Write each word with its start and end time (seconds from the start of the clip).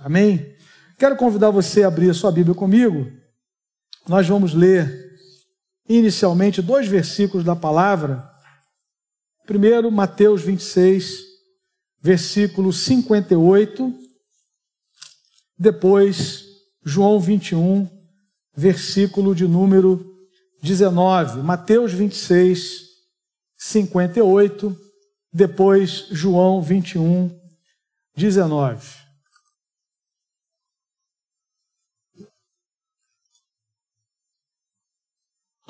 Amém? 0.00 0.56
Quero 0.98 1.14
convidar 1.16 1.50
você 1.50 1.82
a 1.82 1.88
abrir 1.88 2.08
a 2.08 2.14
sua 2.14 2.32
Bíblia 2.32 2.54
comigo. 2.54 3.06
Nós 4.08 4.26
vamos 4.26 4.54
ler 4.54 5.10
inicialmente 5.86 6.62
dois 6.62 6.88
versículos 6.88 7.44
da 7.44 7.54
palavra. 7.54 8.26
Primeiro, 9.46 9.90
Mateus 9.90 10.42
26, 10.42 11.20
versículo 12.00 12.72
58. 12.72 13.94
Depois, 15.58 16.44
João 16.82 17.20
21, 17.20 17.86
versículo 18.56 19.34
de 19.34 19.46
número 19.46 20.18
19. 20.62 21.42
Mateus 21.42 21.92
26, 21.92 22.86
58. 23.56 24.76
Depois, 25.30 26.06
João 26.10 26.62
21, 26.62 27.38
19. 28.16 28.99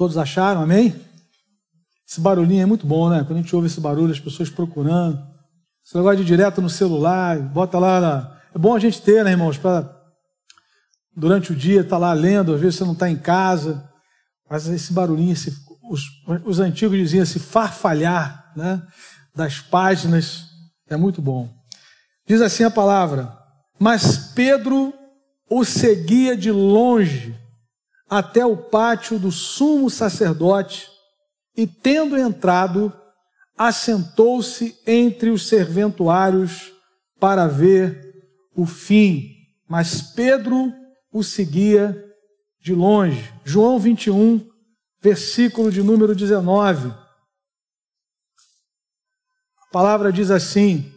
Todos 0.01 0.17
acharam? 0.17 0.63
Amém? 0.63 0.99
Esse 2.09 2.23
barulhinho 2.23 2.63
é 2.63 2.65
muito 2.65 2.87
bom, 2.87 3.11
né? 3.11 3.23
Quando 3.23 3.39
a 3.39 3.43
gente 3.43 3.55
ouve 3.55 3.67
esse 3.67 3.83
barulho, 3.83 4.11
as 4.11 4.19
pessoas 4.19 4.49
procurando. 4.49 5.23
Esse 5.85 5.95
negócio 5.95 6.17
de 6.17 6.25
direto 6.25 6.63
no 6.63 6.71
celular, 6.71 7.39
bota 7.39 7.79
lá. 7.79 8.01
Na... 8.01 8.41
É 8.55 8.59
bom 8.59 8.75
a 8.75 8.79
gente 8.79 9.03
ter, 9.03 9.23
né, 9.23 9.33
irmãos? 9.33 9.59
Para 9.59 9.95
durante 11.15 11.53
o 11.53 11.55
dia 11.55 11.85
tá 11.85 11.99
lá 11.99 12.15
lendo, 12.15 12.55
às 12.55 12.63
vezes 12.63 12.77
você 12.77 12.85
não 12.85 12.95
está 12.95 13.11
em 13.11 13.17
casa. 13.19 13.87
Mas 14.49 14.67
esse 14.69 14.91
barulhinho, 14.91 15.35
esse... 15.35 15.55
Os, 15.91 16.05
os 16.47 16.61
antigos 16.61 16.97
diziam 16.97 17.23
esse 17.23 17.39
farfalhar 17.39 18.55
né, 18.57 18.83
das 19.37 19.61
páginas, 19.61 20.47
é 20.89 20.97
muito 20.97 21.21
bom. 21.21 21.47
Diz 22.27 22.41
assim 22.41 22.65
a 22.65 22.71
palavra: 22.71 23.37
Mas 23.79 24.33
Pedro 24.35 24.95
o 25.51 25.63
seguia 25.63 26.35
de 26.35 26.51
longe 26.51 27.39
até 28.11 28.45
o 28.45 28.57
pátio 28.57 29.21
do 29.21 29.31
sumo 29.31 29.89
sacerdote 29.89 30.91
e, 31.57 31.65
tendo 31.65 32.19
entrado, 32.19 32.93
assentou-se 33.57 34.77
entre 34.85 35.31
os 35.31 35.47
serventuários 35.47 36.73
para 37.21 37.47
ver 37.47 38.13
o 38.57 38.67
fim. 38.67 39.31
Mas 39.69 40.03
Pedro 40.03 40.73
o 41.13 41.23
seguia 41.23 42.05
de 42.61 42.75
longe. 42.75 43.33
João 43.45 43.79
21, 43.79 44.45
versículo 45.01 45.71
de 45.71 45.81
número 45.81 46.15
19. 46.15 46.89
A 46.89 47.07
palavra 49.73 50.13
diz 50.13 50.33
assim: 50.33 50.93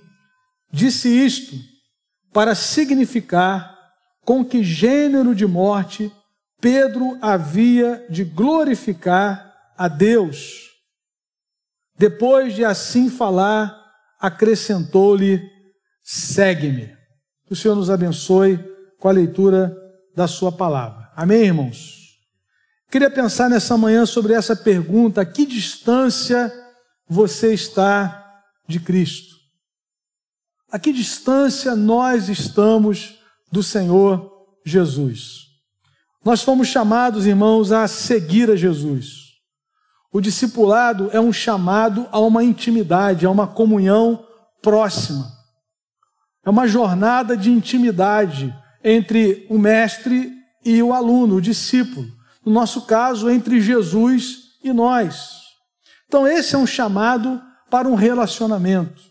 Disse 0.72 1.10
isto 1.10 1.56
para 2.32 2.56
significar 2.56 3.78
com 4.26 4.44
que 4.44 4.64
gênero 4.64 5.36
de 5.36 5.46
morte 5.46 6.12
Pedro 6.64 7.18
havia 7.22 8.08
de 8.10 8.24
glorificar 8.24 9.54
a 9.78 9.90
Deus. 9.90 10.72
Depois 11.98 12.56
de 12.56 12.64
assim 12.64 13.10
falar, 13.10 13.78
acrescentou-lhe: 14.18 15.42
segue-me. 16.02 16.88
Que 17.46 17.52
o 17.52 17.56
Senhor 17.56 17.76
nos 17.76 17.90
abençoe 17.90 18.58
com 18.98 19.10
a 19.10 19.12
leitura 19.12 19.76
da 20.16 20.26
Sua 20.26 20.54
palavra. 20.54 21.12
Amém, 21.18 21.44
irmãos? 21.44 22.18
Queria 22.90 23.12
pensar 23.12 23.50
nessa 23.50 23.78
manhã 23.78 24.06
sobre 24.06 24.32
essa 24.32 24.56
pergunta: 24.56 25.20
a 25.20 25.26
que 25.26 25.46
distância 25.46 26.50
você 27.06 27.54
está 27.54 28.42
de 28.70 28.80
Cristo? 28.80 29.36
A 30.72 30.80
que 30.80 30.94
distância 30.94 31.76
nós 31.76 32.30
estamos 32.30 33.20
do 33.52 33.62
Senhor 33.62 34.32
Jesus? 34.66 35.53
Nós 36.24 36.42
fomos 36.42 36.68
chamados, 36.68 37.26
irmãos, 37.26 37.72
a 37.72 37.88
seguir 37.88 38.50
a 38.50 38.56
Jesus. 38.56 39.34
O 40.12 40.22
discipulado 40.22 41.10
é 41.12 41.20
um 41.20 41.34
chamado 41.34 42.08
a 42.12 42.20
uma 42.20 42.44
intimidade, 42.44 43.26
a 43.26 43.32
uma 43.32 43.48
comunhão 43.48 44.26
próxima. 44.62 45.30
É 46.46 46.50
uma 46.50 46.68
jornada 46.68 47.36
de 47.36 47.52
intimidade 47.52 48.56
entre 48.84 49.46
o 49.50 49.58
mestre 49.58 50.32
e 50.64 50.82
o 50.82 50.94
aluno, 50.94 51.36
o 51.36 51.42
discípulo. 51.42 52.08
No 52.46 52.52
nosso 52.54 52.84
caso, 52.84 53.30
entre 53.30 53.60
Jesus 53.60 54.44
e 54.64 54.72
nós. 54.72 55.42
Então, 56.08 56.28
esse 56.28 56.56
é 56.56 56.58
um 56.58 56.68
chamado 56.68 57.42
para 57.70 57.88
um 57.88 57.96
relacionamento. 57.96 59.02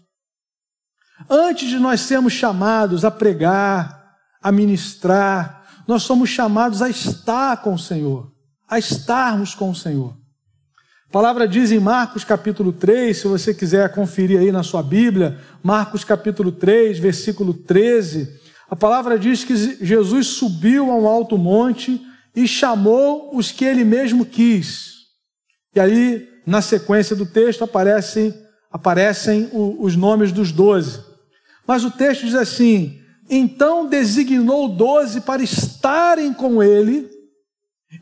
Antes 1.28 1.68
de 1.68 1.78
nós 1.78 2.00
sermos 2.00 2.32
chamados 2.32 3.04
a 3.04 3.10
pregar, 3.10 4.16
a 4.40 4.52
ministrar, 4.52 5.61
nós 5.86 6.02
somos 6.02 6.30
chamados 6.30 6.82
a 6.82 6.88
estar 6.88 7.62
com 7.62 7.74
o 7.74 7.78
Senhor, 7.78 8.32
a 8.68 8.78
estarmos 8.78 9.54
com 9.54 9.70
o 9.70 9.74
Senhor. 9.74 10.16
A 11.08 11.12
palavra 11.12 11.46
diz 11.46 11.70
em 11.70 11.78
Marcos 11.78 12.24
capítulo 12.24 12.72
3, 12.72 13.16
se 13.16 13.26
você 13.26 13.52
quiser 13.52 13.92
conferir 13.92 14.40
aí 14.40 14.50
na 14.50 14.62
sua 14.62 14.82
Bíblia, 14.82 15.38
Marcos 15.62 16.04
capítulo 16.04 16.50
3, 16.50 16.98
versículo 16.98 17.52
13, 17.52 18.40
a 18.70 18.74
palavra 18.74 19.18
diz 19.18 19.44
que 19.44 19.54
Jesus 19.84 20.28
subiu 20.28 20.90
a 20.90 20.94
um 20.94 21.06
alto 21.06 21.36
monte 21.36 22.00
e 22.34 22.48
chamou 22.48 23.36
os 23.36 23.52
que 23.52 23.66
ele 23.66 23.84
mesmo 23.84 24.24
quis. 24.24 24.92
E 25.76 25.80
aí, 25.80 26.26
na 26.46 26.62
sequência 26.62 27.14
do 27.14 27.26
texto, 27.26 27.62
aparecem, 27.62 28.34
aparecem 28.70 29.50
os 29.52 29.94
nomes 29.94 30.32
dos 30.32 30.50
doze. 30.50 31.00
Mas 31.66 31.84
o 31.84 31.90
texto 31.90 32.24
diz 32.24 32.34
assim: 32.34 33.01
então 33.28 33.86
designou 33.86 34.68
doze 34.68 35.20
para 35.20 35.42
estarem 35.42 36.32
com 36.32 36.62
ele 36.62 37.10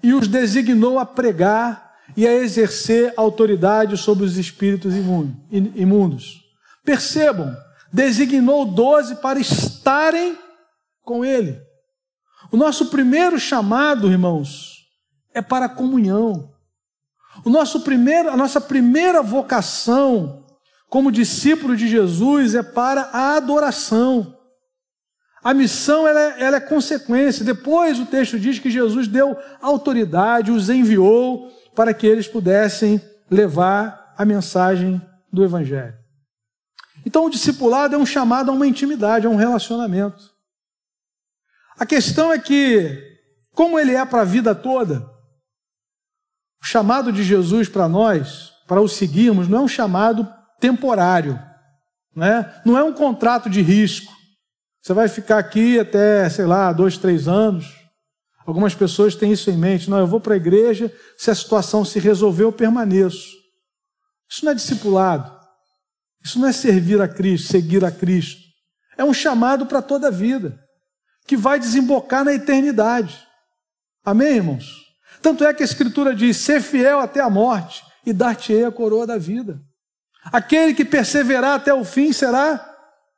e 0.02 0.12
os 0.12 0.28
designou 0.28 0.98
a 0.98 1.06
pregar 1.06 1.90
e 2.16 2.26
a 2.26 2.34
exercer 2.34 3.12
autoridade 3.16 3.96
sobre 3.96 4.24
os 4.24 4.36
espíritos 4.36 4.94
imundos. 5.74 6.40
Percebam, 6.84 7.56
designou 7.92 8.64
doze 8.64 9.16
para 9.16 9.38
estarem 9.38 10.36
com 11.02 11.24
ele. 11.24 11.60
O 12.50 12.56
nosso 12.56 12.86
primeiro 12.86 13.38
chamado, 13.38 14.10
irmãos, 14.10 14.86
é 15.32 15.40
para 15.40 15.66
a 15.66 15.68
comunhão. 15.68 16.50
O 17.44 17.50
nosso 17.50 17.80
primeiro, 17.80 18.30
a 18.30 18.36
nossa 18.36 18.60
primeira 18.60 19.22
vocação 19.22 20.44
como 20.88 21.12
discípulo 21.12 21.76
de 21.76 21.86
Jesus 21.86 22.56
é 22.56 22.62
para 22.62 23.02
a 23.12 23.36
adoração. 23.36 24.36
A 25.42 25.54
missão 25.54 26.06
ela 26.06 26.20
é, 26.20 26.42
ela 26.42 26.56
é 26.56 26.60
consequência. 26.60 27.44
Depois 27.44 27.98
o 27.98 28.06
texto 28.06 28.38
diz 28.38 28.58
que 28.58 28.70
Jesus 28.70 29.08
deu 29.08 29.36
autoridade, 29.60 30.50
os 30.50 30.68
enviou 30.68 31.50
para 31.74 31.94
que 31.94 32.06
eles 32.06 32.28
pudessem 32.28 33.00
levar 33.30 34.14
a 34.18 34.24
mensagem 34.24 35.00
do 35.32 35.42
Evangelho. 35.42 35.94
Então 37.06 37.24
o 37.24 37.30
discipulado 37.30 37.94
é 37.94 37.98
um 37.98 38.04
chamado 38.04 38.50
a 38.50 38.54
uma 38.54 38.66
intimidade, 38.66 39.26
a 39.26 39.30
um 39.30 39.36
relacionamento. 39.36 40.30
A 41.78 41.86
questão 41.86 42.30
é 42.30 42.38
que, 42.38 43.18
como 43.54 43.78
ele 43.78 43.94
é 43.94 44.04
para 44.04 44.20
a 44.20 44.26
vida 44.26 44.54
toda, 44.54 45.08
o 46.62 46.66
chamado 46.66 47.10
de 47.10 47.22
Jesus 47.22 47.68
para 47.68 47.88
nós, 47.88 48.52
para 48.66 48.82
o 48.82 48.88
seguirmos, 48.88 49.48
não 49.48 49.58
é 49.58 49.62
um 49.62 49.68
chamado 49.68 50.28
temporário, 50.60 51.40
não 52.14 52.26
é, 52.26 52.62
não 52.66 52.78
é 52.78 52.84
um 52.84 52.92
contrato 52.92 53.48
de 53.48 53.62
risco. 53.62 54.19
Você 54.82 54.94
vai 54.94 55.08
ficar 55.08 55.38
aqui 55.38 55.78
até, 55.78 56.28
sei 56.28 56.46
lá, 56.46 56.72
dois, 56.72 56.96
três 56.96 57.28
anos. 57.28 57.66
Algumas 58.46 58.74
pessoas 58.74 59.14
têm 59.14 59.32
isso 59.32 59.50
em 59.50 59.56
mente. 59.56 59.90
Não, 59.90 59.98
eu 59.98 60.06
vou 60.06 60.20
para 60.20 60.34
a 60.34 60.36
igreja, 60.36 60.92
se 61.16 61.30
a 61.30 61.34
situação 61.34 61.84
se 61.84 61.98
resolver, 61.98 62.44
eu 62.44 62.52
permaneço. 62.52 63.28
Isso 64.28 64.44
não 64.44 64.52
é 64.52 64.54
discipulado. 64.54 65.38
Isso 66.24 66.38
não 66.38 66.48
é 66.48 66.52
servir 66.52 67.00
a 67.00 67.08
Cristo, 67.08 67.48
seguir 67.48 67.84
a 67.84 67.90
Cristo. 67.90 68.42
É 68.96 69.04
um 69.04 69.14
chamado 69.14 69.66
para 69.66 69.80
toda 69.80 70.08
a 70.08 70.10
vida, 70.10 70.58
que 71.26 71.36
vai 71.36 71.58
desembocar 71.58 72.24
na 72.24 72.34
eternidade. 72.34 73.26
Amém, 74.04 74.36
irmãos? 74.36 74.90
Tanto 75.22 75.44
é 75.44 75.54
que 75.54 75.62
a 75.62 75.66
Escritura 75.66 76.14
diz: 76.14 76.36
ser 76.36 76.60
fiel 76.60 77.00
até 77.00 77.20
a 77.20 77.30
morte 77.30 77.82
e 78.04 78.12
dar-te-ei 78.12 78.64
a 78.64 78.72
coroa 78.72 79.06
da 79.06 79.16
vida. 79.16 79.60
Aquele 80.24 80.74
que 80.74 80.84
perseverar 80.84 81.54
até 81.54 81.72
o 81.72 81.84
fim 81.84 82.12
será 82.12 82.66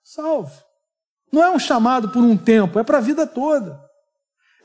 salvo. 0.04 0.52
Não 1.32 1.42
é 1.42 1.50
um 1.50 1.58
chamado 1.58 2.10
por 2.10 2.22
um 2.22 2.36
tempo, 2.36 2.78
é 2.78 2.84
para 2.84 2.98
a 2.98 3.00
vida 3.00 3.26
toda. 3.26 3.80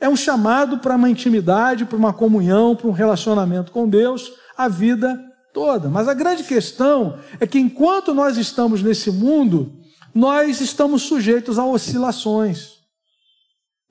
É 0.00 0.08
um 0.08 0.16
chamado 0.16 0.78
para 0.78 0.94
uma 0.94 1.10
intimidade, 1.10 1.84
para 1.84 1.96
uma 1.96 2.12
comunhão, 2.12 2.76
para 2.76 2.86
um 2.86 2.92
relacionamento 2.92 3.72
com 3.72 3.88
Deus, 3.88 4.32
a 4.56 4.68
vida 4.68 5.18
toda. 5.52 5.88
Mas 5.88 6.06
a 6.06 6.14
grande 6.14 6.44
questão 6.44 7.18
é 7.40 7.46
que 7.46 7.58
enquanto 7.58 8.14
nós 8.14 8.36
estamos 8.36 8.82
nesse 8.82 9.10
mundo, 9.10 9.72
nós 10.14 10.60
estamos 10.60 11.02
sujeitos 11.02 11.58
a 11.58 11.64
oscilações. 11.64 12.74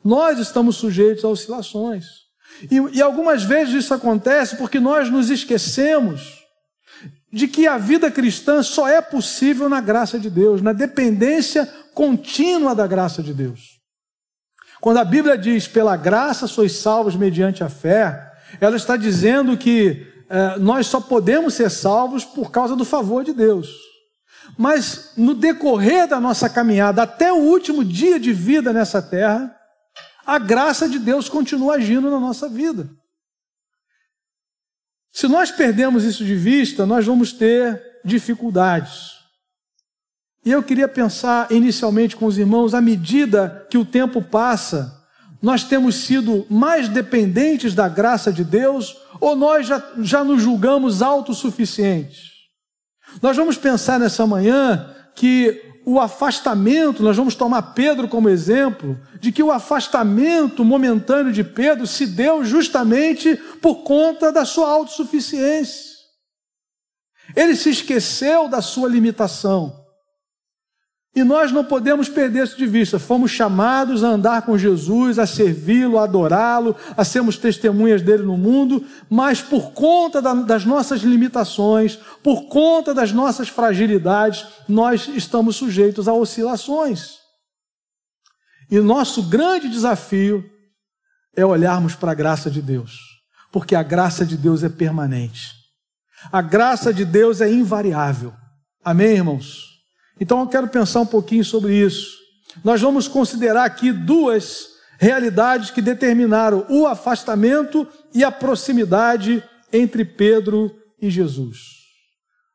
Nós 0.03 0.39
estamos 0.39 0.77
sujeitos 0.77 1.25
a 1.25 1.27
oscilações. 1.27 2.05
E, 2.71 2.97
e 2.97 3.01
algumas 3.01 3.43
vezes 3.43 3.73
isso 3.73 3.93
acontece 3.93 4.55
porque 4.55 4.79
nós 4.79 5.09
nos 5.09 5.29
esquecemos 5.29 6.45
de 7.31 7.47
que 7.47 7.67
a 7.67 7.77
vida 7.77 8.09
cristã 8.09 8.63
só 8.63 8.87
é 8.87 9.01
possível 9.01 9.67
na 9.67 9.81
graça 9.81 10.17
de 10.17 10.29
Deus, 10.29 10.61
na 10.61 10.71
dependência 10.71 11.71
contínua 11.97 12.75
da 12.75 12.85
graça 12.85 13.23
de 13.23 13.33
Deus. 13.33 13.79
Quando 14.79 14.97
a 14.97 15.03
Bíblia 15.03 15.35
diz 15.35 15.67
pela 15.67 15.97
graça 15.97 16.45
sois 16.45 16.73
salvos 16.73 17.15
mediante 17.15 17.63
a 17.63 17.69
fé, 17.69 18.33
ela 18.61 18.75
está 18.75 18.95
dizendo 18.95 19.57
que 19.57 20.05
eh, 20.29 20.59
nós 20.59 20.85
só 20.85 21.01
podemos 21.01 21.55
ser 21.55 21.71
salvos 21.71 22.23
por 22.23 22.51
causa 22.51 22.75
do 22.75 22.85
favor 22.85 23.23
de 23.23 23.33
Deus. 23.33 23.69
Mas 24.55 25.13
no 25.17 25.33
decorrer 25.33 26.07
da 26.07 26.19
nossa 26.19 26.47
caminhada, 26.47 27.01
até 27.01 27.33
o 27.33 27.37
último 27.37 27.83
dia 27.83 28.19
de 28.19 28.31
vida 28.31 28.71
nessa 28.71 29.01
terra, 29.01 29.51
a 30.23 30.37
graça 30.37 30.87
de 30.87 30.99
Deus 30.99 31.27
continua 31.27 31.77
agindo 31.77 32.11
na 32.11 32.19
nossa 32.19 32.47
vida. 32.47 32.87
Se 35.11 35.27
nós 35.27 35.49
perdemos 35.49 36.03
isso 36.03 36.23
de 36.23 36.35
vista, 36.35 36.85
nós 36.85 37.07
vamos 37.07 37.33
ter 37.33 37.81
dificuldades. 38.05 39.16
E 40.47 40.51
eu 40.51 40.63
queria 40.63 40.87
pensar 40.87 41.51
inicialmente 41.51 42.15
com 42.15 42.25
os 42.25 42.37
irmãos, 42.37 42.73
à 42.73 42.79
medida 42.79 43.67
que 43.69 43.77
o 43.77 43.83
tempo 43.83 44.21
passa, 44.21 44.97
nós 45.41 45.65
temos 45.65 45.95
sido 45.95 46.45
mais 46.49 46.87
dependentes 46.87 47.73
da 47.73 47.89
graça 47.89 48.31
de 48.31 48.45
Deus 48.45 48.95
ou 49.19 49.35
nós 49.35 49.67
já, 49.67 49.83
já 49.99 50.23
nos 50.23 50.41
julgamos 50.41 51.01
autossuficientes? 51.01 52.29
Nós 53.21 53.35
vamos 53.35 53.57
pensar 53.57 53.99
nessa 53.99 54.25
manhã 54.25 54.89
que 55.17 55.61
o 55.85 55.99
afastamento, 55.99 57.03
nós 57.03 57.17
vamos 57.17 57.35
tomar 57.35 57.73
Pedro 57.73 58.07
como 58.07 58.29
exemplo, 58.29 58.97
de 59.19 59.33
que 59.33 59.43
o 59.43 59.51
afastamento 59.51 60.63
momentâneo 60.63 61.33
de 61.33 61.43
Pedro 61.43 61.85
se 61.85 62.05
deu 62.05 62.45
justamente 62.45 63.35
por 63.61 63.83
conta 63.83 64.31
da 64.31 64.45
sua 64.45 64.69
autossuficiência. 64.69 65.97
Ele 67.35 67.53
se 67.53 67.69
esqueceu 67.69 68.47
da 68.47 68.61
sua 68.61 68.87
limitação. 68.87 69.86
E 71.17 71.23
nós 71.23 71.51
não 71.51 71.65
podemos 71.65 72.07
perder 72.07 72.43
isso 72.43 72.55
de 72.55 72.67
vista. 72.67 72.99
Fomos 72.99 73.31
chamados 73.31 74.03
a 74.03 74.09
andar 74.09 74.43
com 74.43 74.55
Jesus, 74.55 75.17
a 75.17 75.25
servi-lo, 75.25 75.97
a 75.97 76.03
adorá-lo, 76.03 76.75
a 76.95 77.03
sermos 77.03 77.37
testemunhas 77.37 78.03
dele 78.03 78.21
no 78.21 78.37
mundo, 78.37 78.85
mas 79.09 79.41
por 79.41 79.71
conta 79.71 80.21
das 80.21 80.63
nossas 80.63 81.01
limitações, 81.01 81.95
por 82.21 82.43
conta 82.49 82.93
das 82.93 83.11
nossas 83.11 83.49
fragilidades, 83.49 84.45
nós 84.69 85.07
estamos 85.07 85.55
sujeitos 85.55 86.07
a 86.07 86.13
oscilações. 86.13 87.15
E 88.69 88.79
nosso 88.79 89.23
grande 89.23 89.69
desafio 89.69 90.47
é 91.35 91.43
olharmos 91.43 91.95
para 91.95 92.11
a 92.11 92.15
graça 92.15 92.51
de 92.51 92.61
Deus, 92.61 92.95
porque 93.51 93.73
a 93.73 93.81
graça 93.81 94.23
de 94.23 94.37
Deus 94.37 94.63
é 94.63 94.69
permanente. 94.69 95.55
A 96.31 96.43
graça 96.43 96.93
de 96.93 97.03
Deus 97.03 97.41
é 97.41 97.51
invariável. 97.51 98.35
Amém, 98.85 99.15
irmãos? 99.15 99.76
Então 100.19 100.39
eu 100.41 100.47
quero 100.47 100.67
pensar 100.67 101.01
um 101.01 101.05
pouquinho 101.05 101.43
sobre 101.43 101.75
isso. 101.75 102.17
Nós 102.63 102.81
vamos 102.81 103.07
considerar 103.07 103.65
aqui 103.65 103.91
duas 103.91 104.69
realidades 104.99 105.69
que 105.69 105.81
determinaram 105.81 106.65
o 106.69 106.87
afastamento 106.87 107.87
e 108.13 108.23
a 108.23 108.31
proximidade 108.31 109.43
entre 109.71 110.03
Pedro 110.03 110.75
e 110.99 111.09
Jesus. 111.09 111.59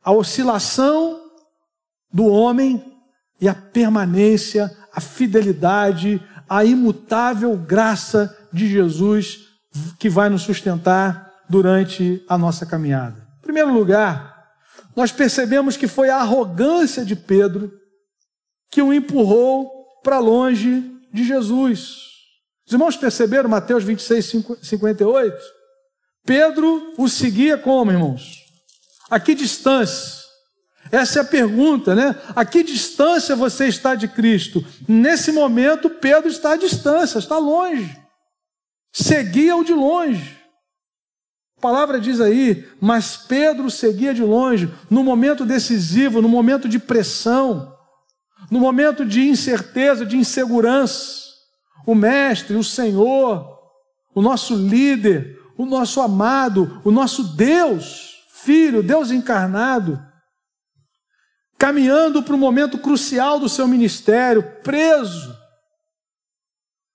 A 0.04 0.12
oscilação 0.12 1.20
do 2.12 2.26
homem 2.26 2.84
e 3.40 3.48
a 3.48 3.54
permanência, 3.54 4.70
a 4.92 5.00
fidelidade, 5.00 6.20
a 6.48 6.64
imutável 6.64 7.56
graça 7.56 8.36
de 8.52 8.68
Jesus 8.68 9.48
que 9.98 10.08
vai 10.08 10.28
nos 10.28 10.42
sustentar 10.42 11.32
durante 11.48 12.22
a 12.28 12.36
nossa 12.36 12.66
caminhada. 12.66 13.26
Em 13.38 13.42
primeiro 13.42 13.72
lugar, 13.72 14.31
nós 14.94 15.12
percebemos 15.12 15.76
que 15.76 15.88
foi 15.88 16.10
a 16.10 16.16
arrogância 16.16 17.04
de 17.04 17.16
Pedro 17.16 17.72
que 18.70 18.82
o 18.82 18.92
empurrou 18.92 19.70
para 20.02 20.18
longe 20.18 20.90
de 21.12 21.24
Jesus. 21.24 22.02
Os 22.66 22.72
irmãos 22.72 22.96
perceberam 22.96 23.48
Mateus 23.48 23.84
26, 23.84 24.44
58? 24.62 25.36
Pedro 26.24 26.94
o 26.96 27.08
seguia 27.08 27.58
como, 27.58 27.90
irmãos? 27.90 28.38
A 29.10 29.18
que 29.18 29.34
distância? 29.34 30.22
Essa 30.90 31.20
é 31.20 31.22
a 31.22 31.24
pergunta, 31.24 31.94
né? 31.94 32.14
A 32.34 32.44
que 32.44 32.62
distância 32.62 33.36
você 33.36 33.66
está 33.66 33.94
de 33.94 34.08
Cristo? 34.08 34.64
Nesse 34.88 35.32
momento, 35.32 35.88
Pedro 35.88 36.28
está 36.28 36.52
à 36.52 36.56
distância, 36.56 37.18
está 37.18 37.38
longe. 37.38 37.98
Seguia-o 38.92 39.64
de 39.64 39.72
longe. 39.72 40.41
A 41.62 41.68
palavra 41.70 42.00
diz 42.00 42.20
aí, 42.20 42.68
mas 42.80 43.16
Pedro 43.16 43.70
seguia 43.70 44.12
de 44.12 44.20
longe, 44.20 44.68
no 44.90 45.04
momento 45.04 45.46
decisivo, 45.46 46.20
no 46.20 46.28
momento 46.28 46.68
de 46.68 46.76
pressão, 46.76 47.72
no 48.50 48.58
momento 48.58 49.06
de 49.06 49.28
incerteza, 49.28 50.04
de 50.04 50.16
insegurança. 50.16 51.22
O 51.86 51.94
Mestre, 51.94 52.56
o 52.56 52.64
Senhor, 52.64 53.46
o 54.12 54.20
nosso 54.20 54.56
líder, 54.56 55.38
o 55.56 55.64
nosso 55.64 56.00
amado, 56.00 56.82
o 56.84 56.90
nosso 56.90 57.22
Deus, 57.36 58.24
Filho, 58.28 58.82
Deus 58.82 59.12
encarnado, 59.12 60.04
caminhando 61.56 62.24
para 62.24 62.34
o 62.34 62.38
momento 62.38 62.76
crucial 62.76 63.38
do 63.38 63.48
seu 63.48 63.68
ministério, 63.68 64.42
preso, 64.64 65.32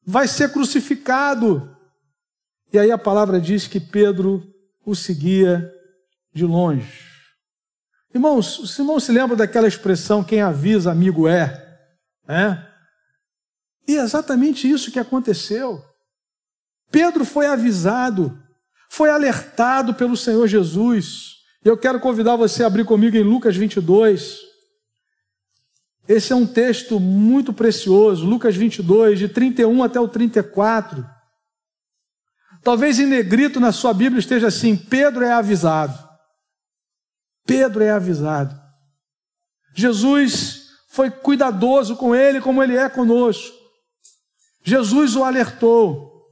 vai 0.06 0.28
ser 0.28 0.52
crucificado. 0.52 1.74
E 2.74 2.78
aí 2.78 2.92
a 2.92 2.98
palavra 2.98 3.40
diz 3.40 3.66
que 3.66 3.80
Pedro 3.80 4.56
o 4.88 4.95
seguia 4.95 5.69
de 6.34 6.45
longe. 6.45 7.04
Irmãos, 8.13 8.57
os 8.57 8.80
irmãos 8.80 9.04
se 9.04 9.12
lembram 9.12 9.36
daquela 9.36 9.68
expressão: 9.68 10.24
quem 10.24 10.42
avisa, 10.42 10.89
amigo 10.89 11.28
é? 11.28 11.78
é? 12.25 12.57
E 13.86 13.98
é 13.98 14.01
exatamente 14.01 14.69
isso 14.69 14.89
que 14.89 14.98
aconteceu. 14.98 15.84
Pedro 16.89 17.25
foi 17.25 17.48
avisado, 17.48 18.42
foi 18.89 19.10
alertado 19.10 19.94
pelo 19.94 20.16
Senhor 20.16 20.48
Jesus. 20.48 21.36
Eu 21.66 21.78
quero 21.78 22.00
convidar 22.00 22.38
você 22.38 22.63
a 22.63 22.68
abrir 22.68 22.86
comigo 22.86 23.18
em 23.18 23.24
Lucas 23.24 23.57
22. 23.57 24.39
Esse 26.07 26.31
é 26.31 26.36
um 26.36 26.48
texto 26.48 26.98
muito 26.98 27.51
precioso, 27.51 28.25
Lucas 28.25 28.56
22, 28.56 29.19
de 29.19 29.28
31 29.28 29.84
até 29.84 30.00
o 30.00 30.07
34. 30.07 31.17
Talvez 32.68 33.00
em 33.00 33.06
negrito 33.06 33.62
na 33.62 33.72
sua 33.72 33.94
Bíblia 33.94 34.19
esteja 34.19 34.48
assim: 34.48 34.75
Pedro 34.75 35.24
é 35.24 35.31
avisado. 35.31 35.98
Pedro 37.46 37.81
é 37.81 37.92
avisado. 37.92 38.54
Jesus 39.74 40.64
foi 40.90 41.10
cuidadoso 41.10 41.96
com 41.96 42.14
ele, 42.14 42.42
como 42.42 42.62
ele 42.62 42.75
é 42.75 42.90
conosco. 42.90 43.56
Jesus 44.66 45.16
o 45.16 45.24
alertou. 45.24 46.28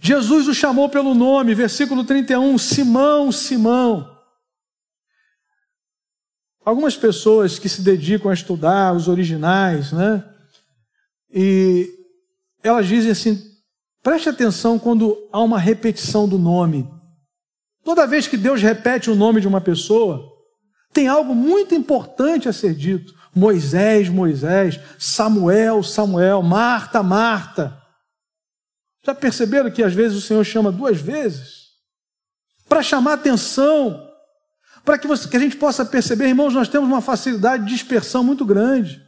Jesus 0.00 0.48
o 0.48 0.54
chamou 0.54 0.88
pelo 0.88 1.14
nome, 1.14 1.54
versículo 1.54 2.02
31, 2.02 2.58
Simão, 2.58 3.30
Simão. 3.30 4.18
Algumas 6.64 6.96
pessoas 6.96 7.60
que 7.60 7.68
se 7.68 7.82
dedicam 7.82 8.28
a 8.28 8.34
estudar 8.34 8.92
os 8.92 9.06
originais, 9.06 9.92
né? 9.92 10.28
E 11.30 11.88
elas 12.60 12.88
dizem 12.88 13.12
assim: 13.12 13.56
Preste 14.02 14.28
atenção 14.28 14.78
quando 14.78 15.28
há 15.32 15.40
uma 15.40 15.58
repetição 15.58 16.28
do 16.28 16.38
nome. 16.38 16.88
Toda 17.84 18.06
vez 18.06 18.26
que 18.26 18.36
Deus 18.36 18.62
repete 18.62 19.10
o 19.10 19.14
nome 19.14 19.40
de 19.40 19.48
uma 19.48 19.60
pessoa, 19.60 20.24
tem 20.92 21.08
algo 21.08 21.34
muito 21.34 21.74
importante 21.74 22.48
a 22.48 22.52
ser 22.52 22.74
dito. 22.74 23.14
Moisés, 23.34 24.08
Moisés, 24.08 24.80
Samuel, 24.98 25.82
Samuel, 25.82 26.42
Marta, 26.42 27.02
Marta. 27.02 27.80
Já 29.04 29.14
perceberam 29.14 29.70
que 29.70 29.82
às 29.82 29.94
vezes 29.94 30.18
o 30.18 30.20
Senhor 30.20 30.44
chama 30.44 30.72
duas 30.72 31.00
vezes? 31.00 31.68
Para 32.68 32.82
chamar 32.82 33.14
atenção, 33.14 34.06
para 34.84 34.98
que, 34.98 35.08
que 35.28 35.36
a 35.36 35.40
gente 35.40 35.56
possa 35.56 35.84
perceber, 35.84 36.28
irmãos, 36.28 36.52
nós 36.54 36.68
temos 36.68 36.88
uma 36.88 37.00
facilidade 37.00 37.64
de 37.64 37.70
dispersão 37.70 38.22
muito 38.22 38.44
grande. 38.44 39.02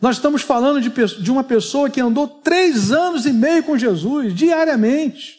Nós 0.00 0.16
estamos 0.16 0.42
falando 0.42 0.80
de, 0.80 0.90
de 0.90 1.30
uma 1.30 1.42
pessoa 1.42 1.88
que 1.88 2.00
andou 2.00 2.28
três 2.28 2.92
anos 2.92 3.24
e 3.24 3.32
meio 3.32 3.64
com 3.64 3.78
Jesus, 3.78 4.34
diariamente, 4.34 5.38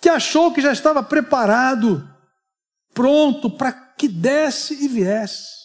que 0.00 0.08
achou 0.08 0.52
que 0.52 0.60
já 0.60 0.72
estava 0.72 1.02
preparado, 1.02 2.08
pronto 2.94 3.50
para 3.50 3.72
que 3.72 4.06
desse 4.06 4.84
e 4.84 4.88
viesse. 4.88 5.62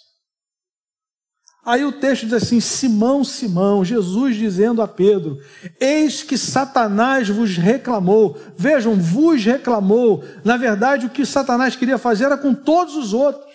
Aí 1.67 1.83
o 1.83 1.91
texto 1.91 2.23
diz 2.23 2.33
assim: 2.33 2.61
Simão, 2.61 3.25
Simão, 3.25 3.83
Jesus 3.83 4.37
dizendo 4.37 4.81
a 4.81 4.87
Pedro: 4.87 5.37
Eis 5.79 6.23
que 6.23 6.37
Satanás 6.37 7.27
vos 7.27 7.57
reclamou. 7.57 8.39
Vejam, 8.57 8.95
vos 8.95 9.43
reclamou. 9.43 10.23
Na 10.45 10.55
verdade, 10.55 11.05
o 11.05 11.09
que 11.09 11.25
Satanás 11.25 11.75
queria 11.75 11.97
fazer 11.97 12.23
era 12.23 12.37
com 12.37 12.53
todos 12.53 12.95
os 12.95 13.13
outros. 13.13 13.45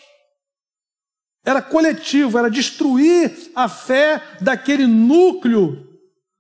Era 1.45 1.61
coletivo, 1.61 2.39
era 2.39 2.51
destruir 2.51 3.51
a 3.55 3.69
fé 3.69 4.23
daquele 4.41 4.87
núcleo 4.87 5.89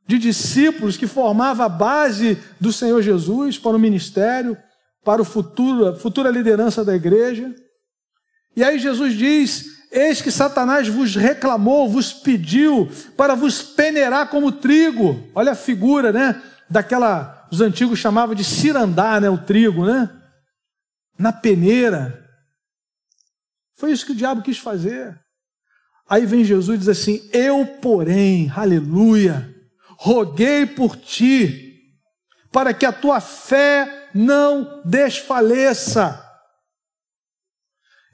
de 0.06 0.18
discípulos 0.18 0.96
que 0.96 1.06
formava 1.06 1.64
a 1.64 1.68
base 1.68 2.38
do 2.60 2.72
Senhor 2.72 3.02
Jesus 3.02 3.58
para 3.58 3.76
o 3.76 3.80
ministério, 3.80 4.56
para 5.04 5.20
o 5.20 5.24
futuro, 5.24 5.88
a 5.88 5.96
futura 5.96 6.30
liderança 6.30 6.84
da 6.84 6.94
igreja. 6.94 7.52
E 8.54 8.62
aí 8.62 8.78
Jesus 8.78 9.14
diz: 9.14 9.64
Eis 9.90 10.22
que 10.22 10.30
Satanás 10.30 10.86
vos 10.86 11.16
reclamou, 11.16 11.88
vos 11.88 12.12
pediu 12.12 12.88
para 13.16 13.34
vos 13.34 13.62
peneirar 13.62 14.28
como 14.28 14.52
trigo. 14.52 15.22
Olha 15.34 15.52
a 15.52 15.56
figura, 15.56 16.12
né? 16.12 16.40
Daquela, 16.70 17.48
os 17.50 17.60
antigos 17.60 17.98
chamavam 17.98 18.34
de 18.34 18.44
cirandar, 18.44 19.20
né? 19.20 19.28
O 19.28 19.38
trigo, 19.38 19.84
né? 19.84 20.08
Na 21.18 21.32
peneira. 21.32 22.21
Foi 23.82 23.90
isso 23.90 24.06
que 24.06 24.12
o 24.12 24.14
diabo 24.14 24.42
quis 24.42 24.58
fazer. 24.58 25.20
Aí 26.08 26.24
vem 26.24 26.44
Jesus 26.44 26.76
e 26.76 26.78
diz 26.78 26.88
assim: 26.88 27.28
Eu, 27.32 27.66
porém, 27.66 28.48
aleluia, 28.54 29.52
roguei 29.98 30.64
por 30.66 30.94
ti, 30.94 31.82
para 32.52 32.72
que 32.72 32.86
a 32.86 32.92
tua 32.92 33.20
fé 33.20 34.08
não 34.14 34.80
desfaleça. 34.84 36.24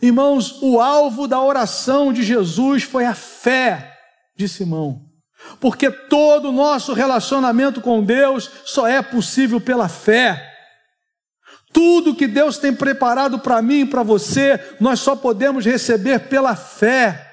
Irmãos, 0.00 0.58
o 0.62 0.80
alvo 0.80 1.28
da 1.28 1.38
oração 1.38 2.14
de 2.14 2.22
Jesus 2.22 2.84
foi 2.84 3.04
a 3.04 3.14
fé 3.14 3.94
de 4.38 4.48
Simão. 4.48 5.04
Porque 5.60 5.90
todo 5.90 6.48
o 6.48 6.52
nosso 6.52 6.94
relacionamento 6.94 7.82
com 7.82 8.02
Deus 8.02 8.50
só 8.64 8.88
é 8.88 9.02
possível 9.02 9.60
pela 9.60 9.87
fé. 9.87 10.47
Tudo 11.72 12.14
que 12.14 12.26
Deus 12.26 12.58
tem 12.58 12.75
preparado 12.75 13.38
para 13.38 13.60
mim 13.60 13.80
e 13.80 13.87
para 13.87 14.02
você, 14.02 14.58
nós 14.80 15.00
só 15.00 15.14
podemos 15.14 15.64
receber 15.64 16.20
pela 16.28 16.56
fé. 16.56 17.25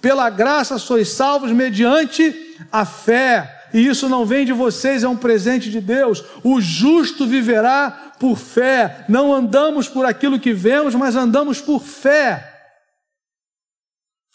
Pela 0.00 0.30
graça 0.30 0.78
sois 0.78 1.08
salvos 1.08 1.50
mediante 1.50 2.34
a 2.70 2.84
fé. 2.84 3.68
E 3.74 3.86
isso 3.86 4.08
não 4.08 4.26
vem 4.26 4.44
de 4.44 4.52
vocês, 4.52 5.02
é 5.02 5.08
um 5.08 5.16
presente 5.16 5.70
de 5.70 5.80
Deus. 5.80 6.22
O 6.44 6.60
justo 6.60 7.26
viverá 7.26 8.14
por 8.20 8.36
fé, 8.36 9.04
não 9.08 9.32
andamos 9.32 9.88
por 9.88 10.04
aquilo 10.04 10.38
que 10.38 10.52
vemos, 10.52 10.94
mas 10.94 11.16
andamos 11.16 11.60
por 11.60 11.82
fé. 11.82 12.48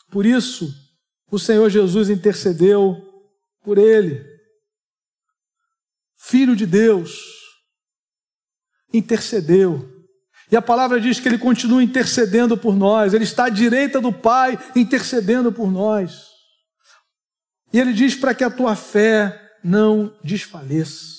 Por 0.10 0.26
isso, 0.26 0.74
o 1.30 1.38
Senhor 1.38 1.70
Jesus 1.70 2.10
intercedeu 2.10 2.98
por 3.62 3.78
ele. 3.78 4.26
Filho 6.16 6.56
de 6.56 6.66
Deus, 6.66 7.37
intercedeu. 8.94 9.88
E 10.52 10.56
a 10.56 10.62
palavra 10.62 11.00
diz 11.00 11.20
que 11.20 11.28
ele 11.28 11.38
continua 11.38 11.84
intercedendo 11.84 12.58
por 12.58 12.76
nós, 12.76 13.14
ele 13.14 13.26
está 13.26 13.46
à 13.46 13.50
direita 13.50 14.00
do 14.00 14.14
Pai, 14.14 14.58
intercedendo 14.76 15.52
por 15.52 15.72
nós. 15.72 16.28
E 17.74 17.80
ele 17.80 17.92
diz 17.92 18.16
para 18.16 18.34
que 18.34 18.44
a 18.44 18.50
tua 18.50 18.76
fé 18.76 19.40
não 19.64 20.16
desfaleça. 20.24 21.18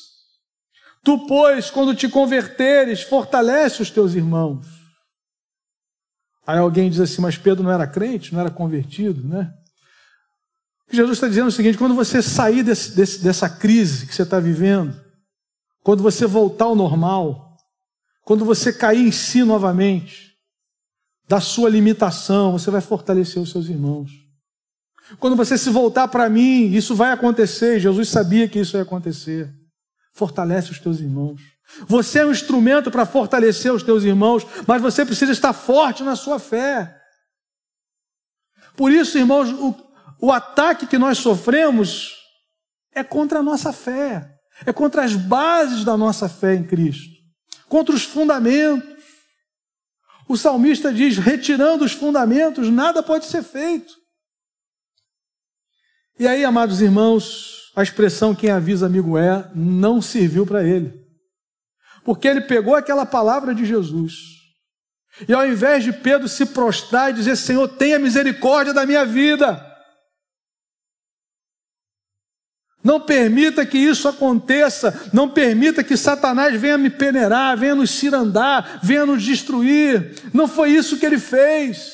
Tu, 1.04 1.26
pois, 1.26 1.70
quando 1.70 1.94
te 1.94 2.08
converteres, 2.08 3.02
fortalece 3.02 3.82
os 3.82 3.90
teus 3.90 4.14
irmãos. 4.14 4.66
Aí 6.46 6.58
alguém 6.58 6.88
diz 6.88 7.00
assim, 7.00 7.20
mas 7.20 7.36
Pedro 7.36 7.62
não 7.62 7.70
era 7.70 7.86
crente, 7.86 8.32
não 8.32 8.40
era 8.40 8.50
convertido, 8.50 9.26
né? 9.28 9.52
Jesus 10.90 11.18
está 11.18 11.28
dizendo 11.28 11.48
o 11.48 11.52
seguinte: 11.52 11.76
quando 11.76 11.94
você 11.94 12.22
sair 12.22 12.62
desse, 12.62 12.96
desse, 12.96 13.22
dessa 13.22 13.48
crise 13.48 14.06
que 14.06 14.14
você 14.14 14.22
está 14.22 14.40
vivendo, 14.40 14.98
quando 15.82 16.02
você 16.02 16.26
voltar 16.26 16.64
ao 16.64 16.74
normal, 16.74 17.47
quando 18.28 18.44
você 18.44 18.70
cair 18.70 19.06
em 19.06 19.10
si 19.10 19.42
novamente, 19.42 20.34
da 21.26 21.40
sua 21.40 21.70
limitação, 21.70 22.52
você 22.52 22.70
vai 22.70 22.82
fortalecer 22.82 23.42
os 23.42 23.50
seus 23.50 23.70
irmãos. 23.70 24.10
Quando 25.18 25.34
você 25.34 25.56
se 25.56 25.70
voltar 25.70 26.08
para 26.08 26.28
mim, 26.28 26.66
isso 26.66 26.94
vai 26.94 27.10
acontecer, 27.10 27.80
Jesus 27.80 28.10
sabia 28.10 28.46
que 28.46 28.58
isso 28.58 28.76
ia 28.76 28.82
acontecer 28.82 29.50
fortalece 30.12 30.70
os 30.70 30.78
teus 30.78 31.00
irmãos. 31.00 31.40
Você 31.86 32.18
é 32.18 32.26
um 32.26 32.30
instrumento 32.30 32.90
para 32.90 33.06
fortalecer 33.06 33.72
os 33.72 33.82
teus 33.82 34.04
irmãos, 34.04 34.46
mas 34.66 34.82
você 34.82 35.06
precisa 35.06 35.32
estar 35.32 35.54
forte 35.54 36.02
na 36.02 36.14
sua 36.14 36.38
fé. 36.38 37.00
Por 38.76 38.92
isso, 38.92 39.16
irmãos, 39.16 39.50
o, 39.52 39.74
o 40.20 40.30
ataque 40.30 40.86
que 40.86 40.98
nós 40.98 41.16
sofremos 41.16 42.12
é 42.94 43.02
contra 43.02 43.38
a 43.38 43.42
nossa 43.42 43.72
fé, 43.72 44.34
é 44.66 44.72
contra 44.72 45.02
as 45.02 45.14
bases 45.14 45.82
da 45.82 45.96
nossa 45.96 46.28
fé 46.28 46.54
em 46.54 46.64
Cristo, 46.64 47.17
contra 47.68 47.94
os 47.94 48.04
fundamentos. 48.04 48.98
O 50.28 50.36
salmista 50.36 50.92
diz: 50.92 51.16
retirando 51.16 51.84
os 51.84 51.92
fundamentos, 51.92 52.70
nada 52.70 53.02
pode 53.02 53.26
ser 53.26 53.42
feito. 53.42 53.94
E 56.18 56.26
aí, 56.26 56.44
amados 56.44 56.80
irmãos, 56.80 57.72
a 57.76 57.82
expressão 57.82 58.34
quem 58.34 58.50
avisa 58.50 58.86
amigo 58.86 59.16
é 59.16 59.50
não 59.54 60.02
serviu 60.02 60.44
para 60.44 60.64
ele. 60.64 60.92
Porque 62.04 62.26
ele 62.26 62.40
pegou 62.40 62.74
aquela 62.74 63.06
palavra 63.06 63.54
de 63.54 63.64
Jesus. 63.64 64.14
E 65.28 65.32
ao 65.32 65.46
invés 65.46 65.84
de 65.84 65.92
Pedro 65.92 66.28
se 66.28 66.46
prostrar 66.46 67.10
e 67.10 67.14
dizer: 67.14 67.36
Senhor, 67.36 67.68
tenha 67.68 67.98
misericórdia 67.98 68.74
da 68.74 68.84
minha 68.84 69.04
vida. 69.04 69.67
Não 72.88 72.98
permita 72.98 73.66
que 73.66 73.76
isso 73.76 74.08
aconteça, 74.08 75.10
não 75.12 75.28
permita 75.28 75.84
que 75.84 75.94
Satanás 75.94 76.58
venha 76.58 76.78
me 76.78 76.88
peneirar, 76.88 77.54
venha 77.54 77.74
nos 77.74 77.90
cirandar, 77.90 78.80
venha 78.82 79.04
nos 79.04 79.22
destruir. 79.22 80.18
Não 80.32 80.48
foi 80.48 80.70
isso 80.70 80.98
que 80.98 81.04
ele 81.04 81.18
fez. 81.18 81.92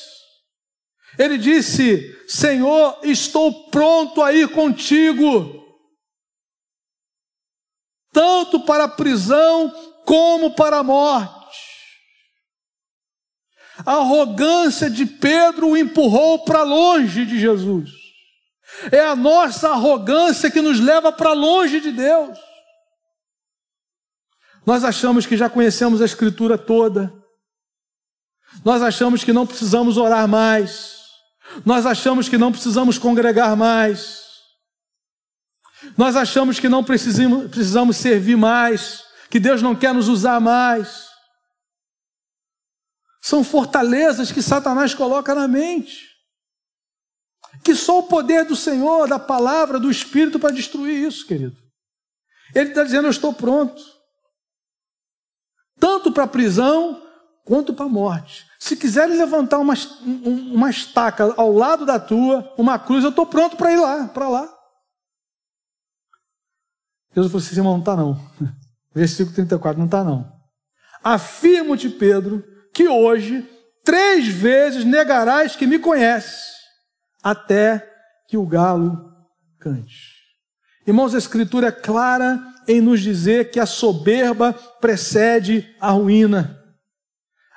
Ele 1.19 1.37
disse: 1.37 2.15
Senhor, 2.25 2.97
estou 3.03 3.67
pronto 3.69 4.23
a 4.23 4.31
ir 4.31 4.47
contigo 4.47 5.65
tanto 8.13 8.61
para 8.61 8.85
a 8.85 8.87
prisão 8.87 9.69
como 10.05 10.55
para 10.55 10.77
a 10.77 10.83
morte. 10.83 11.57
A 13.85 13.95
arrogância 13.95 14.89
de 14.89 15.05
Pedro 15.05 15.71
o 15.71 15.77
empurrou 15.77 16.45
para 16.45 16.63
longe 16.63 17.25
de 17.25 17.37
Jesus. 17.37 18.04
É 18.91 18.99
a 18.99 19.15
nossa 19.15 19.69
arrogância 19.69 20.51
que 20.51 20.61
nos 20.61 20.79
leva 20.79 21.11
para 21.11 21.33
longe 21.33 21.79
de 21.79 21.91
Deus. 21.91 22.37
Nós 24.65 24.83
achamos 24.83 25.25
que 25.25 25.37
já 25.37 25.49
conhecemos 25.49 26.01
a 26.01 26.05
Escritura 26.05 26.57
toda. 26.57 27.13
Nós 28.63 28.81
achamos 28.81 29.23
que 29.23 29.33
não 29.33 29.45
precisamos 29.45 29.97
orar 29.97 30.27
mais. 30.27 30.95
Nós 31.65 31.85
achamos 31.85 32.27
que 32.27 32.37
não 32.37 32.51
precisamos 32.51 32.97
congregar 32.97 33.55
mais. 33.55 34.23
Nós 35.97 36.15
achamos 36.15 36.59
que 36.59 36.67
não 36.67 36.83
precisamos, 36.83 37.49
precisamos 37.49 37.97
servir 37.97 38.35
mais, 38.35 39.03
que 39.29 39.39
Deus 39.39 39.61
não 39.61 39.75
quer 39.75 39.93
nos 39.93 40.07
usar 40.07 40.39
mais. 40.39 41.05
São 43.21 43.43
fortalezas 43.43 44.31
que 44.31 44.41
Satanás 44.41 44.93
coloca 44.93 45.35
na 45.35 45.47
mente. 45.47 46.14
Que 47.65 47.75
só 47.75 47.97
o 47.97 48.03
poder 48.03 48.45
do 48.45 48.55
Senhor, 48.55 49.09
da 49.09 49.17
palavra, 49.17 49.79
do 49.79 49.89
Espírito 49.89 50.39
para 50.39 50.53
destruir 50.53 51.07
isso, 51.07 51.25
querido. 51.25 51.57
Ele 52.53 52.69
está 52.69 52.83
dizendo: 52.83 53.07
Eu 53.07 53.11
estou 53.11 53.33
pronto. 53.33 53.81
Tanto 55.79 56.11
para 56.11 56.25
a 56.25 56.27
prisão 56.27 57.01
quanto 57.43 57.73
para 57.73 57.85
a 57.85 57.89
morte. 57.89 58.45
Se 58.59 58.75
quiserem 58.75 59.17
levantar 59.17 59.57
uma, 59.57 59.73
uma 60.03 60.69
estaca 60.69 61.33
ao 61.35 61.51
lado 61.51 61.87
da 61.87 61.99
tua, 61.99 62.53
uma 62.55 62.77
cruz, 62.77 63.03
eu 63.03 63.09
estou 63.09 63.25
pronto 63.25 63.57
para 63.57 63.71
ir 63.71 63.77
lá, 63.77 64.07
para 64.09 64.29
lá. 64.29 64.57
Jesus 67.15 67.31
falou 67.31 67.47
assim: 67.47 67.61
não 67.61 67.79
está 67.79 67.95
não. 67.95 68.19
Versículo 68.93 69.35
34, 69.35 69.79
não 69.79 69.85
está 69.85 70.03
não. 70.03 70.31
Afirmo-te, 71.03 71.89
Pedro, 71.89 72.43
que 72.71 72.87
hoje 72.87 73.43
três 73.83 74.27
vezes 74.27 74.85
negarás 74.85 75.55
que 75.55 75.65
me 75.65 75.79
conheces, 75.79 76.54
até 77.25 77.83
que 78.27 78.37
o 78.37 78.45
galo 78.45 79.11
cante. 79.59 80.13
Irmãos, 80.85 81.15
a 81.15 81.17
Escritura 81.17 81.69
é 81.69 81.71
clara 81.71 82.39
em 82.67 82.79
nos 82.79 83.01
dizer 83.01 83.49
que 83.49 83.59
a 83.59 83.65
soberba 83.65 84.53
precede 84.53 85.67
a 85.81 85.89
ruína. 85.89 86.63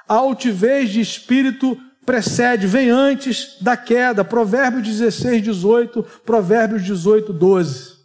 A 0.09 0.15
altivez 0.15 0.89
de 0.89 1.03
espírito 1.03 1.79
precede, 2.07 2.67
vem 2.67 2.89
antes 2.89 3.59
da 3.61 3.77
queda. 3.77 4.25
Provérbios 4.25 4.87
16, 4.87 5.43
18, 5.43 6.03
Provérbios 6.25 6.83
18, 6.85 7.31
12. 7.31 7.99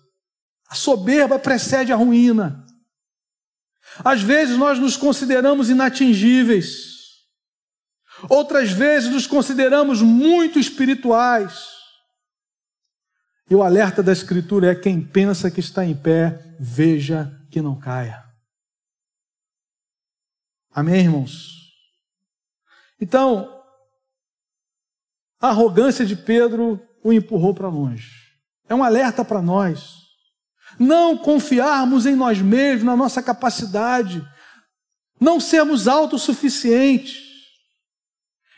A 0.70 0.76
soberba 0.76 1.40
precede 1.40 1.94
a 1.94 1.96
ruína. 1.96 2.66
Às 4.04 4.22
vezes 4.22 4.58
nós 4.58 4.78
nos 4.80 4.98
consideramos 4.98 5.70
inatingíveis. 5.70 6.93
Outras 8.30 8.72
vezes 8.72 9.10
nos 9.10 9.28
consideramos 9.28 10.02
muito 10.02 10.60
espirituais. 10.60 11.68
E 13.50 13.56
o 13.56 13.62
alerta 13.62 14.02
da 14.02 14.12
Escritura 14.12 14.72
é: 14.72 14.76
quem 14.76 15.02
pensa 15.02 15.52
que 15.52 15.60
está 15.60 15.86
em 15.86 15.96
pé, 15.96 16.56
veja 16.60 17.32
que 17.52 17.62
não 17.62 17.80
caia. 17.80 18.24
Amém, 20.72 21.02
irmãos? 21.02 21.72
Então, 23.00 23.62
a 25.40 25.50
arrogância 25.50 26.06
de 26.06 26.16
Pedro 26.16 26.82
o 27.04 27.12
empurrou 27.12 27.54
para 27.54 27.68
longe. 27.68 28.10
É 28.68 28.74
um 28.74 28.84
alerta 28.84 29.26
para 29.26 29.42
nós. 29.42 30.02
Não 30.80 31.18
confiarmos 31.18 32.06
em 32.06 32.16
nós 32.16 32.42
mesmos, 32.42 32.86
na 32.86 32.96
nossa 32.96 33.22
capacidade, 33.22 34.26
não 35.20 35.40
sermos 35.40 35.88
autossuficientes. 35.88 37.33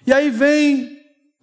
E 0.05 0.13
aí 0.13 0.29
vem 0.29 0.95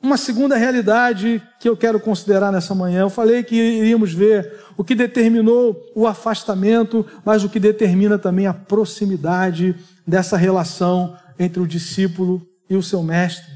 uma 0.03 0.17
segunda 0.17 0.57
realidade 0.57 1.41
que 1.61 1.69
eu 1.69 1.77
quero 1.77 2.01
considerar 2.01 2.51
nessa 2.51 2.75
manhã. 2.75 3.03
Eu 3.03 3.11
falei 3.11 3.43
que 3.43 3.55
iríamos 3.55 4.13
ver 4.13 4.61
o 4.77 4.83
que 4.83 4.95
determinou 4.95 5.77
o 5.95 6.07
afastamento, 6.07 7.07
mas 7.25 7.45
o 7.45 7.49
que 7.49 7.61
determina 7.61 8.19
também 8.19 8.47
a 8.47 8.55
proximidade 8.55 9.77
dessa 10.07 10.37
relação 10.37 11.17
entre 11.39 11.61
o 11.61 11.67
discípulo 11.67 12.43
e 12.69 12.77
o 12.77 12.83
seu 12.83 13.03
mestre. 13.03 13.53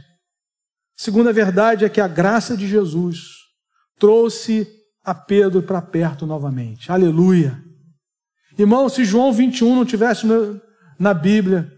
Segunda 0.97 1.33
verdade 1.33 1.85
é 1.85 1.89
que 1.89 2.01
a 2.01 2.09
graça 2.09 2.57
de 2.57 2.67
Jesus 2.67 3.19
trouxe 3.99 4.67
a 5.05 5.15
Pedro 5.15 5.63
para 5.63 5.83
perto 5.83 6.27
novamente. 6.27 6.91
Aleluia. 6.91 7.61
Irmão, 8.59 8.89
se 8.89 9.05
João 9.05 9.33
21 9.33 9.77
não 9.77 9.85
tivesse 9.85 10.27
na 10.99 11.13
Bíblia, 11.13 11.71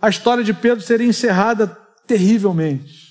a 0.00 0.08
história 0.08 0.44
de 0.44 0.52
Pedro 0.52 0.84
seria 0.84 1.06
encerrada 1.06 1.66
terrivelmente. 2.06 3.04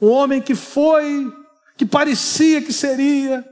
Um 0.00 0.08
homem 0.08 0.40
que 0.40 0.54
foi, 0.54 1.30
que 1.76 1.84
parecia 1.84 2.62
que 2.62 2.72
seria, 2.72 3.44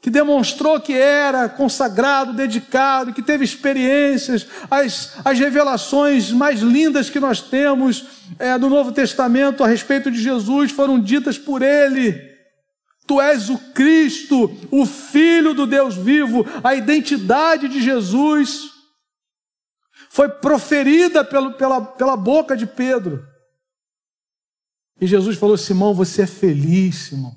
que 0.00 0.10
demonstrou 0.10 0.80
que 0.80 0.94
era 0.94 1.48
consagrado, 1.48 2.32
dedicado, 2.32 3.12
que 3.12 3.22
teve 3.22 3.44
experiências, 3.44 4.46
as, 4.70 5.12
as 5.24 5.38
revelações 5.38 6.32
mais 6.32 6.60
lindas 6.60 7.10
que 7.10 7.20
nós 7.20 7.40
temos 7.40 8.06
é, 8.38 8.56
do 8.58 8.70
Novo 8.70 8.92
Testamento 8.92 9.62
a 9.62 9.66
respeito 9.66 10.10
de 10.10 10.20
Jesus 10.20 10.70
foram 10.72 10.98
ditas 10.98 11.36
por 11.36 11.60
ele. 11.60 12.30
Tu 13.06 13.20
és 13.20 13.50
o 13.50 13.58
Cristo, 13.58 14.56
o 14.70 14.86
Filho 14.86 15.52
do 15.52 15.66
Deus 15.66 15.96
vivo, 15.96 16.46
a 16.62 16.74
identidade 16.74 17.68
de 17.68 17.82
Jesus 17.82 18.69
foi 20.10 20.28
proferida 20.28 21.24
pelo, 21.24 21.52
pela, 21.54 21.80
pela 21.80 22.16
boca 22.16 22.56
de 22.56 22.66
Pedro. 22.66 23.24
E 25.00 25.06
Jesus 25.06 25.38
falou: 25.38 25.56
Simão, 25.56 25.94
você 25.94 26.22
é 26.22 26.26
feliz, 26.26 27.08
Simão. 27.08 27.32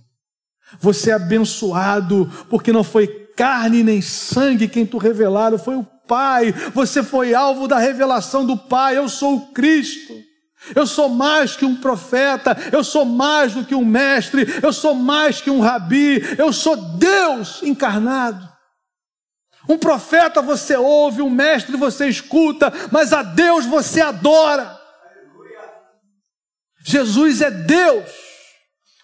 Você 0.80 1.12
é 1.12 1.14
abençoado, 1.14 2.30
porque 2.50 2.72
não 2.72 2.84
foi 2.84 3.08
carne 3.38 3.84
nem 3.84 4.02
sangue 4.02 4.68
quem 4.68 4.86
tu 4.86 4.98
revelaram, 4.98 5.58
foi 5.58 5.76
o 5.76 5.88
Pai. 6.08 6.52
Você 6.74 7.04
foi 7.04 7.34
alvo 7.34 7.68
da 7.68 7.78
revelação 7.78 8.46
do 8.46 8.58
Pai. 8.58 8.98
Eu 8.98 9.08
sou 9.08 9.36
o 9.36 9.54
Cristo. 9.54 10.14
Eu 10.76 10.88
sou 10.88 11.10
mais 11.10 11.56
que 11.56 11.66
um 11.66 11.76
profeta, 11.76 12.58
eu 12.72 12.84
sou 12.84 13.04
mais 13.04 13.54
do 13.54 13.66
que 13.66 13.76
um 13.76 13.84
mestre, 13.84 14.46
eu 14.64 14.72
sou 14.72 14.96
mais 14.96 15.42
que 15.42 15.50
um 15.50 15.60
rabi, 15.60 16.22
eu 16.38 16.54
sou 16.54 16.78
Deus 16.78 17.62
encarnado. 17.64 18.53
Um 19.68 19.78
profeta 19.78 20.42
você 20.42 20.76
ouve, 20.76 21.22
um 21.22 21.30
mestre 21.30 21.78
você 21.78 22.08
escuta, 22.08 22.72
mas 22.92 23.14
a 23.14 23.24
Deus 23.24 23.66
você 23.66 24.02
adora. 24.02 24.80
Jesus 26.84 27.42
é 27.42 27.50
Deus, 27.50 28.10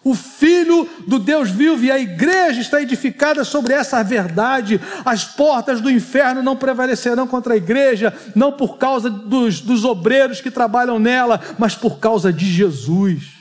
o 0.04 0.14
Filho 0.14 0.86
do 1.06 1.18
Deus 1.18 1.50
vivo, 1.50 1.82
e 1.84 1.90
a 1.90 1.98
igreja 1.98 2.60
está 2.60 2.80
edificada 2.82 3.42
sobre 3.42 3.72
essa 3.72 4.02
verdade. 4.02 4.78
As 5.02 5.24
portas 5.24 5.80
do 5.80 5.90
inferno 5.90 6.42
não 6.42 6.56
prevalecerão 6.56 7.26
contra 7.26 7.54
a 7.54 7.56
igreja, 7.56 8.12
não 8.36 8.52
por 8.52 8.76
causa 8.76 9.08
dos, 9.08 9.60
dos 9.60 9.84
obreiros 9.84 10.42
que 10.42 10.50
trabalham 10.50 10.98
nela, 10.98 11.40
mas 11.58 11.74
por 11.74 11.98
causa 11.98 12.30
de 12.30 12.44
Jesus. 12.44 13.40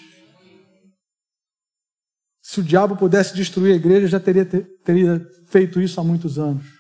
Se 2.42 2.62
o 2.62 2.64
diabo 2.64 2.96
pudesse 2.96 3.36
destruir 3.36 3.74
a 3.74 3.76
igreja, 3.76 4.08
já 4.08 4.20
teria, 4.20 4.46
teria 4.84 5.22
feito 5.50 5.82
isso 5.82 6.00
há 6.00 6.04
muitos 6.04 6.40
anos. 6.40 6.79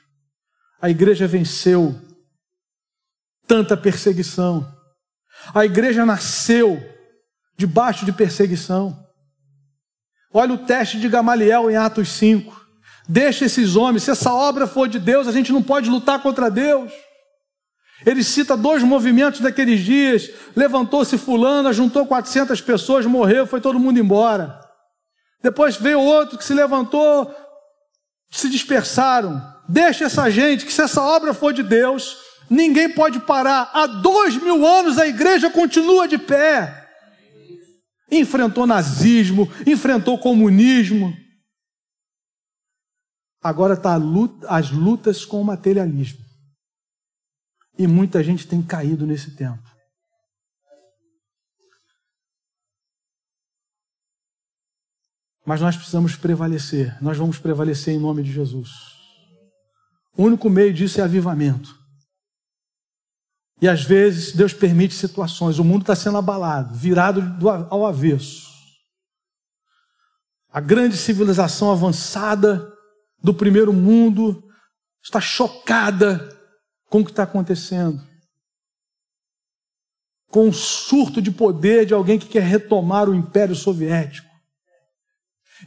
A 0.81 0.89
igreja 0.89 1.27
venceu 1.27 1.99
tanta 3.47 3.75
perseguição. 3.75 4.65
A 5.53 5.65
igreja 5.65 6.05
nasceu 6.05 6.81
debaixo 7.57 8.05
de 8.05 8.11
perseguição. 8.11 8.97
Olha 10.33 10.53
o 10.53 10.65
teste 10.65 10.99
de 10.99 11.09
Gamaliel 11.09 11.69
em 11.69 11.75
Atos 11.75 12.09
5. 12.09 12.59
Deixa 13.07 13.45
esses 13.45 13.75
homens, 13.75 14.03
se 14.03 14.11
essa 14.11 14.31
obra 14.31 14.67
for 14.67 14.87
de 14.87 14.99
Deus, 14.99 15.27
a 15.27 15.31
gente 15.31 15.51
não 15.51 15.63
pode 15.63 15.89
lutar 15.89 16.21
contra 16.21 16.51
Deus. 16.51 16.93
Ele 18.05 18.23
cita 18.23 18.55
dois 18.55 18.83
movimentos 18.83 19.41
daqueles 19.41 19.81
dias: 19.81 20.29
levantou-se 20.55 21.17
Fulano, 21.17 21.73
juntou 21.73 22.05
400 22.05 22.61
pessoas, 22.61 23.05
morreu, 23.05 23.47
foi 23.47 23.59
todo 23.59 23.79
mundo 23.79 23.99
embora. 23.99 24.59
Depois 25.41 25.75
veio 25.75 25.99
outro 25.99 26.37
que 26.37 26.43
se 26.43 26.53
levantou, 26.53 27.33
se 28.29 28.49
dispersaram. 28.49 29.41
Deixa 29.69 30.05
essa 30.05 30.31
gente, 30.31 30.65
que 30.65 30.73
se 30.73 30.81
essa 30.81 30.99
obra 30.99 31.31
for 31.31 31.53
de 31.53 31.61
Deus, 31.61 32.17
ninguém 32.49 32.91
pode 32.91 33.19
parar. 33.19 33.69
Há 33.71 33.85
dois 33.85 34.35
mil 34.35 34.65
anos 34.65 34.97
a 34.97 35.05
igreja 35.05 35.51
continua 35.51 36.07
de 36.07 36.17
pé. 36.17 36.89
Enfrentou 38.11 38.65
nazismo, 38.65 39.47
enfrentou 39.67 40.17
comunismo. 40.17 41.15
Agora 43.43 43.75
está 43.75 43.95
as 44.47 44.71
lutas 44.71 45.23
com 45.23 45.39
o 45.39 45.45
materialismo. 45.45 46.25
E 47.77 47.85
muita 47.85 48.23
gente 48.23 48.47
tem 48.47 48.63
caído 48.63 49.05
nesse 49.05 49.35
tempo. 49.35 49.69
Mas 55.45 55.61
nós 55.61 55.75
precisamos 55.75 56.15
prevalecer. 56.15 56.97
Nós 57.01 57.17
vamos 57.17 57.37
prevalecer 57.37 57.93
em 57.93 57.99
nome 57.99 58.23
de 58.23 58.31
Jesus. 58.31 58.88
O 60.19 60.23
único 60.23 60.49
meio 60.49 60.73
disso 60.73 60.99
é 60.99 61.03
avivamento. 61.05 61.73
E 63.61 63.69
às 63.69 63.83
vezes 63.83 64.33
Deus 64.33 64.53
permite 64.53 64.93
situações, 64.93 65.59
o 65.59 65.63
mundo 65.63 65.83
está 65.83 65.95
sendo 65.95 66.17
abalado, 66.17 66.75
virado 66.75 67.21
ao 67.69 67.85
avesso. 67.85 68.49
A 70.51 70.59
grande 70.59 70.97
civilização 70.97 71.71
avançada 71.71 72.69
do 73.23 73.33
primeiro 73.33 73.71
mundo 73.71 74.43
está 75.01 75.21
chocada 75.21 76.37
com 76.89 76.99
o 76.99 77.05
que 77.05 77.11
está 77.11 77.23
acontecendo. 77.23 78.05
Com 80.27 80.49
o 80.49 80.53
surto 80.53 81.21
de 81.21 81.31
poder 81.31 81.85
de 81.85 81.93
alguém 81.93 82.19
que 82.19 82.27
quer 82.27 82.43
retomar 82.43 83.07
o 83.07 83.15
Império 83.15 83.55
Soviético. 83.55 84.27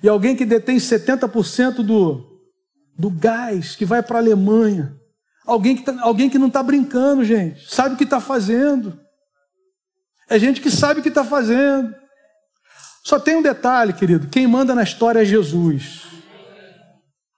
E 0.03 0.09
alguém 0.11 0.37
que 0.37 0.45
detém 0.45 0.77
70% 0.77 1.83
do, 1.83 2.32
do 2.99 3.11
gás 3.11 3.75
que 3.75 3.85
vai 3.85 4.03
para 4.03 4.19
a 4.19 4.21
Alemanha. 4.21 4.97
Alguém 5.45 5.77
que, 5.77 5.83
tá, 5.83 5.97
alguém 6.01 6.31
que 6.31 6.39
não 6.39 6.49
está 6.49 6.63
brincando, 6.63 7.25
gente. 7.25 7.69
Sabe 7.69 7.95
o 7.95 7.99
que 7.99 8.05
está 8.05 8.21
fazendo. 8.21 8.99
É 10.29 10.39
gente 10.39 10.61
que 10.61 10.71
sabe 10.71 11.01
o 11.01 11.03
que 11.03 11.09
está 11.09 11.25
fazendo. 11.25 11.95
Só 13.05 13.19
tem 13.19 13.37
um 13.37 13.43
detalhe, 13.43 13.93
querido: 13.93 14.29
quem 14.29 14.47
manda 14.47 14.75
na 14.75 14.83
história 14.83 15.21
é 15.21 15.25
Jesus. 15.25 16.07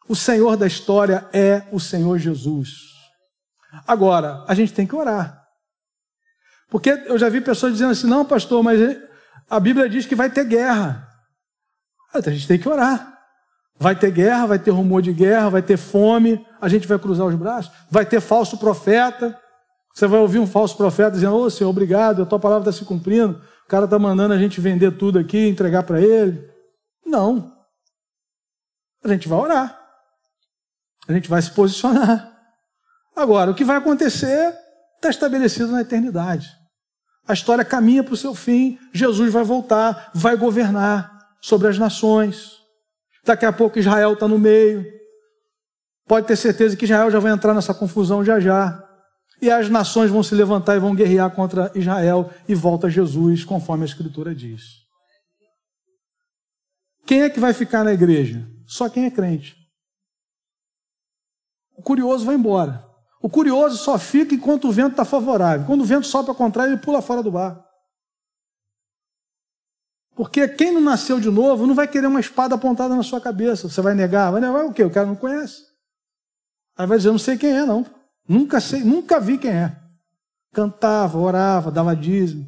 O 0.07 0.15
Senhor 0.15 0.57
da 0.57 0.67
história 0.67 1.27
é 1.33 1.63
o 1.73 1.81
Senhor 1.81 2.19
Jesus. 2.19 2.69
Agora, 3.87 4.45
a 4.47 4.55
gente 4.55 4.73
tem 4.73 4.87
que 4.87 4.95
orar. 4.95 5.43
Porque 6.69 6.91
eu 6.91 7.19
já 7.19 7.29
vi 7.29 7.41
pessoas 7.41 7.73
dizendo 7.73 7.93
assim: 7.93 8.07
não, 8.07 8.25
pastor, 8.25 8.63
mas 8.63 8.79
a 9.49 9.59
Bíblia 9.59 9.89
diz 9.89 10.05
que 10.07 10.15
vai 10.15 10.31
ter 10.31 10.45
guerra. 10.45 11.09
A 12.13 12.21
gente 12.31 12.47
tem 12.47 12.59
que 12.59 12.69
orar. 12.69 13.19
Vai 13.79 13.97
ter 13.97 14.11
guerra, 14.11 14.47
vai 14.47 14.59
ter 14.59 14.71
rumor 14.71 15.03
de 15.03 15.13
guerra, 15.13 15.51
vai 15.51 15.63
ter 15.63 15.77
fome, 15.77 16.45
a 16.61 16.69
gente 16.69 16.87
vai 16.87 16.99
cruzar 16.99 17.27
os 17.27 17.35
braços, 17.35 17.73
vai 17.91 18.07
ter 18.07 18.21
falso 18.21 18.57
profeta. 18.59 19.39
Você 19.93 20.07
vai 20.07 20.21
ouvir 20.21 20.39
um 20.39 20.47
falso 20.47 20.77
profeta 20.77 21.13
dizendo: 21.13 21.35
Ô 21.35 21.43
oh, 21.43 21.51
Senhor, 21.51 21.71
obrigado, 21.71 22.23
a 22.23 22.27
tua 22.27 22.39
palavra 22.39 22.69
está 22.71 22.79
se 22.79 22.85
cumprindo. 22.85 23.41
O 23.65 23.69
cara 23.69 23.87
está 23.87 23.99
mandando 23.99 24.35
a 24.35 24.39
gente 24.39 24.61
vender 24.61 24.93
tudo 24.93 25.19
aqui, 25.19 25.49
entregar 25.49 25.83
para 25.83 26.01
ele. 26.01 26.49
Não. 27.05 27.53
A 29.03 29.09
gente 29.09 29.29
vai 29.29 29.39
orar. 29.39 29.79
A 31.07 31.13
gente 31.13 31.29
vai 31.29 31.41
se 31.41 31.51
posicionar. 31.51 32.33
Agora, 33.15 33.51
o 33.51 33.55
que 33.55 33.65
vai 33.65 33.77
acontecer 33.77 34.55
está 34.97 35.11
estabelecido 35.11 35.71
na 35.71 35.83
eternidade. 35.83 36.51
A 37.27 37.33
história 37.33 37.65
caminha 37.65 38.03
para 38.03 38.15
o 38.15 38.17
seu 38.17 38.35
fim. 38.35 38.79
Jesus 38.93 39.33
vai 39.33 39.45
voltar, 39.45 40.11
vai 40.15 40.37
governar 40.37 41.29
sobre 41.41 41.69
as 41.69 41.79
nações. 41.79 42.64
Daqui 43.25 43.47
a 43.47 43.53
pouco 43.53 43.79
Israel 43.79 44.13
está 44.13 44.29
no 44.29 44.39
meio. 44.39 44.85
Pode 46.07 46.27
ter 46.27 46.37
certeza 46.37 46.77
que 46.77 46.85
Israel 46.85 47.11
já 47.11 47.19
vai 47.19 47.33
entrar 47.33 47.55
nessa 47.55 47.73
confusão 47.73 48.25
já 48.25 48.39
já. 48.39 48.83
E 49.41 49.51
as 49.51 49.69
nações 49.69 50.11
vão 50.11 50.23
se 50.23 50.35
levantar 50.35 50.77
e 50.77 50.79
vão 50.81 50.95
guerrear 50.95 51.31
contra 51.31 51.73
Israel 51.75 52.31
e 52.49 52.55
volta 52.55 52.89
Jesus, 52.91 53.45
conforme 53.45 53.83
a 53.83 53.87
Escritura 53.87 54.35
diz. 54.35 54.85
Quem 57.07 57.23
é 57.23 57.31
que 57.31 57.41
vai 57.41 57.53
ficar 57.53 57.85
na 57.85 57.93
igreja? 57.93 58.47
Só 58.67 58.89
quem 58.89 59.05
é 59.05 59.11
crente. 59.11 59.57
O 61.77 61.83
curioso 61.83 62.25
vai 62.25 62.35
embora. 62.35 62.85
O 63.21 63.29
curioso 63.29 63.79
só 63.79 63.99
fica 63.99 64.35
enquanto 64.35 64.69
o 64.69 64.73
vento 64.73 64.93
está 64.93 65.05
favorável. 65.05 65.67
Quando 65.67 65.81
o 65.81 65.87
vento 65.87 66.07
sopra 66.07 66.35
contrário, 66.35 66.75
ele 66.75 66.81
pula 66.81 67.03
fora 67.03 67.23
do 67.23 67.33
bar. 67.33 67.64
Porque 70.15 70.47
quem 70.47 70.73
não 70.73 70.81
nasceu 70.81 71.19
de 71.19 71.31
novo 71.31 71.67
não 71.67 71.75
vai 71.75 71.89
querer 71.89 72.07
uma 72.07 72.21
espada 72.21 72.55
apontada 72.55 72.95
na 72.95 73.03
sua 73.03 73.21
cabeça. 73.21 73.69
Você 73.69 73.81
vai 73.81 73.95
negar? 73.95 74.31
Vai 74.31 74.41
negar 74.41 74.65
o 74.65 74.73
quê? 74.73 74.85
O 74.85 74.91
cara 74.91 75.07
não 75.07 75.17
conhece. 75.17 75.63
Aí 76.77 76.87
vai 76.87 76.99
dizer, 76.99 77.11
não 77.11 77.19
sei 77.19 77.37
quem 77.37 77.51
é, 77.51 77.65
não. 77.65 77.85
Nunca 78.29 78.61
sei, 78.61 78.83
nunca 78.83 79.19
vi 79.19 79.39
quem 79.39 79.51
é. 79.51 79.77
Cantava, 80.53 81.19
orava, 81.19 81.71
dava 81.71 81.97
dízimo. 81.97 82.47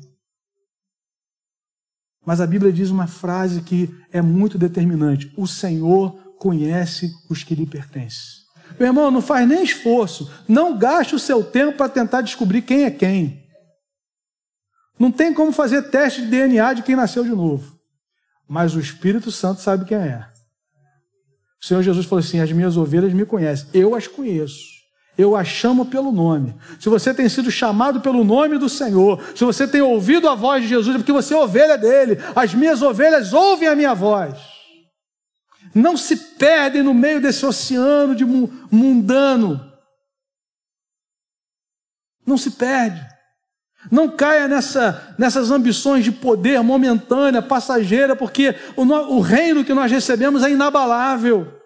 Mas 2.25 2.41
a 2.41 2.47
Bíblia 2.47 2.73
diz 2.73 2.91
uma 2.91 3.07
frase 3.07 3.61
que 3.63 3.93
é 4.13 4.23
muito 4.23 4.59
determinante: 4.59 5.33
O 5.37 5.47
Senhor 5.47 6.13
conhece 6.39 7.13
os 7.29 7.45
que 7.45 7.55
lhe 7.55 7.67
pertencem. 7.67 8.47
Meu 8.79 8.89
irmão, 8.89 9.11
não 9.11 9.23
faz 9.23 9.49
nem 9.49 9.63
esforço, 9.63 10.31
não 10.49 10.77
gaste 10.77 11.15
o 11.15 11.19
seu 11.21 11.43
tempo 11.43 11.77
para 11.77 11.89
tentar 11.89 12.21
descobrir 12.21 12.63
quem 12.63 12.85
é 12.85 12.91
quem. 12.91 13.46
Não 14.99 15.11
tem 15.13 15.33
como 15.35 15.53
fazer 15.53 15.83
teste 15.91 16.23
de 16.23 16.29
DNA 16.29 16.75
de 16.75 16.83
quem 16.83 16.97
nasceu 16.97 17.23
de 17.23 17.31
novo. 17.31 17.79
Mas 18.49 18.75
o 18.75 18.81
Espírito 18.81 19.31
Santo 19.31 19.61
sabe 19.61 19.85
quem 19.85 19.99
é. 19.99 20.27
O 21.61 21.67
Senhor 21.67 21.83
Jesus 21.83 22.07
falou 22.07 22.21
assim: 22.21 22.41
As 22.41 22.53
minhas 22.53 22.77
ovelhas 22.77 23.13
me 23.13 23.27
conhecem, 23.27 23.69
eu 23.75 23.95
as 23.95 24.07
conheço. 24.07 24.77
Eu 25.19 25.35
as 25.35 25.49
chamo 25.49 25.87
pelo 25.87 26.13
nome. 26.13 26.55
Se 26.79 26.91
você 26.91 27.15
tem 27.15 27.27
sido 27.29 27.51
chamado 27.51 28.03
pelo 28.03 28.23
nome 28.23 28.59
do 28.59 28.69
Senhor, 28.69 29.23
se 29.35 29.45
você 29.45 29.67
tem 29.67 29.81
ouvido 29.81 30.29
a 30.29 30.35
voz 30.35 30.63
de 30.63 30.69
Jesus, 30.69 30.95
é 30.95 30.99
porque 30.99 31.13
você 31.13 31.33
é 31.33 31.39
ovelha 31.39 31.79
dele. 31.79 32.19
As 32.35 32.53
minhas 32.53 32.83
ovelhas 32.83 33.33
ouvem 33.33 33.69
a 33.69 33.75
minha 33.75 33.95
voz. 33.95 34.39
Não 35.75 35.97
se 35.97 36.17
perdem 36.17 36.83
no 36.83 36.93
meio 36.93 37.21
desse 37.21 37.45
oceano 37.47 38.15
de 38.15 38.25
mundano. 38.25 39.73
Não 42.27 42.37
se 42.37 42.51
perde. 42.51 43.16
Não 43.91 44.09
caia 44.09 44.49
nessa, 44.49 45.15
nessas 45.19 45.51
ambições 45.51 46.05
de 46.05 46.13
poder 46.13 46.63
momentânea, 46.63 47.41
passageira, 47.41 48.17
porque 48.17 48.55
o, 48.77 48.83
o 48.83 49.21
reino 49.21 49.65
que 49.65 49.75
nós 49.75 49.91
recebemos 49.91 50.43
é 50.43 50.51
inabalável. 50.51 51.57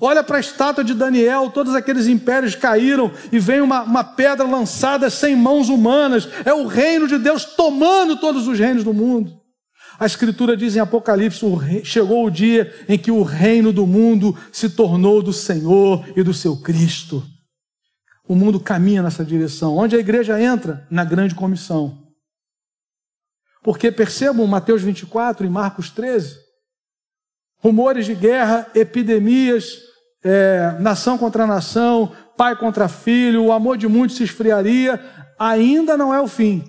Olha 0.00 0.22
para 0.22 0.36
a 0.36 0.40
estátua 0.40 0.82
de 0.82 0.94
Daniel, 0.94 1.50
todos 1.50 1.74
aqueles 1.74 2.06
impérios 2.06 2.54
caíram 2.54 3.10
e 3.30 3.38
vem 3.38 3.60
uma, 3.60 3.82
uma 3.82 4.04
pedra 4.04 4.46
lançada 4.46 5.08
sem 5.08 5.36
mãos 5.36 5.68
humanas. 5.68 6.28
É 6.44 6.52
o 6.52 6.66
reino 6.66 7.06
de 7.06 7.18
Deus 7.18 7.44
tomando 7.44 8.16
todos 8.16 8.48
os 8.48 8.58
reinos 8.58 8.84
do 8.84 8.92
mundo. 8.92 9.32
A 9.98 10.04
Escritura 10.04 10.56
diz 10.56 10.76
em 10.76 10.80
Apocalipse: 10.80 11.40
chegou 11.84 12.26
o 12.26 12.30
dia 12.30 12.74
em 12.88 12.98
que 12.98 13.10
o 13.10 13.22
reino 13.22 13.72
do 13.72 13.86
mundo 13.86 14.36
se 14.52 14.68
tornou 14.68 15.22
do 15.22 15.32
Senhor 15.32 16.04
e 16.16 16.22
do 16.22 16.34
seu 16.34 16.56
Cristo. 16.56 17.22
O 18.28 18.34
mundo 18.34 18.58
caminha 18.58 19.02
nessa 19.02 19.24
direção. 19.24 19.76
Onde 19.76 19.96
a 19.96 19.98
igreja 19.98 20.40
entra? 20.40 20.86
Na 20.90 21.04
grande 21.04 21.34
comissão. 21.34 22.06
Porque 23.62 23.90
percebam 23.90 24.46
Mateus 24.46 24.82
24 24.82 25.46
e 25.46 25.50
Marcos 25.50 25.90
13: 25.90 26.36
rumores 27.58 28.06
de 28.06 28.14
guerra, 28.14 28.70
epidemias, 28.74 29.78
é, 30.22 30.76
nação 30.80 31.18
contra 31.18 31.46
nação, 31.46 32.12
pai 32.36 32.56
contra 32.56 32.88
filho, 32.88 33.44
o 33.44 33.52
amor 33.52 33.76
de 33.76 33.88
muitos 33.88 34.16
se 34.16 34.24
esfriaria, 34.24 35.00
ainda 35.38 35.96
não 35.96 36.14
é 36.14 36.20
o 36.20 36.28
fim. 36.28 36.64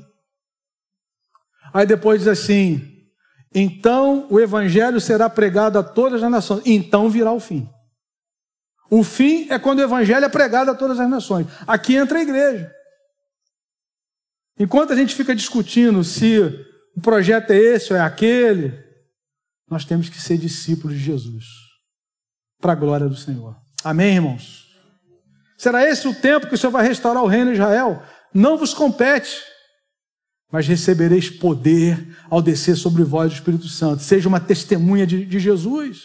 Aí 1.74 1.86
depois 1.86 2.22
diz 2.22 2.28
assim: 2.28 2.98
então 3.54 4.28
o 4.30 4.40
evangelho 4.40 5.00
será 5.00 5.30
pregado 5.30 5.80
a 5.80 5.84
todas 5.84 6.22
as 6.22 6.32
nações, 6.32 6.62
então 6.66 7.10
virá 7.10 7.32
o 7.32 7.40
fim. 7.40 7.70
O 8.90 9.04
fim 9.04 9.48
é 9.50 9.60
quando 9.60 9.80
o 9.80 9.84
evangelho 9.84 10.26
é 10.26 10.30
pregado 10.30 10.72
a 10.72 10.76
todas 10.76 11.00
as 11.00 11.10
nações. 11.10 11.48
Aqui 11.66 11.96
entra 11.96 12.20
a 12.20 12.22
igreja. 12.22 12.72
Enquanto 14.60 14.94
a 14.94 14.96
gente 14.96 15.14
fica 15.14 15.36
discutindo 15.36 16.04
se 16.04 16.40
o 16.96 17.02
projeto 17.02 17.52
é 17.52 17.58
esse 17.58 17.94
ou 17.94 18.00
é 18.00 18.02
aquele, 18.02 18.74
nós 19.70 19.86
temos 19.86 20.10
que 20.10 20.20
ser 20.20 20.38
discípulos 20.38 20.98
de 20.98 21.04
Jesus, 21.04 21.46
para 22.60 22.72
a 22.72 22.76
glória 22.76 23.08
do 23.08 23.16
Senhor. 23.16 23.56
Amém, 23.84 24.16
irmãos? 24.16 24.66
Será 25.58 25.88
esse 25.88 26.08
o 26.08 26.14
tempo 26.14 26.48
que 26.48 26.56
o 26.56 26.58
Senhor 26.58 26.72
vai 26.72 26.88
restaurar 26.88 27.24
o 27.24 27.28
reino 27.28 27.52
de 27.52 27.58
Israel? 27.58 28.02
Não 28.34 28.58
vos 28.58 28.74
compete, 28.74 29.42
mas 30.52 30.68
recebereis 30.68 31.30
poder 31.30 32.18
ao 32.30 32.42
descer 32.42 32.76
sobre 32.76 33.04
vós 33.04 33.32
o 33.32 33.36
Espírito 33.36 33.68
Santo. 33.68 34.02
Seja 34.02 34.30
uma 34.30 34.40
testemunha 34.40 35.06
de, 35.06 35.26
de 35.26 35.40
Jesus, 35.40 36.02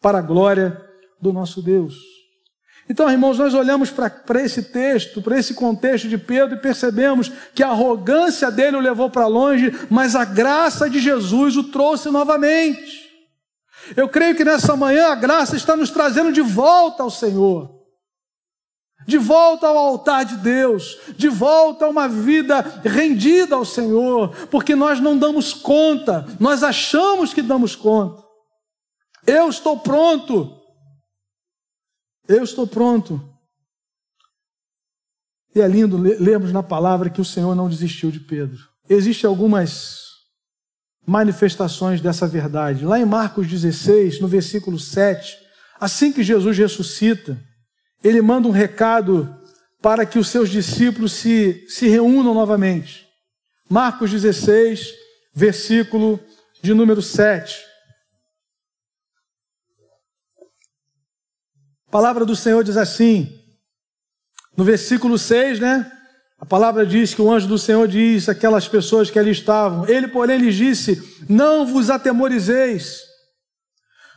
para 0.00 0.18
a 0.18 0.22
glória 0.22 0.82
do 1.20 1.32
nosso 1.32 1.62
Deus. 1.62 2.15
Então, 2.88 3.10
irmãos, 3.10 3.38
nós 3.38 3.52
olhamos 3.52 3.90
para 3.90 4.42
esse 4.42 4.62
texto, 4.62 5.20
para 5.20 5.38
esse 5.38 5.54
contexto 5.54 6.08
de 6.08 6.16
Pedro 6.16 6.56
e 6.56 6.60
percebemos 6.60 7.32
que 7.52 7.62
a 7.62 7.70
arrogância 7.70 8.50
dele 8.50 8.76
o 8.76 8.80
levou 8.80 9.10
para 9.10 9.26
longe, 9.26 9.72
mas 9.90 10.14
a 10.14 10.24
graça 10.24 10.88
de 10.88 11.00
Jesus 11.00 11.56
o 11.56 11.64
trouxe 11.64 12.10
novamente. 12.10 13.06
Eu 13.96 14.08
creio 14.08 14.36
que 14.36 14.44
nessa 14.44 14.76
manhã 14.76 15.08
a 15.08 15.16
graça 15.16 15.56
está 15.56 15.76
nos 15.76 15.90
trazendo 15.90 16.32
de 16.32 16.40
volta 16.40 17.02
ao 17.02 17.10
Senhor, 17.10 17.76
de 19.04 19.18
volta 19.18 19.66
ao 19.66 19.76
altar 19.76 20.24
de 20.24 20.36
Deus, 20.36 20.96
de 21.16 21.28
volta 21.28 21.86
a 21.86 21.88
uma 21.88 22.08
vida 22.08 22.80
rendida 22.84 23.56
ao 23.56 23.64
Senhor, 23.64 24.30
porque 24.48 24.76
nós 24.76 25.00
não 25.00 25.18
damos 25.18 25.52
conta, 25.52 26.24
nós 26.38 26.62
achamos 26.62 27.34
que 27.34 27.42
damos 27.42 27.74
conta. 27.74 28.24
Eu 29.26 29.48
estou 29.48 29.78
pronto, 29.78 30.55
eu 32.28 32.42
estou 32.42 32.66
pronto. 32.66 33.22
E 35.54 35.60
é 35.60 35.66
lindo 35.66 35.96
lermos 35.96 36.52
na 36.52 36.62
palavra 36.62 37.08
que 37.08 37.20
o 37.20 37.24
Senhor 37.24 37.54
não 37.54 37.68
desistiu 37.68 38.10
de 38.10 38.20
Pedro. 38.20 38.58
Existem 38.88 39.28
algumas 39.28 40.06
manifestações 41.06 42.00
dessa 42.00 42.26
verdade. 42.26 42.84
Lá 42.84 42.98
em 42.98 43.04
Marcos 43.04 43.46
16, 43.46 44.20
no 44.20 44.28
versículo 44.28 44.78
7, 44.78 45.38
assim 45.80 46.12
que 46.12 46.22
Jesus 46.22 46.58
ressuscita, 46.58 47.40
ele 48.02 48.20
manda 48.20 48.48
um 48.48 48.52
recado 48.52 49.34
para 49.80 50.04
que 50.04 50.18
os 50.18 50.28
seus 50.28 50.50
discípulos 50.50 51.12
se, 51.12 51.64
se 51.68 51.88
reúnam 51.88 52.34
novamente. 52.34 53.06
Marcos 53.68 54.10
16, 54.10 54.92
versículo 55.32 56.20
de 56.60 56.74
número 56.74 57.00
7. 57.00 57.56
Palavra 61.96 62.26
do 62.26 62.36
Senhor 62.36 62.62
diz 62.62 62.76
assim, 62.76 63.26
no 64.54 64.62
versículo 64.62 65.16
6, 65.16 65.60
né? 65.60 65.90
A 66.38 66.44
palavra 66.44 66.84
diz 66.84 67.14
que 67.14 67.22
o 67.22 67.32
anjo 67.32 67.48
do 67.48 67.56
Senhor 67.56 67.88
diz 67.88 68.28
aquelas 68.28 68.68
pessoas 68.68 69.10
que 69.10 69.18
ali 69.18 69.30
estavam. 69.30 69.88
Ele, 69.88 70.06
porém, 70.06 70.36
lhes 70.36 70.54
disse: 70.54 71.02
Não 71.26 71.64
vos 71.64 71.88
atemorizeis. 71.88 73.00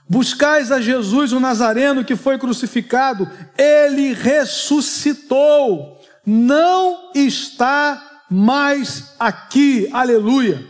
Buscais 0.10 0.74
a 0.74 0.82
Jesus 0.82 1.32
o 1.32 1.40
Nazareno 1.40 2.04
que 2.04 2.18
foi 2.18 2.38
crucificado. 2.38 3.26
Ele 3.58 4.12
ressuscitou. 4.12 6.02
Não 6.26 7.14
está 7.16 8.26
mais 8.30 9.14
aqui. 9.18 9.88
Aleluia. 9.94 10.62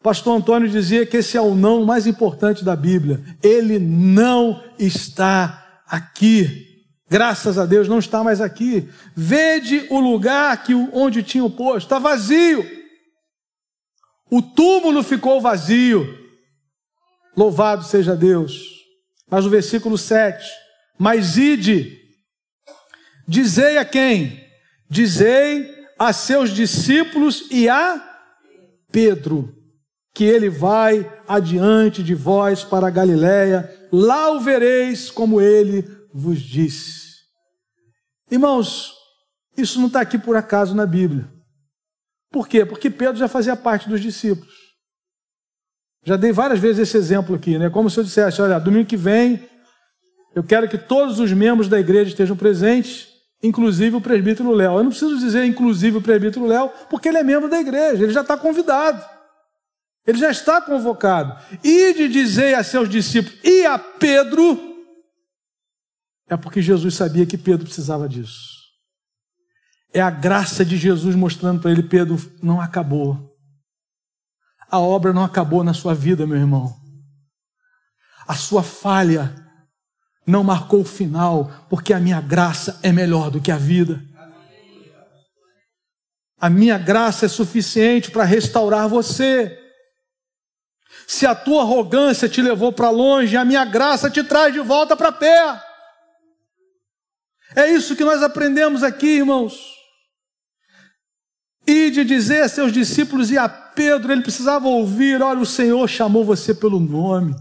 Pastor 0.00 0.38
Antônio 0.38 0.68
dizia 0.68 1.04
que 1.04 1.16
esse 1.16 1.36
é 1.36 1.40
o 1.40 1.56
não 1.56 1.84
mais 1.84 2.06
importante 2.06 2.64
da 2.64 2.76
Bíblia. 2.76 3.20
Ele 3.42 3.80
não 3.80 4.62
está 4.78 5.61
aqui. 5.92 6.86
Graças 7.10 7.58
a 7.58 7.66
Deus 7.66 7.86
não 7.86 7.98
está 7.98 8.24
mais 8.24 8.40
aqui. 8.40 8.88
Vede 9.14 9.86
o 9.90 10.00
lugar 10.00 10.62
que 10.62 10.74
onde 10.74 11.22
tinha 11.22 11.44
o 11.44 11.50
posto, 11.50 11.84
está 11.84 11.98
vazio. 11.98 12.66
O 14.30 14.40
túmulo 14.40 15.02
ficou 15.02 15.38
vazio. 15.38 16.18
Louvado 17.36 17.84
seja 17.84 18.16
Deus. 18.16 18.62
Mas 19.30 19.44
o 19.44 19.50
versículo 19.50 19.98
7: 19.98 20.42
Mas 20.98 21.36
ide, 21.36 22.00
dizei 23.28 23.76
a 23.76 23.84
quem? 23.84 24.42
Dizei 24.88 25.70
a 25.98 26.14
seus 26.14 26.50
discípulos 26.50 27.44
e 27.50 27.68
a 27.68 28.00
Pedro, 28.90 29.54
que 30.14 30.24
ele 30.24 30.50
vai 30.50 31.10
adiante 31.26 32.02
de 32.02 32.14
vós 32.14 32.62
para 32.62 32.86
a 32.86 32.90
Galiléia 32.90 33.70
lá 33.90 34.30
o 34.32 34.40
vereis 34.40 35.10
como 35.10 35.40
ele 35.40 35.84
vos 36.12 36.40
disse. 36.40 37.02
Irmãos, 38.30 38.94
isso 39.56 39.78
não 39.78 39.86
está 39.86 40.00
aqui 40.00 40.18
por 40.18 40.36
acaso 40.36 40.74
na 40.74 40.86
Bíblia. 40.86 41.30
Por 42.30 42.48
quê? 42.48 42.64
Porque 42.64 42.88
Pedro 42.88 43.16
já 43.16 43.28
fazia 43.28 43.54
parte 43.54 43.88
dos 43.88 44.00
discípulos. 44.00 44.54
Já 46.04 46.16
dei 46.16 46.32
várias 46.32 46.58
vezes 46.58 46.88
esse 46.88 46.96
exemplo 46.96 47.36
aqui, 47.36 47.58
né? 47.58 47.70
Como 47.70 47.88
se 47.88 48.00
eu 48.00 48.04
dissesse: 48.04 48.40
olha, 48.40 48.58
domingo 48.58 48.86
que 48.86 48.96
vem, 48.96 49.46
eu 50.34 50.42
quero 50.42 50.68
que 50.68 50.78
todos 50.78 51.20
os 51.20 51.32
membros 51.32 51.68
da 51.68 51.78
igreja 51.78 52.10
estejam 52.10 52.36
presentes, 52.36 53.08
inclusive 53.42 53.96
o 53.96 54.00
presbítero 54.00 54.50
Léo. 54.50 54.78
Eu 54.78 54.82
não 54.82 54.90
preciso 54.90 55.18
dizer 55.18 55.44
inclusive 55.44 55.98
o 55.98 56.02
presbítero 56.02 56.46
Léo, 56.46 56.70
porque 56.88 57.08
ele 57.08 57.18
é 57.18 57.22
membro 57.22 57.48
da 57.48 57.60
igreja, 57.60 58.02
ele 58.02 58.12
já 58.12 58.22
está 58.22 58.36
convidado. 58.36 59.04
Ele 60.06 60.18
já 60.18 60.30
está 60.30 60.60
convocado. 60.60 61.36
E 61.62 61.94
de 61.94 62.08
dizer 62.08 62.54
a 62.54 62.64
seus 62.64 62.88
discípulos 62.88 63.38
e 63.44 63.64
a 63.64 63.78
Pedro, 63.78 64.58
é 66.28 66.36
porque 66.36 66.60
Jesus 66.60 66.94
sabia 66.94 67.26
que 67.26 67.38
Pedro 67.38 67.66
precisava 67.66 68.08
disso. 68.08 68.62
É 69.92 70.00
a 70.00 70.10
graça 70.10 70.64
de 70.64 70.76
Jesus 70.76 71.14
mostrando 71.14 71.60
para 71.60 71.70
ele: 71.70 71.82
Pedro, 71.82 72.18
não 72.42 72.60
acabou. 72.60 73.30
A 74.70 74.78
obra 74.78 75.12
não 75.12 75.22
acabou 75.22 75.62
na 75.62 75.74
sua 75.74 75.94
vida, 75.94 76.26
meu 76.26 76.38
irmão. 76.38 76.74
A 78.26 78.34
sua 78.34 78.62
falha 78.62 79.34
não 80.26 80.42
marcou 80.42 80.80
o 80.80 80.84
final, 80.84 81.66
porque 81.68 81.92
a 81.92 82.00
minha 82.00 82.20
graça 82.20 82.80
é 82.82 82.90
melhor 82.90 83.30
do 83.30 83.40
que 83.40 83.50
a 83.50 83.58
vida. 83.58 84.02
A 86.40 86.48
minha 86.48 86.78
graça 86.78 87.26
é 87.26 87.28
suficiente 87.28 88.10
para 88.10 88.24
restaurar 88.24 88.88
você. 88.88 89.61
Se 91.06 91.26
a 91.26 91.34
tua 91.34 91.62
arrogância 91.62 92.28
te 92.28 92.40
levou 92.40 92.72
para 92.72 92.90
longe, 92.90 93.36
a 93.36 93.44
minha 93.44 93.64
graça 93.64 94.10
te 94.10 94.22
traz 94.22 94.52
de 94.52 94.60
volta 94.60 94.96
para 94.96 95.12
perto. 95.12 95.62
É 97.54 97.70
isso 97.70 97.96
que 97.96 98.04
nós 98.04 98.22
aprendemos 98.22 98.82
aqui, 98.82 99.18
irmãos. 99.18 99.72
E 101.66 101.90
de 101.90 102.04
dizer 102.04 102.42
a 102.42 102.48
seus 102.48 102.72
discípulos 102.72 103.30
e 103.30 103.38
a 103.38 103.48
Pedro, 103.48 104.12
ele 104.12 104.22
precisava 104.22 104.68
ouvir: 104.68 105.22
olha, 105.22 105.40
o 105.40 105.46
Senhor 105.46 105.86
chamou 105.88 106.24
você 106.24 106.54
pelo 106.54 106.80
nome. 106.80 107.34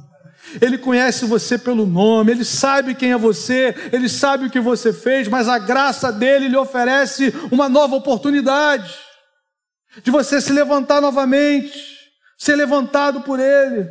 Ele 0.59 0.77
conhece 0.77 1.25
você 1.25 1.57
pelo 1.57 1.85
nome, 1.85 2.31
ele 2.31 2.43
sabe 2.43 2.95
quem 2.95 3.11
é 3.11 3.17
você, 3.17 3.75
ele 3.91 4.09
sabe 4.09 4.47
o 4.47 4.49
que 4.49 4.59
você 4.59 4.91
fez, 4.91 5.27
mas 5.27 5.47
a 5.47 5.59
graça 5.59 6.11
dele 6.11 6.49
lhe 6.49 6.57
oferece 6.57 7.33
uma 7.51 7.69
nova 7.69 7.95
oportunidade 7.95 8.93
de 10.03 10.09
você 10.09 10.41
se 10.41 10.51
levantar 10.51 10.99
novamente, 10.99 11.71
ser 12.41 12.55
levantado 12.55 13.21
por 13.21 13.39
ele. 13.39 13.87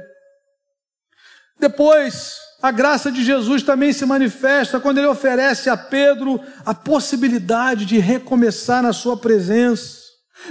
Depois, 1.61 2.37
a 2.61 2.73
graça 2.73 3.13
de 3.13 3.23
Jesus 3.23 3.63
também 3.63 3.93
se 3.93 4.05
manifesta 4.05 4.81
quando 4.81 4.99
ele 4.99 5.07
oferece 5.07 5.71
a 5.71 5.77
Pedro 5.77 6.41
a 6.67 6.75
possibilidade 6.75 7.87
de 7.87 7.99
recomeçar 7.99 8.83
na 8.83 8.93
sua 8.93 9.17
presença, 9.17 10.01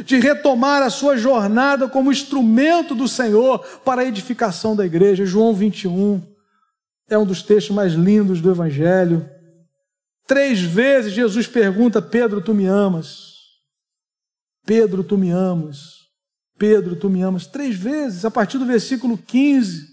de 0.06 0.18
retomar 0.18 0.82
a 0.82 0.90
sua 0.90 1.18
jornada 1.18 1.90
como 1.90 2.10
instrumento 2.10 2.96
do 2.96 3.06
Senhor 3.06 3.60
para 3.84 4.04
a 4.04 4.06
edificação 4.06 4.78
da 4.78 4.86
igreja. 4.86 5.26
João 5.26 5.54
21 5.54 6.24
é 7.10 7.18
um 7.18 7.26
dos 7.26 7.44
textos 7.44 7.76
mais 7.76 7.92
lindos 7.92 8.40
do 8.40 8.50
Evangelho. 8.50 9.30
Três 10.26 10.62
vezes 10.62 11.12
Jesus 11.12 11.48
pergunta: 11.48 12.02
Pedro, 12.02 12.40
tu 12.40 12.54
me 12.54 12.66
amas? 12.66 13.34
Pedro, 14.66 15.04
tu 15.04 15.18
me 15.18 15.32
amas? 15.32 15.99
Pedro, 16.60 16.98
tu 16.98 17.10
me 17.10 17.22
amas? 17.22 17.48
Três 17.48 17.76
vezes, 17.76 18.26
a 18.26 18.30
partir 18.30 18.58
do 18.58 18.66
versículo 18.66 19.18
15. 19.18 19.88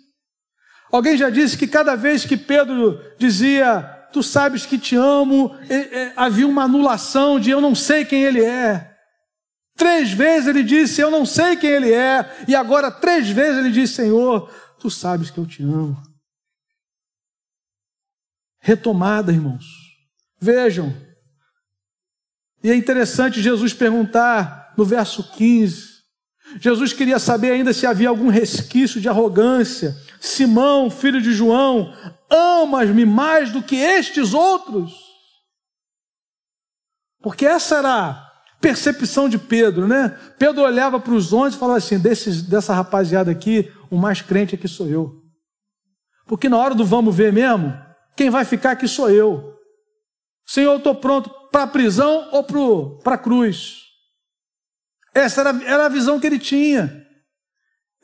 Alguém 0.90 1.16
já 1.16 1.30
disse 1.30 1.56
que 1.56 1.66
cada 1.66 1.94
vez 1.94 2.24
que 2.24 2.36
Pedro 2.36 3.00
dizia, 3.16 4.08
Tu 4.12 4.22
sabes 4.22 4.66
que 4.66 4.78
te 4.78 4.96
amo, 4.96 5.54
havia 6.16 6.46
uma 6.46 6.64
anulação 6.64 7.38
de 7.38 7.50
eu 7.50 7.60
não 7.60 7.74
sei 7.74 8.04
quem 8.04 8.24
ele 8.24 8.44
é. 8.44 8.94
Três 9.76 10.10
vezes 10.10 10.48
ele 10.48 10.62
disse, 10.62 11.00
Eu 11.00 11.10
não 11.10 11.24
sei 11.24 11.56
quem 11.56 11.70
ele 11.70 11.92
é. 11.92 12.44
E 12.48 12.54
agora, 12.54 12.90
três 12.90 13.28
vezes 13.28 13.58
ele 13.58 13.70
disse, 13.70 13.94
Senhor, 13.94 14.50
Tu 14.78 14.90
sabes 14.90 15.30
que 15.30 15.38
eu 15.38 15.46
te 15.46 15.62
amo. 15.62 16.00
Retomada, 18.58 19.32
irmãos. 19.32 19.64
Vejam. 20.40 20.94
E 22.62 22.70
é 22.70 22.74
interessante 22.74 23.40
Jesus 23.40 23.72
perguntar 23.72 24.74
no 24.76 24.84
verso 24.84 25.22
15. 25.32 25.95
Jesus 26.60 26.92
queria 26.92 27.18
saber 27.18 27.52
ainda 27.52 27.72
se 27.72 27.86
havia 27.86 28.08
algum 28.08 28.28
resquício 28.28 29.00
de 29.00 29.08
arrogância 29.08 29.94
Simão, 30.20 30.90
filho 30.90 31.20
de 31.20 31.32
João, 31.32 31.92
amas-me 32.30 33.04
mais 33.04 33.52
do 33.52 33.62
que 33.62 33.76
estes 33.76 34.34
outros? 34.34 34.92
Porque 37.22 37.46
essa 37.46 37.76
era 37.76 38.10
a 38.10 38.32
percepção 38.60 39.28
de 39.28 39.38
Pedro, 39.38 39.86
né? 39.86 40.18
Pedro 40.38 40.62
olhava 40.62 40.98
para 40.98 41.14
os 41.14 41.32
onze 41.32 41.56
e 41.56 41.58
falava 41.58 41.78
assim: 41.78 41.98
desses, 41.98 42.42
dessa 42.42 42.74
rapaziada 42.74 43.30
aqui, 43.30 43.70
o 43.90 43.96
mais 43.96 44.20
crente 44.22 44.54
aqui 44.54 44.68
sou 44.68 44.86
eu. 44.86 45.22
Porque 46.26 46.48
na 46.48 46.58
hora 46.58 46.74
do 46.74 46.84
vamos 46.84 47.14
ver 47.14 47.32
mesmo, 47.32 47.72
quem 48.16 48.30
vai 48.30 48.44
ficar 48.44 48.72
aqui 48.72 48.88
sou 48.88 49.10
eu. 49.10 49.54
Senhor, 50.46 50.72
eu 50.72 50.78
estou 50.78 50.94
pronto 50.94 51.30
para 51.50 51.64
a 51.64 51.66
prisão 51.66 52.28
ou 52.32 52.44
para 53.02 53.14
a 53.14 53.18
cruz. 53.18 53.85
Essa 55.16 55.40
era, 55.40 55.64
era 55.64 55.86
a 55.86 55.88
visão 55.88 56.20
que 56.20 56.26
ele 56.26 56.38
tinha. 56.38 57.06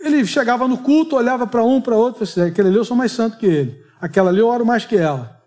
Ele 0.00 0.24
chegava 0.24 0.66
no 0.66 0.78
culto, 0.78 1.14
olhava 1.14 1.46
para 1.46 1.62
um, 1.62 1.78
para 1.78 1.94
outro, 1.94 2.24
assim, 2.24 2.40
aquele 2.40 2.68
ali 2.68 2.78
eu 2.78 2.86
sou 2.86 2.96
mais 2.96 3.12
santo 3.12 3.36
que 3.36 3.44
ele, 3.44 3.84
aquela 4.00 4.30
ali 4.30 4.38
eu 4.38 4.48
oro 4.48 4.64
mais 4.64 4.86
que 4.86 4.96
ela. 4.96 5.38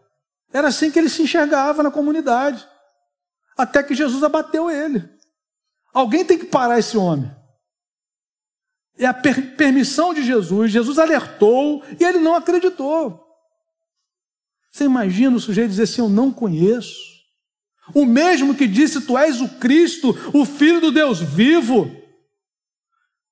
Era 0.54 0.68
assim 0.68 0.92
que 0.92 1.00
ele 1.00 1.10
se 1.10 1.24
enxergava 1.24 1.82
na 1.82 1.90
comunidade. 1.90 2.64
Até 3.58 3.82
que 3.82 3.96
Jesus 3.96 4.22
abateu 4.22 4.70
ele. 4.70 5.04
Alguém 5.92 6.24
tem 6.24 6.38
que 6.38 6.46
parar 6.46 6.78
esse 6.78 6.96
homem. 6.96 7.36
É 9.00 9.08
a 9.08 9.14
per 9.14 9.56
permissão 9.58 10.14
de 10.14 10.24
Jesus. 10.24 10.72
Jesus 10.72 11.00
alertou 11.00 11.84
e 12.00 12.04
ele 12.04 12.20
não 12.20 12.36
acreditou. 12.36 13.26
Você 14.72 14.84
imagina 14.84 15.36
o 15.36 15.40
sujeito 15.40 15.70
dizer 15.70 15.84
assim: 15.84 16.02
Eu 16.02 16.10
não 16.10 16.32
conheço. 16.32 17.15
O 17.94 18.06
mesmo 18.06 18.56
que 18.56 18.68
disse: 18.68 19.02
Tu 19.02 19.18
és 19.18 19.42
o 19.42 19.50
Cristo, 19.60 20.18
o 20.34 20.46
Filho 20.46 20.82
do 20.82 20.92
Deus 20.92 21.20
vivo. 21.20 21.92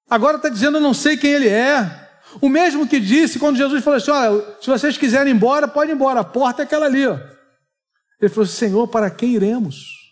Agora 0.09 0.37
está 0.37 0.49
dizendo, 0.49 0.77
eu 0.77 0.81
não 0.81 0.93
sei 0.93 1.17
quem 1.17 1.31
ele 1.31 1.49
é. 1.49 2.01
O 2.41 2.49
mesmo 2.49 2.87
que 2.87 2.99
disse 2.99 3.39
quando 3.39 3.57
Jesus 3.57 3.83
falou 3.83 3.97
assim: 3.97 4.11
Olha, 4.11 4.57
se 4.61 4.69
vocês 4.69 4.97
quiserem 4.97 5.33
ir 5.33 5.35
embora, 5.35 5.67
pode 5.67 5.91
ir 5.91 5.95
embora, 5.95 6.19
a 6.19 6.23
porta 6.23 6.61
é 6.61 6.65
aquela 6.65 6.85
ali. 6.85 7.03
Ele 7.03 8.29
falou 8.29 8.43
assim: 8.43 8.67
Senhor, 8.67 8.87
para 8.87 9.09
quem 9.09 9.33
iremos? 9.33 10.03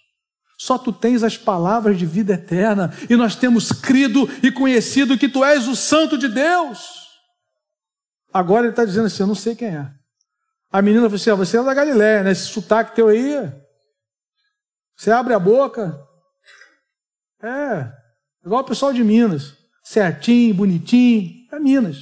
Só 0.57 0.77
tu 0.77 0.93
tens 0.93 1.23
as 1.23 1.37
palavras 1.37 1.97
de 1.97 2.05
vida 2.05 2.33
eterna, 2.33 2.93
e 3.09 3.15
nós 3.15 3.35
temos 3.35 3.71
crido 3.71 4.29
e 4.43 4.51
conhecido 4.51 5.17
que 5.17 5.27
tu 5.27 5.43
és 5.43 5.67
o 5.67 5.75
Santo 5.75 6.17
de 6.17 6.27
Deus. 6.27 7.01
Agora 8.33 8.65
ele 8.65 8.71
está 8.71 8.85
dizendo 8.85 9.07
assim: 9.07 9.23
Eu 9.23 9.27
não 9.27 9.35
sei 9.35 9.55
quem 9.55 9.69
é. 9.69 9.91
A 10.71 10.81
menina 10.81 11.03
falou 11.03 11.15
assim: 11.15 11.31
Você 11.31 11.57
é 11.57 11.63
da 11.63 11.73
Galiléia, 11.73 12.23
né? 12.23 12.31
Esse 12.31 12.47
sotaque 12.47 12.95
teu 12.95 13.07
aí. 13.07 13.51
Você 15.01 15.09
abre 15.09 15.33
a 15.33 15.39
boca. 15.39 15.99
É, 17.41 17.91
igual 18.45 18.61
o 18.61 18.65
pessoal 18.65 18.93
de 18.93 19.03
Minas 19.03 19.57
certinho, 19.83 20.53
bonitinho, 20.53 21.47
é 21.51 21.57
Minas. 21.59 21.97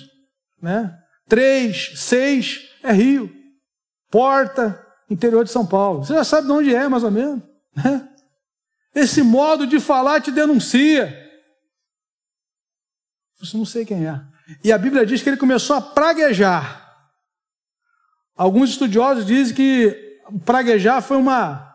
Né? 0.61 0.93
Três, 1.25 1.93
seis 1.95 2.69
é 2.83 2.91
Rio. 2.91 3.33
Porta, 4.11 4.85
interior 5.09 5.45
de 5.45 5.49
São 5.49 5.65
Paulo. 5.65 6.03
Você 6.03 6.13
já 6.13 6.25
sabe 6.25 6.47
de 6.47 6.51
onde 6.51 6.75
é, 6.75 6.89
mais 6.89 7.05
ou 7.05 7.09
menos. 7.09 7.41
Né? 7.73 8.05
Esse 8.93 9.23
modo 9.23 9.65
de 9.65 9.79
falar 9.79 10.19
te 10.19 10.29
denuncia. 10.29 11.09
Você 13.39 13.55
não 13.55 13.63
sei 13.63 13.85
quem 13.85 14.09
é. 14.09 14.21
E 14.61 14.73
a 14.73 14.77
Bíblia 14.77 15.05
diz 15.05 15.23
que 15.23 15.29
ele 15.29 15.37
começou 15.37 15.77
a 15.77 15.81
praguejar. 15.81 16.85
Alguns 18.35 18.71
estudiosos 18.71 19.25
dizem 19.25 19.55
que 19.55 20.19
praguejar 20.43 21.01
foi 21.01 21.15
uma, 21.15 21.68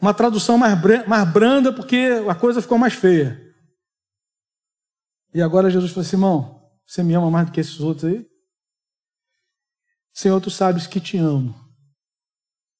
uma 0.00 0.12
tradução 0.12 0.58
mais, 0.58 0.78
mais 1.06 1.28
branda 1.28 1.72
porque 1.72 2.08
a 2.28 2.34
coisa 2.34 2.62
ficou 2.62 2.78
mais 2.78 2.94
feia. 2.94 3.42
E 5.34 5.42
agora 5.42 5.70
Jesus 5.70 5.92
falou 5.92 6.08
irmão, 6.08 6.70
você 6.86 7.02
me 7.02 7.14
ama 7.14 7.30
mais 7.30 7.46
do 7.46 7.52
que 7.52 7.60
esses 7.60 7.80
outros 7.80 8.04
aí? 8.04 8.26
Senhor, 10.12 10.40
tu 10.40 10.50
sabes 10.50 10.86
que 10.86 10.98
te 10.98 11.18
amo. 11.18 11.54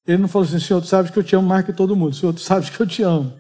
Ele 0.07 0.19
não 0.19 0.29
falou 0.29 0.47
assim, 0.47 0.61
Senhor, 0.61 0.81
tu 0.81 0.87
sabes 0.87 1.11
que 1.11 1.19
eu 1.19 1.25
te 1.25 1.35
amo 1.35 1.49
mais 1.49 1.67
que 1.67 1.73
todo 1.73 1.97
mundo. 1.97 2.15
Senhor, 2.15 2.33
tu 2.33 2.41
sabes 2.41 2.71
que 2.71 2.81
eu 2.81 2.87
te 2.87 3.03
amo. 3.03 3.39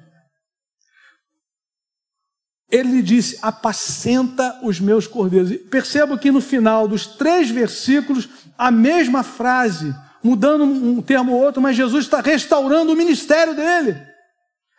Ele 2.68 2.90
lhe 2.90 3.02
disse: 3.02 3.38
apacenta 3.40 4.60
os 4.62 4.80
meus 4.80 5.06
cordeiros. 5.06 5.56
Perceba 5.70 6.18
que 6.18 6.32
no 6.32 6.40
final 6.40 6.88
dos 6.88 7.06
três 7.06 7.48
versículos, 7.48 8.28
a 8.58 8.70
mesma 8.70 9.22
frase, 9.22 9.94
mudando 10.26 10.64
um 10.64 11.00
termo 11.00 11.32
ou 11.32 11.42
outro, 11.42 11.62
mas 11.62 11.76
Jesus 11.76 12.04
está 12.04 12.20
restaurando 12.20 12.92
o 12.92 12.96
ministério 12.96 13.54
dele 13.54 13.96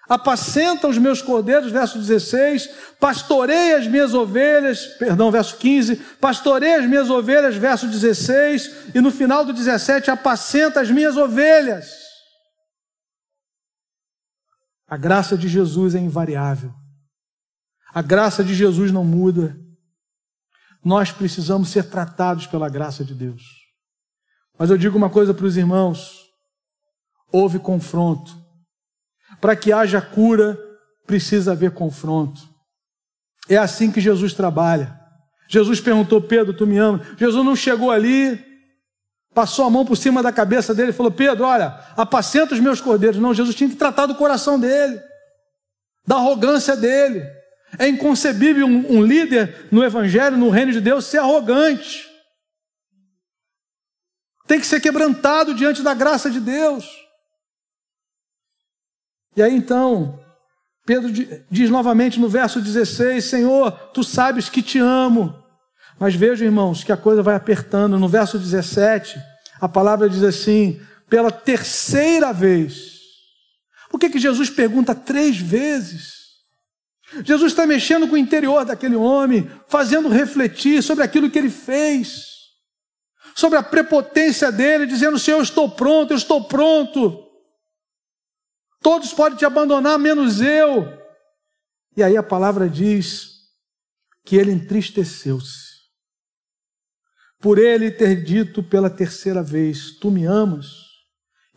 apacenta 0.08 0.88
os 0.88 0.98
meus 0.98 1.22
cordeiros, 1.22 1.72
verso 1.72 2.00
16, 2.00 2.70
pastorei 3.00 3.76
as 3.76 3.88
minhas 3.88 4.14
ovelhas, 4.14 4.86
perdão, 4.98 5.30
verso 5.30 5.58
15, 5.58 5.98
pastorei 6.22 6.76
as 6.76 6.86
minhas 6.86 7.10
ovelhas, 7.10 7.56
verso 7.56 7.88
16, 7.88 8.96
e 8.96 9.02
no 9.02 9.12
final 9.12 9.44
do 9.44 9.52
17, 9.52 10.10
apacenta 10.10 10.80
as 10.80 10.90
minhas 10.90 11.18
ovelhas. 11.18 11.92
A 14.88 14.96
graça 14.96 15.38
de 15.38 15.50
Jesus 15.50 15.96
é 15.96 16.00
invariável. 16.00 16.74
A 17.94 18.02
graça 18.02 18.44
de 18.44 18.56
Jesus 18.56 18.92
não 18.92 19.04
muda. 19.04 19.58
Nós 20.84 21.12
precisamos 21.12 21.70
ser 21.70 21.90
tratados 21.90 22.48
pela 22.48 22.70
graça 22.70 23.04
de 23.04 23.14
Deus. 23.14 23.57
Mas 24.58 24.70
eu 24.70 24.78
digo 24.78 24.98
uma 24.98 25.10
coisa 25.10 25.34
para 25.34 25.46
os 25.46 25.58
irmãos: 25.58 26.26
houve 27.32 27.60
confronto 27.60 28.48
para 29.40 29.56
que 29.56 29.72
haja 29.72 30.02
cura, 30.02 30.58
precisa 31.06 31.52
haver 31.52 31.72
confronto. 31.72 32.42
É 33.50 33.58
assim 33.58 33.92
que 33.92 34.02
Jesus 34.02 34.34
trabalha. 34.34 34.98
Jesus 35.48 35.80
perguntou, 35.80 36.22
Pedro, 36.22 36.54
tu 36.54 36.68
me 36.68 36.78
ama? 36.78 37.02
Jesus 37.18 37.46
não 37.46 37.56
chegou 37.56 37.90
ali, 37.90 38.44
passou 39.34 39.66
a 39.66 39.70
mão 39.70 39.86
por 39.86 39.96
cima 39.96 40.22
da 40.22 40.32
cabeça 40.32 40.74
dele 40.74 40.90
e 40.90 40.94
falou: 40.94 41.12
Pedro, 41.12 41.46
olha, 41.46 41.80
apacenta 41.96 42.54
os 42.54 42.60
meus 42.60 42.82
cordeiros. 42.82 43.20
Não, 43.20 43.34
Jesus 43.34 43.56
tinha 43.56 43.70
que 43.70 43.76
tratar 43.76 44.06
do 44.06 44.16
coração 44.16 44.60
dele, 44.60 45.00
da 46.06 46.16
arrogância 46.16 46.76
dele. 46.76 47.24
É 47.78 47.88
inconcebível 47.88 48.66
um, 48.66 48.98
um 48.98 49.04
líder 49.04 49.68
no 49.72 49.84
Evangelho, 49.84 50.38
no 50.38 50.50
reino 50.50 50.72
de 50.72 50.82
Deus, 50.82 51.06
ser 51.06 51.20
arrogante. 51.20 52.06
Tem 54.48 54.60
que 54.60 54.66
ser 54.66 54.80
quebrantado 54.80 55.54
diante 55.54 55.84
da 55.84 55.94
graça 55.94 56.32
de 56.32 56.40
Deus. 56.40 56.86
E 59.36 59.44
aí 59.44 59.54
então, 59.54 60.20
Pedro 60.86 61.12
diz 61.52 61.70
novamente 61.70 62.20
no 62.20 62.30
verso 62.30 62.62
16: 62.62 63.24
Senhor, 63.24 63.72
tu 63.94 64.04
sabes 64.04 64.50
que 64.50 64.62
te 64.62 64.80
amo. 64.80 65.44
Mas 66.00 66.16
vejam, 66.16 66.46
irmãos, 66.46 66.84
que 66.84 66.92
a 66.92 66.98
coisa 66.98 67.22
vai 67.22 67.36
apertando. 67.36 68.00
No 68.00 68.08
verso 68.08 68.40
17, 68.40 69.20
a 69.60 69.68
palavra 69.68 70.10
diz 70.10 70.24
assim: 70.24 70.80
pela 71.10 71.32
terceira 71.32 72.32
vez. 72.32 72.96
Por 73.90 74.00
que, 74.00 74.10
que 74.10 74.20
Jesus 74.20 74.50
pergunta 74.50 74.94
três 74.94 75.38
vezes? 75.38 76.18
Jesus 77.24 77.54
está 77.54 77.66
mexendo 77.66 78.08
com 78.08 78.16
o 78.16 78.18
interior 78.18 78.66
daquele 78.66 78.96
homem, 78.96 79.50
fazendo 79.68 80.10
refletir 80.10 80.84
sobre 80.84 81.04
aquilo 81.04 81.30
que 81.30 81.40
ele 81.40 81.50
fez, 81.50 82.26
sobre 83.38 83.60
a 83.60 83.62
prepotência 83.62 84.52
dele, 84.52 84.88
dizendo: 84.88 85.20
Senhor, 85.20 85.38
eu 85.38 85.44
estou 85.44 85.70
pronto, 85.70 86.12
eu 86.12 86.18
estou 86.18 86.46
pronto. 86.46 87.24
Todos 88.82 89.14
podem 89.14 89.38
te 89.38 89.46
abandonar, 89.46 90.00
menos 90.00 90.42
eu. 90.42 90.92
E 91.96 92.02
aí 92.02 92.18
a 92.18 92.24
palavra 92.24 92.68
diz 92.68 93.36
que 94.26 94.36
ele 94.36 94.52
entristeceu-se 94.52 95.68
por 97.40 97.60
ele 97.60 97.92
ter 97.92 98.24
dito 98.24 98.64
pela 98.64 98.90
terceira 98.90 99.44
vez: 99.44 99.92
Tu 100.00 100.10
me 100.10 100.26
amas? 100.26 100.68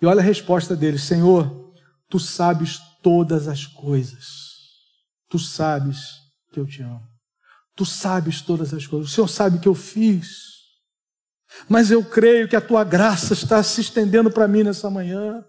E 0.03 0.05
olha 0.05 0.21
a 0.21 0.25
resposta 0.25 0.77
dele: 0.77 0.99
Senhor, 0.99 1.73
tu 2.11 2.21
sabes 2.21 2.79
todas 3.03 3.49
as 3.49 3.65
coisas. 3.65 4.51
Tu 5.31 5.39
sabes 5.39 6.11
que 6.53 6.61
eu 6.61 6.67
te 6.67 6.83
amo. 6.83 7.09
Tu 7.75 7.87
sabes 7.87 8.43
todas 8.43 8.75
as 8.75 8.87
coisas. 8.87 9.11
O 9.11 9.15
Senhor 9.15 9.29
sabe 9.29 9.61
que 9.61 9.69
eu 9.69 9.75
fiz. 9.75 10.60
Mas 11.69 11.91
eu 11.91 12.05
creio 12.05 12.49
que 12.49 12.57
a 12.57 12.61
tua 12.61 12.85
graça 12.85 13.33
está 13.33 13.63
se 13.63 13.81
estendendo 13.81 14.31
para 14.31 14.49
mim 14.49 14.63
nessa 14.63 14.91
manhã. 14.91 15.45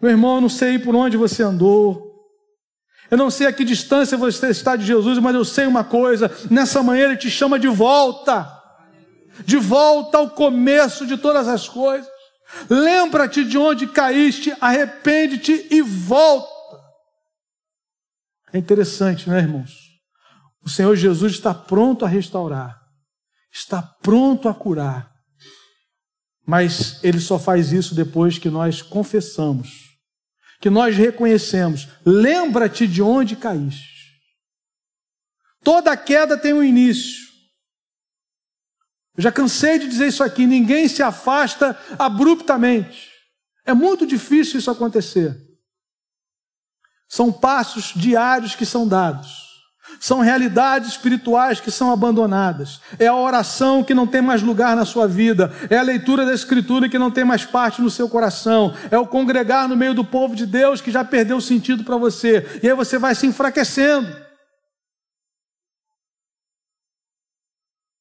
Meu 0.00 0.10
irmão, 0.10 0.36
eu 0.36 0.40
não 0.42 0.48
sei 0.48 0.78
por 0.78 0.94
onde 0.94 1.16
você 1.16 1.42
andou. 1.42 2.12
Eu 3.10 3.18
não 3.18 3.30
sei 3.30 3.46
a 3.46 3.52
que 3.52 3.64
distância 3.64 4.16
você 4.16 4.48
está 4.48 4.76
de 4.76 4.84
Jesus, 4.84 5.18
mas 5.18 5.34
eu 5.34 5.44
sei 5.44 5.66
uma 5.66 5.84
coisa: 5.84 6.30
nessa 6.50 6.82
manhã 6.82 7.04
Ele 7.04 7.16
te 7.16 7.30
chama 7.30 7.58
de 7.58 7.68
volta 7.68 8.62
de 9.44 9.56
volta 9.56 10.18
ao 10.18 10.30
começo 10.30 11.06
de 11.06 11.16
todas 11.16 11.48
as 11.48 11.68
coisas. 11.68 12.08
Lembra-te 12.68 13.44
de 13.44 13.58
onde 13.58 13.86
caíste, 13.86 14.54
arrepende-te 14.60 15.66
e 15.70 15.80
volta. 15.80 16.52
É 18.52 18.58
interessante, 18.58 19.28
né, 19.28 19.38
irmãos? 19.38 19.72
O 20.62 20.68
Senhor 20.68 20.94
Jesus 20.94 21.32
está 21.32 21.52
pronto 21.52 22.04
a 22.04 22.08
restaurar, 22.08 22.80
está 23.54 23.80
pronto 23.80 24.48
a 24.48 24.54
curar, 24.54 25.14
mas 26.44 27.02
Ele 27.04 27.20
só 27.20 27.38
faz 27.38 27.72
isso 27.72 27.94
depois 27.94 28.36
que 28.36 28.50
nós 28.50 28.82
confessamos, 28.82 29.96
que 30.60 30.68
nós 30.68 30.96
reconhecemos. 30.96 31.88
Lembra-te 32.04 32.86
de 32.86 33.00
onde 33.00 33.36
caíste. 33.36 33.94
Toda 35.62 35.96
queda 35.96 36.36
tem 36.36 36.52
um 36.52 36.62
início. 36.62 37.24
Eu 39.16 39.22
já 39.22 39.30
cansei 39.30 39.78
de 39.78 39.88
dizer 39.88 40.08
isso 40.08 40.24
aqui: 40.24 40.46
ninguém 40.46 40.88
se 40.88 41.02
afasta 41.02 41.78
abruptamente. 41.98 43.08
É 43.64 43.72
muito 43.72 44.04
difícil 44.04 44.58
isso 44.58 44.70
acontecer. 44.70 45.40
São 47.08 47.32
passos 47.32 47.92
diários 47.94 48.56
que 48.56 48.66
são 48.66 48.86
dados. 48.86 49.53
São 50.00 50.20
realidades 50.20 50.90
espirituais 50.90 51.60
que 51.60 51.70
são 51.70 51.90
abandonadas. 51.90 52.80
É 52.98 53.06
a 53.06 53.14
oração 53.14 53.82
que 53.82 53.94
não 53.94 54.06
tem 54.06 54.20
mais 54.20 54.42
lugar 54.42 54.76
na 54.76 54.84
sua 54.84 55.06
vida. 55.06 55.52
É 55.70 55.78
a 55.78 55.82
leitura 55.82 56.26
da 56.26 56.34
Escritura 56.34 56.88
que 56.88 56.98
não 56.98 57.10
tem 57.10 57.24
mais 57.24 57.44
parte 57.44 57.80
no 57.80 57.90
seu 57.90 58.08
coração. 58.08 58.74
É 58.90 58.98
o 58.98 59.06
congregar 59.06 59.68
no 59.68 59.76
meio 59.76 59.94
do 59.94 60.04
povo 60.04 60.36
de 60.36 60.46
Deus 60.46 60.80
que 60.80 60.90
já 60.90 61.04
perdeu 61.04 61.36
o 61.36 61.42
sentido 61.42 61.84
para 61.84 61.96
você. 61.96 62.60
E 62.62 62.68
aí 62.68 62.74
você 62.74 62.98
vai 62.98 63.14
se 63.14 63.26
enfraquecendo. 63.26 64.24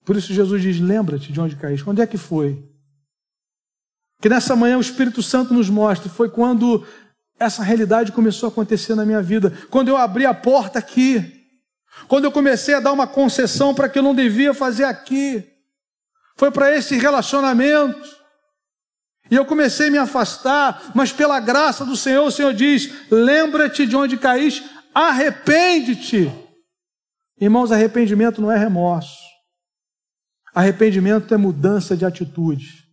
Por 0.06 0.18
isso 0.18 0.34
Jesus 0.34 0.62
diz: 0.62 0.80
lembra-te 0.80 1.32
de 1.32 1.40
onde 1.40 1.56
caíste. 1.56 1.90
Onde 1.90 2.02
é 2.02 2.08
que 2.08 2.18
foi? 2.18 2.62
Que 4.22 4.30
nessa 4.30 4.56
manhã 4.56 4.78
o 4.78 4.82
Espírito 4.82 5.22
Santo 5.22 5.54
nos 5.54 5.70
mostre. 5.70 6.10
Foi 6.10 6.30
quando 6.30 6.86
essa 7.40 7.64
realidade 7.64 8.12
começou 8.12 8.48
a 8.48 8.52
acontecer 8.52 8.96
na 8.96 9.06
minha 9.06 9.22
vida. 9.22 9.52
Quando 9.70 9.90
eu 9.90 9.98
abri 9.98 10.26
a 10.26 10.34
porta 10.34 10.80
aqui. 10.80 11.33
Quando 12.08 12.26
eu 12.26 12.32
comecei 12.32 12.76
a 12.76 12.80
dar 12.80 12.92
uma 12.92 13.08
concessão 13.08 13.74
para 13.74 13.90
que 13.90 14.00
eu 14.00 14.04
não 14.04 14.16
devia 14.16 14.54
fazer 14.54 14.84
aqui. 14.84 15.44
Foi 16.36 16.52
para 16.52 16.76
esse 16.76 16.98
relacionamento. 16.98 18.24
E 19.32 19.36
eu 19.36 19.46
comecei 19.46 19.88
a 19.88 19.92
me 19.92 19.98
afastar, 19.98 20.92
mas 20.94 21.12
pela 21.12 21.40
graça 21.40 21.86
do 21.86 21.96
Senhor, 21.96 22.26
o 22.26 22.32
Senhor 22.32 22.54
diz: 22.54 23.10
lembra-te 23.10 23.86
de 23.86 23.96
onde 23.96 24.18
caíste, 24.18 24.70
arrepende-te. 24.94 26.32
Irmãos, 27.40 27.72
arrependimento 27.72 28.42
não 28.42 28.52
é 28.52 28.58
remorso. 28.58 29.24
Arrependimento 30.54 31.34
é 31.34 31.38
mudança 31.38 31.98
de 31.98 32.06
atitude. 32.06 32.84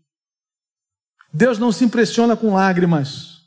Deus 1.32 1.58
não 1.58 1.70
se 1.70 1.84
impressiona 1.84 2.36
com 2.36 2.54
lágrimas. 2.54 3.39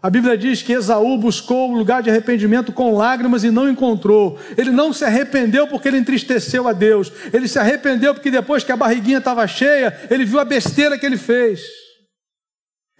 A 0.00 0.08
Bíblia 0.08 0.38
diz 0.38 0.62
que 0.62 0.72
Esaú 0.72 1.18
buscou 1.18 1.70
o 1.70 1.76
lugar 1.76 2.02
de 2.02 2.08
arrependimento 2.08 2.72
com 2.72 2.96
lágrimas 2.96 3.42
e 3.42 3.50
não 3.50 3.68
encontrou. 3.68 4.38
Ele 4.56 4.70
não 4.70 4.92
se 4.92 5.04
arrependeu 5.04 5.66
porque 5.66 5.88
ele 5.88 5.98
entristeceu 5.98 6.68
a 6.68 6.72
Deus. 6.72 7.12
Ele 7.32 7.48
se 7.48 7.58
arrependeu 7.58 8.14
porque 8.14 8.30
depois 8.30 8.62
que 8.62 8.70
a 8.70 8.76
barriguinha 8.76 9.18
estava 9.18 9.44
cheia, 9.48 9.98
ele 10.08 10.24
viu 10.24 10.38
a 10.38 10.44
besteira 10.44 10.96
que 10.96 11.04
ele 11.04 11.16
fez. 11.16 11.62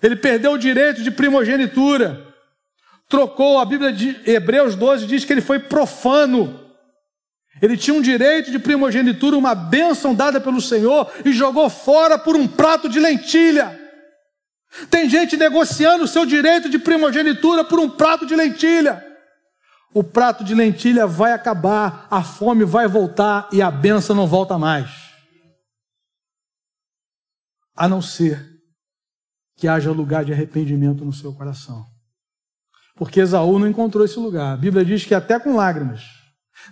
Ele 0.03 0.17
perdeu 0.17 0.53
o 0.53 0.59
direito 0.59 1.01
de 1.03 1.13
primogenitura. 1.13 2.27
Trocou, 3.09 3.61
a 3.61 3.65
Bíblia 3.65 3.93
de 3.93 4.17
Hebreus 4.27 4.75
12 4.75 5.07
diz 5.07 5.25
que 5.25 5.33
ele 5.33 5.41
foi 5.41 5.61
profano. 5.61 6.69
Ele 7.63 7.77
tinha 7.77 7.97
um 7.97 8.03
direito 8.03 8.51
de 8.51 8.59
primogenitura, 8.59 9.37
uma 9.37 9.55
bênção 9.55 10.15
dada 10.15 10.41
pelo 10.41 10.61
Senhor, 10.61 11.11
e 11.25 11.33
jogou 11.33 11.71
fora 11.71 12.19
por 12.19 12.35
um 12.35 12.47
prato 12.47 12.89
de 12.89 12.99
lentilha. 12.99 13.78
Tem 14.91 15.09
gente 15.09 15.37
negociando 15.37 16.05
o 16.05 16.09
seu 16.09 16.27
direito 16.27 16.69
de 16.69 16.79
primogenitura 16.79 17.65
por 17.65 17.79
um 17.79 17.89
prato 17.89 18.27
de 18.27 18.35
lentilha. 18.35 19.05
O 19.93 20.05
prato 20.05 20.45
de 20.45 20.55
lentilha 20.55 21.07
vai 21.07 21.33
acabar, 21.33 22.07
a 22.11 22.23
fome 22.23 22.65
vai 22.65 22.87
voltar 22.87 23.49
e 23.53 23.63
a 23.63 23.71
bênção 23.71 24.15
não 24.15 24.27
volta 24.27 24.59
mais. 24.59 24.91
A 27.75 27.89
não 27.89 28.03
ser 28.03 28.47
que 29.57 29.67
haja 29.67 29.91
lugar 29.91 30.25
de 30.25 30.33
arrependimento 30.33 31.05
no 31.05 31.13
seu 31.13 31.33
coração. 31.33 31.87
Porque 32.95 33.21
Esaú 33.21 33.59
não 33.59 33.67
encontrou 33.67 34.05
esse 34.05 34.19
lugar. 34.19 34.53
A 34.53 34.57
Bíblia 34.57 34.85
diz 34.85 35.05
que 35.05 35.15
até 35.15 35.39
com 35.39 35.57
lágrimas 35.57 36.19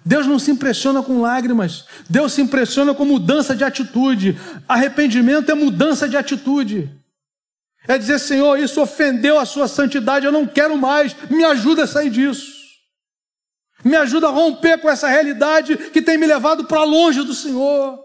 Deus 0.05 0.27
não 0.27 0.39
se 0.39 0.51
impressiona 0.51 1.03
com 1.03 1.21
lágrimas, 1.21 1.87
Deus 2.09 2.33
se 2.33 2.43
impressiona 2.43 2.95
com 2.95 3.05
mudança 3.05 3.55
de 3.57 3.65
atitude. 3.65 4.39
Arrependimento 4.69 5.51
é 5.51 5.55
mudança 5.55 6.09
de 6.09 6.17
atitude. 6.17 6.91
É 7.89 7.97
dizer, 7.97 8.19
Senhor, 8.19 8.59
isso 8.59 8.81
ofendeu 8.81 9.39
a 9.39 9.45
sua 9.45 9.69
santidade, 9.69 10.27
eu 10.27 10.33
não 10.33 10.47
quero 10.47 10.77
mais, 10.77 11.15
me 11.31 11.45
ajuda 11.45 11.85
a 11.85 11.87
sair 11.87 12.11
disso. 12.11 12.57
Me 13.85 13.97
ajuda 13.97 14.29
a 14.29 14.31
romper 14.31 14.79
com 14.79 14.89
essa 14.89 15.09
realidade 15.09 15.77
que 15.77 16.03
tem 16.03 16.19
me 16.19 16.27
levado 16.27 16.65
para 16.65 16.83
longe 16.83 17.23
do 17.23 17.35
Senhor. 17.35 17.99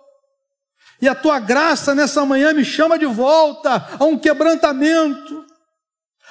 E 1.02 1.08
a 1.08 1.16
tua 1.16 1.40
graça 1.40 1.96
nessa 1.96 2.24
manhã 2.26 2.54
me 2.54 2.64
chama 2.64 3.00
de 3.00 3.06
volta 3.06 3.88
a 4.00 4.06
um 4.06 4.18
quebrantamento. 4.18 5.44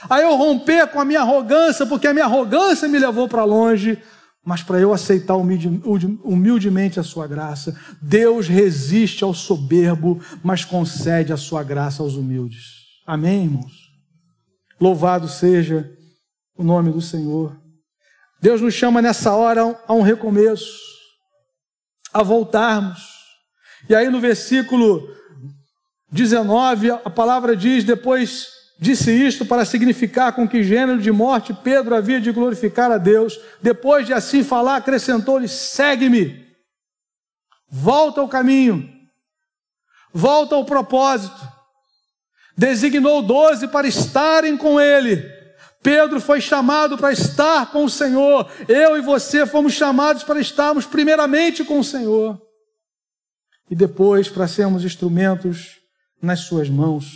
A 0.08 0.20
eu 0.20 0.36
romper 0.36 0.86
com 0.86 1.00
a 1.00 1.04
minha 1.04 1.20
arrogância, 1.20 1.84
porque 1.84 2.06
a 2.06 2.14
minha 2.14 2.26
arrogância 2.26 2.86
me 2.86 2.98
levou 2.98 3.28
para 3.28 3.44
longe 3.44 4.00
mas 4.44 4.62
para 4.62 4.80
eu 4.80 4.92
aceitar 4.92 5.36
humildemente 5.36 6.98
a 6.98 7.02
sua 7.02 7.26
graça. 7.26 7.78
Deus 8.00 8.48
resiste 8.48 9.22
ao 9.22 9.34
soberbo, 9.34 10.20
mas 10.42 10.64
concede 10.64 11.32
a 11.32 11.36
sua 11.36 11.62
graça 11.62 12.02
aos 12.02 12.14
humildes. 12.14 12.79
Amém, 13.06 13.44
irmãos? 13.44 13.90
Louvado 14.80 15.28
seja 15.28 15.90
o 16.56 16.62
nome 16.62 16.92
do 16.92 17.00
Senhor. 17.00 17.60
Deus 18.40 18.60
nos 18.60 18.74
chama 18.74 19.03
nessa 19.03 19.34
hora 19.34 19.78
a 19.86 19.92
um 19.92 20.03
recomeço, 20.03 20.78
a 22.12 22.22
voltarmos. 22.22 23.01
E 23.88 23.94
aí 23.94 24.09
no 24.09 24.20
versículo 24.20 25.07
19, 26.11 26.90
a 26.90 27.11
palavra 27.11 27.57
diz: 27.57 27.84
depois 27.84 28.61
Disse 28.82 29.12
isto 29.12 29.44
para 29.44 29.66
significar 29.66 30.32
com 30.32 30.48
que 30.48 30.64
gênero 30.64 30.98
de 30.98 31.12
morte 31.12 31.53
Pedro 31.53 31.94
havia 31.94 32.18
de 32.18 32.32
glorificar 32.32 32.90
a 32.90 32.96
Deus. 32.96 33.38
Depois 33.61 34.07
de 34.07 34.14
assim 34.14 34.42
falar, 34.42 34.76
acrescentou-lhe: 34.76 35.46
segue-me. 35.46 36.46
Volta 37.68 38.22
ao 38.22 38.28
caminho. 38.28 38.90
Volta 40.14 40.55
ao 40.55 40.64
propósito. 40.64 41.59
Designou 42.61 43.22
doze 43.22 43.66
para 43.66 43.88
estarem 43.88 44.54
com 44.54 44.78
ele. 44.78 45.16
Pedro 45.82 46.20
foi 46.20 46.42
chamado 46.42 46.98
para 46.98 47.11
estar 47.11 47.72
com 47.72 47.86
o 47.86 47.88
Senhor. 47.88 48.52
Eu 48.68 48.98
e 48.98 49.00
você 49.00 49.46
fomos 49.46 49.72
chamados 49.72 50.22
para 50.24 50.38
estarmos 50.38 50.84
primeiramente 50.84 51.64
com 51.64 51.78
o 51.78 51.84
Senhor. 51.84 52.38
E 53.70 53.74
depois 53.74 54.28
para 54.28 54.46
sermos 54.46 54.84
instrumentos 54.84 55.78
nas 56.20 56.40
suas 56.40 56.68
mãos. 56.68 57.06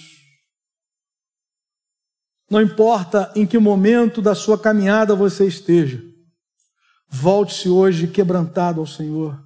Não 2.50 2.62
importa 2.62 3.30
em 3.36 3.46
que 3.46 3.58
momento 3.58 4.22
da 4.22 4.34
sua 4.34 4.58
caminhada 4.58 5.14
você 5.14 5.46
esteja, 5.46 6.02
volte-se 7.06 7.68
hoje 7.68 8.06
quebrantado 8.06 8.80
ao 8.80 8.86
Senhor. 8.86 9.43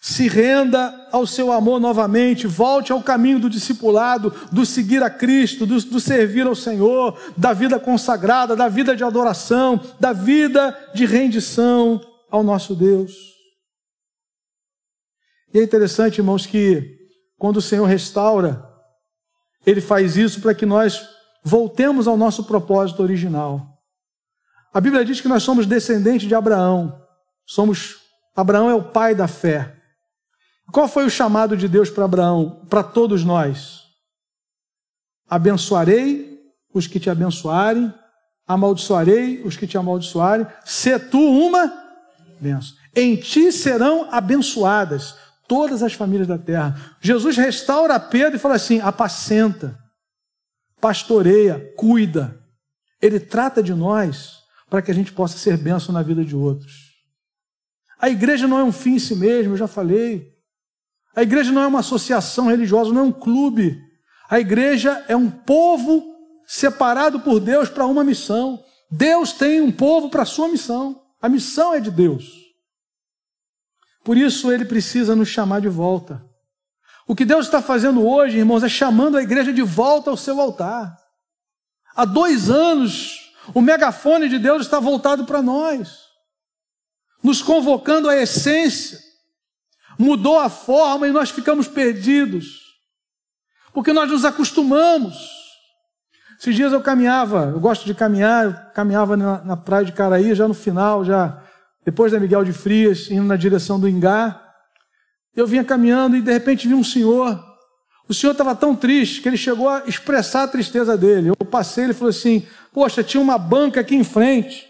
Se 0.00 0.26
renda 0.26 1.08
ao 1.12 1.26
seu 1.26 1.52
amor 1.52 1.78
novamente, 1.78 2.46
volte 2.46 2.90
ao 2.90 3.02
caminho 3.02 3.38
do 3.38 3.50
discipulado, 3.50 4.30
do 4.50 4.64
seguir 4.64 5.02
a 5.02 5.10
Cristo, 5.10 5.66
do, 5.66 5.78
do, 5.78 6.00
servir 6.00 6.46
ao 6.46 6.54
Senhor, 6.54 7.20
da 7.36 7.52
vida 7.52 7.78
consagrada, 7.78 8.56
da 8.56 8.66
vida 8.66 8.96
de 8.96 9.04
adoração, 9.04 9.78
da 10.00 10.14
vida 10.14 10.74
de 10.94 11.04
rendição 11.04 12.00
ao 12.30 12.42
nosso 12.42 12.74
Deus. 12.74 13.12
E 15.52 15.58
é 15.58 15.62
interessante, 15.62 16.18
irmãos, 16.18 16.46
que 16.46 16.98
quando 17.36 17.58
o 17.58 17.62
Senhor 17.62 17.84
restaura, 17.84 18.64
Ele 19.66 19.82
faz 19.82 20.16
isso 20.16 20.40
para 20.40 20.54
que 20.54 20.64
nós 20.64 21.06
voltemos 21.44 22.08
ao 22.08 22.16
nosso 22.16 22.44
propósito 22.44 23.02
original. 23.02 23.66
A 24.72 24.80
Bíblia 24.80 25.04
diz 25.04 25.20
que 25.20 25.28
nós 25.28 25.42
somos 25.42 25.66
descendentes 25.66 26.26
de 26.26 26.34
Abraão. 26.34 26.98
Somos 27.44 27.98
Abraão 28.34 28.70
é 28.70 28.74
o 28.74 28.90
pai 28.90 29.14
da 29.14 29.28
fé. 29.28 29.79
Qual 30.72 30.88
foi 30.88 31.04
o 31.04 31.10
chamado 31.10 31.56
de 31.56 31.68
Deus 31.68 31.90
para 31.90 32.04
Abraão, 32.04 32.64
para 32.68 32.82
todos 32.82 33.24
nós? 33.24 33.84
Abençoarei 35.28 36.40
os 36.72 36.86
que 36.86 37.00
te 37.00 37.10
abençoarem, 37.10 37.92
amaldiçoarei 38.46 39.42
os 39.44 39.56
que 39.56 39.66
te 39.66 39.76
amaldiçoarem, 39.78 40.46
se 40.64 40.98
tu 40.98 41.18
uma 41.18 41.72
bênção. 42.40 42.76
Em 42.94 43.16
ti 43.16 43.52
serão 43.52 44.08
abençoadas 44.10 45.14
todas 45.46 45.82
as 45.82 45.92
famílias 45.92 46.28
da 46.28 46.38
terra. 46.38 46.96
Jesus 47.00 47.36
restaura 47.36 47.98
Pedro 47.98 48.36
e 48.36 48.38
fala 48.40 48.54
assim: 48.54 48.80
apacenta, 48.80 49.78
pastoreia, 50.80 51.72
cuida. 51.76 52.40
Ele 53.00 53.18
trata 53.18 53.62
de 53.62 53.74
nós 53.74 54.40
para 54.68 54.82
que 54.82 54.90
a 54.90 54.94
gente 54.94 55.12
possa 55.12 55.38
ser 55.38 55.56
bênção 55.56 55.92
na 55.92 56.02
vida 56.02 56.24
de 56.24 56.36
outros. 56.36 56.90
A 58.00 58.08
igreja 58.08 58.46
não 58.46 58.58
é 58.58 58.64
um 58.64 58.72
fim 58.72 58.94
em 58.94 58.98
si 58.98 59.14
mesmo, 59.14 59.52
eu 59.52 59.56
já 59.56 59.66
falei. 59.66 60.29
A 61.14 61.22
igreja 61.22 61.50
não 61.52 61.62
é 61.62 61.66
uma 61.66 61.80
associação 61.80 62.46
religiosa, 62.46 62.92
não 62.92 63.00
é 63.00 63.04
um 63.04 63.12
clube. 63.12 63.80
A 64.28 64.38
igreja 64.38 65.04
é 65.08 65.16
um 65.16 65.30
povo 65.30 66.04
separado 66.46 67.20
por 67.20 67.40
Deus 67.40 67.68
para 67.68 67.86
uma 67.86 68.04
missão. 68.04 68.62
Deus 68.90 69.32
tem 69.32 69.60
um 69.60 69.70
povo 69.70 70.08
para 70.08 70.22
a 70.22 70.26
sua 70.26 70.48
missão. 70.48 71.02
A 71.20 71.28
missão 71.28 71.74
é 71.74 71.80
de 71.80 71.90
Deus. 71.90 72.24
Por 74.04 74.16
isso 74.16 74.50
ele 74.50 74.64
precisa 74.64 75.14
nos 75.14 75.28
chamar 75.28 75.60
de 75.60 75.68
volta. 75.68 76.24
O 77.06 77.14
que 77.14 77.24
Deus 77.24 77.46
está 77.46 77.60
fazendo 77.60 78.06
hoje, 78.06 78.38
irmãos, 78.38 78.62
é 78.62 78.68
chamando 78.68 79.16
a 79.16 79.22
igreja 79.22 79.52
de 79.52 79.62
volta 79.62 80.10
ao 80.10 80.16
seu 80.16 80.40
altar. 80.40 80.96
Há 81.94 82.04
dois 82.04 82.48
anos, 82.48 83.32
o 83.52 83.60
megafone 83.60 84.28
de 84.28 84.38
Deus 84.38 84.62
está 84.62 84.78
voltado 84.78 85.24
para 85.26 85.42
nós, 85.42 85.98
nos 87.22 87.42
convocando 87.42 88.08
à 88.08 88.16
essência. 88.16 89.09
Mudou 90.00 90.38
a 90.38 90.48
forma 90.48 91.06
e 91.06 91.12
nós 91.12 91.28
ficamos 91.28 91.68
perdidos, 91.68 92.46
porque 93.70 93.92
nós 93.92 94.10
nos 94.10 94.24
acostumamos. 94.24 95.14
Esses 96.38 96.54
dias 96.54 96.72
eu 96.72 96.80
caminhava, 96.80 97.50
eu 97.52 97.60
gosto 97.60 97.84
de 97.84 97.92
caminhar, 97.92 98.46
eu 98.46 98.54
caminhava 98.72 99.14
na, 99.14 99.44
na 99.44 99.56
praia 99.58 99.84
de 99.84 99.92
Caraí, 99.92 100.34
já 100.34 100.48
no 100.48 100.54
final, 100.54 101.04
já 101.04 101.42
depois 101.84 102.12
da 102.12 102.18
Miguel 102.18 102.42
de 102.44 102.52
Frias, 102.54 103.10
indo 103.10 103.24
na 103.24 103.36
direção 103.36 103.78
do 103.78 103.86
Ingá. 103.86 104.42
Eu 105.36 105.46
vinha 105.46 105.62
caminhando 105.62 106.16
e 106.16 106.22
de 106.22 106.32
repente 106.32 106.66
vi 106.66 106.72
um 106.72 106.82
senhor. 106.82 107.38
O 108.08 108.14
senhor 108.14 108.32
estava 108.32 108.54
tão 108.54 108.74
triste 108.74 109.20
que 109.20 109.28
ele 109.28 109.36
chegou 109.36 109.68
a 109.68 109.82
expressar 109.86 110.44
a 110.44 110.48
tristeza 110.48 110.96
dele. 110.96 111.28
Eu 111.28 111.36
passei, 111.44 111.84
ele 111.84 111.92
falou 111.92 112.08
assim: 112.08 112.46
Poxa, 112.72 113.04
tinha 113.04 113.22
uma 113.22 113.36
banca 113.36 113.80
aqui 113.80 113.96
em 113.96 114.04
frente. 114.04 114.66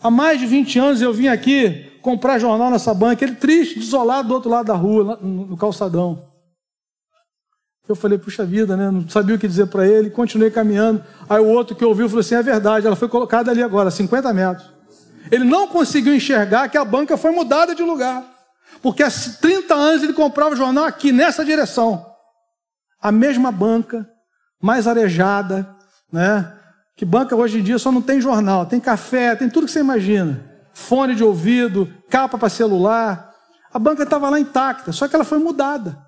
Há 0.00 0.12
mais 0.12 0.38
de 0.38 0.46
20 0.46 0.78
anos 0.78 1.02
eu 1.02 1.12
vim 1.12 1.26
aqui 1.26 1.97
comprar 2.08 2.38
jornal 2.38 2.70
nessa 2.70 2.94
banca. 2.94 3.22
Ele 3.22 3.34
triste, 3.34 3.78
desolado 3.78 4.28
do 4.28 4.34
outro 4.34 4.48
lado 4.48 4.66
da 4.66 4.74
rua, 4.74 5.18
no 5.20 5.56
calçadão. 5.58 6.24
Eu 7.86 7.94
falei, 7.94 8.16
puxa 8.16 8.46
vida, 8.46 8.76
né? 8.76 8.90
Não 8.90 9.06
sabia 9.08 9.34
o 9.34 9.38
que 9.38 9.46
dizer 9.46 9.66
para 9.66 9.86
ele, 9.86 10.08
continuei 10.08 10.50
caminhando. 10.50 11.04
Aí 11.28 11.38
o 11.38 11.46
outro 11.46 11.76
que 11.76 11.84
ouviu 11.84 12.08
falou 12.08 12.20
assim: 12.20 12.34
é 12.34 12.42
verdade, 12.42 12.86
ela 12.86 12.96
foi 12.96 13.08
colocada 13.08 13.50
ali 13.50 13.62
agora, 13.62 13.90
50 13.90 14.32
metros. 14.32 14.70
Ele 15.30 15.44
não 15.44 15.68
conseguiu 15.68 16.14
enxergar 16.14 16.68
que 16.70 16.78
a 16.78 16.84
banca 16.84 17.18
foi 17.18 17.30
mudada 17.30 17.74
de 17.74 17.82
lugar. 17.82 18.24
Porque 18.80 19.02
há 19.02 19.10
30 19.10 19.74
anos 19.74 20.02
ele 20.02 20.14
comprava 20.14 20.56
jornal 20.56 20.84
aqui, 20.84 21.12
nessa 21.12 21.44
direção. 21.44 22.06
A 23.00 23.12
mesma 23.12 23.52
banca, 23.52 24.08
mais 24.62 24.86
arejada, 24.86 25.68
né? 26.10 26.54
Que 26.96 27.04
banca 27.04 27.36
hoje 27.36 27.58
em 27.58 27.62
dia 27.62 27.78
só 27.78 27.92
não 27.92 28.00
tem 28.00 28.18
jornal, 28.20 28.64
tem 28.64 28.80
café, 28.80 29.34
tem 29.34 29.48
tudo 29.48 29.66
que 29.66 29.72
você 29.72 29.80
imagina. 29.80 30.47
Fone 30.78 31.16
de 31.16 31.24
ouvido, 31.24 31.92
capa 32.08 32.38
para 32.38 32.48
celular. 32.48 33.34
A 33.72 33.78
banca 33.80 34.04
estava 34.04 34.30
lá 34.30 34.38
intacta, 34.38 34.92
só 34.92 35.08
que 35.08 35.14
ela 35.14 35.24
foi 35.24 35.38
mudada. 35.38 35.98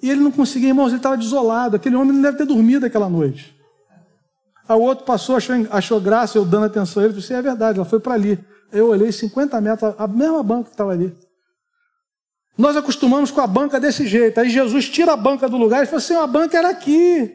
E 0.00 0.10
ele 0.10 0.20
não 0.20 0.30
conseguia, 0.30 0.68
irmãos, 0.68 0.88
ele 0.88 0.98
estava 0.98 1.16
desolado. 1.16 1.76
Aquele 1.76 1.96
homem 1.96 2.12
não 2.12 2.20
deve 2.20 2.36
ter 2.36 2.44
dormido 2.44 2.84
aquela 2.84 3.08
noite. 3.08 3.56
Aí 4.68 4.76
o 4.76 4.82
outro 4.82 5.06
passou, 5.06 5.36
achou, 5.36 5.56
achou 5.70 6.00
graça, 6.00 6.36
eu 6.36 6.44
dando 6.44 6.66
atenção 6.66 7.02
a 7.02 7.06
ele, 7.06 7.14
disse, 7.14 7.32
é 7.32 7.40
verdade, 7.40 7.78
ela 7.78 7.88
foi 7.88 7.98
para 7.98 8.12
ali. 8.12 8.38
Eu 8.70 8.88
olhei 8.88 9.10
50 9.10 9.60
metros, 9.62 9.94
a 9.98 10.06
mesma 10.06 10.42
banca 10.42 10.64
que 10.64 10.74
estava 10.74 10.92
ali. 10.92 11.16
Nós 12.56 12.76
acostumamos 12.76 13.30
com 13.30 13.40
a 13.40 13.46
banca 13.46 13.80
desse 13.80 14.06
jeito. 14.06 14.38
Aí 14.38 14.50
Jesus 14.50 14.90
tira 14.90 15.14
a 15.14 15.16
banca 15.16 15.48
do 15.48 15.56
lugar 15.56 15.82
e 15.82 15.86
fala 15.86 15.98
assim: 15.98 16.14
a 16.14 16.26
banca 16.26 16.56
era 16.56 16.68
aqui. 16.68 17.34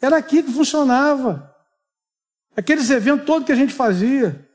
Era 0.00 0.16
aqui 0.16 0.42
que 0.42 0.52
funcionava. 0.52 1.52
Aqueles 2.56 2.88
eventos 2.90 3.26
todos 3.26 3.44
que 3.44 3.52
a 3.52 3.56
gente 3.56 3.74
fazia. 3.74 4.47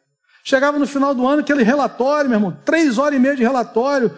Chegava 0.43 0.77
no 0.77 0.85
final 0.85 1.15
do 1.15 1.25
ano, 1.25 1.41
aquele 1.41 1.63
relatório, 1.63 2.29
meu 2.29 2.37
irmão, 2.37 2.57
três 2.65 2.97
horas 2.97 3.17
e 3.17 3.21
meia 3.21 3.35
de 3.35 3.43
relatório. 3.43 4.15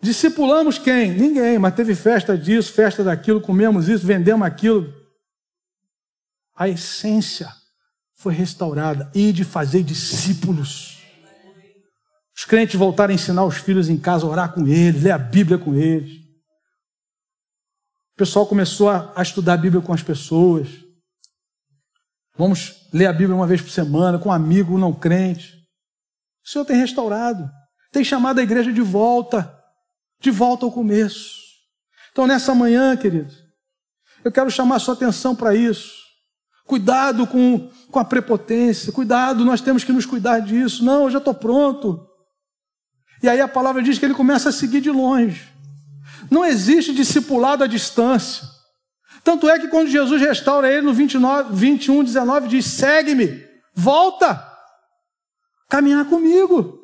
Discipulamos 0.00 0.78
quem? 0.78 1.10
Ninguém, 1.12 1.58
mas 1.58 1.74
teve 1.74 1.94
festa 1.94 2.36
disso, 2.36 2.72
festa 2.72 3.04
daquilo, 3.04 3.40
comemos 3.40 3.88
isso, 3.88 4.06
vendemos 4.06 4.46
aquilo 4.46 4.92
a 6.56 6.68
essência 6.68 7.52
foi 8.14 8.32
restaurada 8.32 9.10
e 9.14 9.30
de 9.30 9.44
fazer 9.44 9.82
discípulos. 9.82 10.96
Os 12.34 12.46
crentes 12.46 12.76
voltaram 12.76 13.12
a 13.12 13.14
ensinar 13.14 13.44
os 13.44 13.58
filhos 13.58 13.90
em 13.90 13.98
casa 13.98 14.24
a 14.24 14.28
orar 14.30 14.52
com 14.54 14.66
eles, 14.66 15.02
ler 15.02 15.10
a 15.10 15.18
Bíblia 15.18 15.58
com 15.58 15.74
eles. 15.74 16.16
O 18.14 18.16
pessoal 18.16 18.46
começou 18.46 18.88
a, 18.88 19.12
a 19.14 19.22
estudar 19.22 19.54
a 19.54 19.58
Bíblia 19.58 19.82
com 19.82 19.92
as 19.92 20.02
pessoas. 20.02 20.68
Vamos 22.38 22.88
ler 22.92 23.06
a 23.06 23.12
Bíblia 23.12 23.34
uma 23.34 23.46
vez 23.46 23.62
por 23.62 23.70
semana 23.70 24.18
com 24.18 24.28
um 24.28 24.32
amigo 24.32 24.78
não 24.78 24.92
crente. 24.92 25.54
O 26.44 26.48
Senhor 26.48 26.64
tem 26.64 26.76
restaurado, 26.76 27.50
tem 27.90 28.04
chamado 28.04 28.38
a 28.38 28.42
igreja 28.42 28.72
de 28.72 28.82
volta, 28.82 29.52
de 30.20 30.30
volta 30.30 30.64
ao 30.66 30.72
começo. 30.72 31.36
Então, 32.12 32.26
nessa 32.26 32.54
manhã, 32.54 32.96
querido, 32.96 33.32
eu 34.24 34.30
quero 34.30 34.50
chamar 34.50 34.76
a 34.76 34.78
sua 34.78 34.94
atenção 34.94 35.34
para 35.34 35.54
isso. 35.54 35.94
Cuidado 36.66 37.26
com, 37.26 37.70
com 37.90 37.98
a 37.98 38.04
prepotência, 38.04 38.92
cuidado, 38.92 39.44
nós 39.44 39.60
temos 39.60 39.84
que 39.84 39.92
nos 39.92 40.04
cuidar 40.04 40.40
disso. 40.40 40.84
Não, 40.84 41.04
eu 41.04 41.10
já 41.10 41.18
estou 41.18 41.34
pronto. 41.34 42.06
E 43.22 43.28
aí 43.28 43.40
a 43.40 43.48
palavra 43.48 43.82
diz 43.82 43.98
que 43.98 44.04
ele 44.04 44.14
começa 44.14 44.48
a 44.50 44.52
seguir 44.52 44.80
de 44.80 44.90
longe. 44.90 45.48
Não 46.30 46.44
existe 46.44 46.92
discipulado 46.92 47.64
à 47.64 47.66
distância. 47.66 48.55
Tanto 49.26 49.48
é 49.50 49.58
que 49.58 49.66
quando 49.66 49.88
Jesus 49.88 50.22
restaura 50.22 50.70
ele 50.72 50.82
no 50.82 50.94
29, 50.94 51.52
21, 51.52 52.04
19, 52.04 52.46
diz: 52.46 52.64
segue-me, 52.64 53.44
volta, 53.74 54.40
caminhar 55.68 56.04
comigo, 56.04 56.78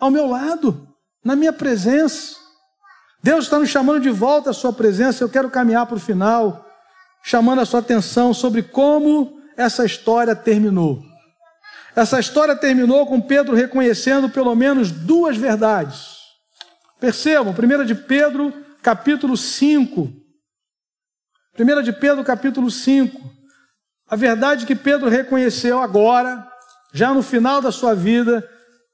ao 0.00 0.10
meu 0.10 0.26
lado, 0.26 0.88
na 1.24 1.36
minha 1.36 1.52
presença. 1.52 2.34
Deus 3.22 3.44
está 3.44 3.60
nos 3.60 3.68
chamando 3.68 4.00
de 4.00 4.10
volta 4.10 4.50
à 4.50 4.52
sua 4.52 4.72
presença, 4.72 5.22
eu 5.22 5.28
quero 5.28 5.48
caminhar 5.48 5.86
para 5.86 5.94
o 5.94 6.00
final 6.00 6.68
chamando 7.22 7.60
a 7.60 7.64
sua 7.64 7.78
atenção 7.78 8.34
sobre 8.34 8.64
como 8.64 9.40
essa 9.56 9.84
história 9.84 10.34
terminou. 10.34 11.04
Essa 11.94 12.18
história 12.18 12.56
terminou 12.56 13.06
com 13.06 13.20
Pedro 13.20 13.54
reconhecendo 13.54 14.28
pelo 14.28 14.56
menos 14.56 14.90
duas 14.90 15.36
verdades. 15.36 16.16
Percebam, 16.98 17.54
1 17.54 17.84
de 17.84 17.94
Pedro, 17.94 18.52
capítulo 18.82 19.36
5. 19.36 20.23
1 21.58 21.82
de 21.82 21.92
Pedro, 21.92 22.24
capítulo 22.24 22.68
5. 22.68 23.30
A 24.08 24.16
verdade 24.16 24.66
que 24.66 24.74
Pedro 24.74 25.08
reconheceu 25.08 25.78
agora, 25.78 26.46
já 26.92 27.14
no 27.14 27.22
final 27.22 27.60
da 27.60 27.70
sua 27.70 27.94
vida, 27.94 28.48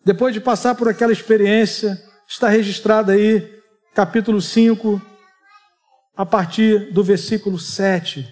depois 0.04 0.34
de 0.34 0.40
passar 0.40 0.74
por 0.74 0.88
aquela 0.88 1.12
experiência, 1.12 1.98
está 2.28 2.48
registrada 2.48 3.12
aí, 3.12 3.60
capítulo 3.94 4.42
5, 4.42 5.00
a 6.14 6.26
partir 6.26 6.92
do 6.92 7.02
versículo 7.02 7.58
7, 7.58 8.30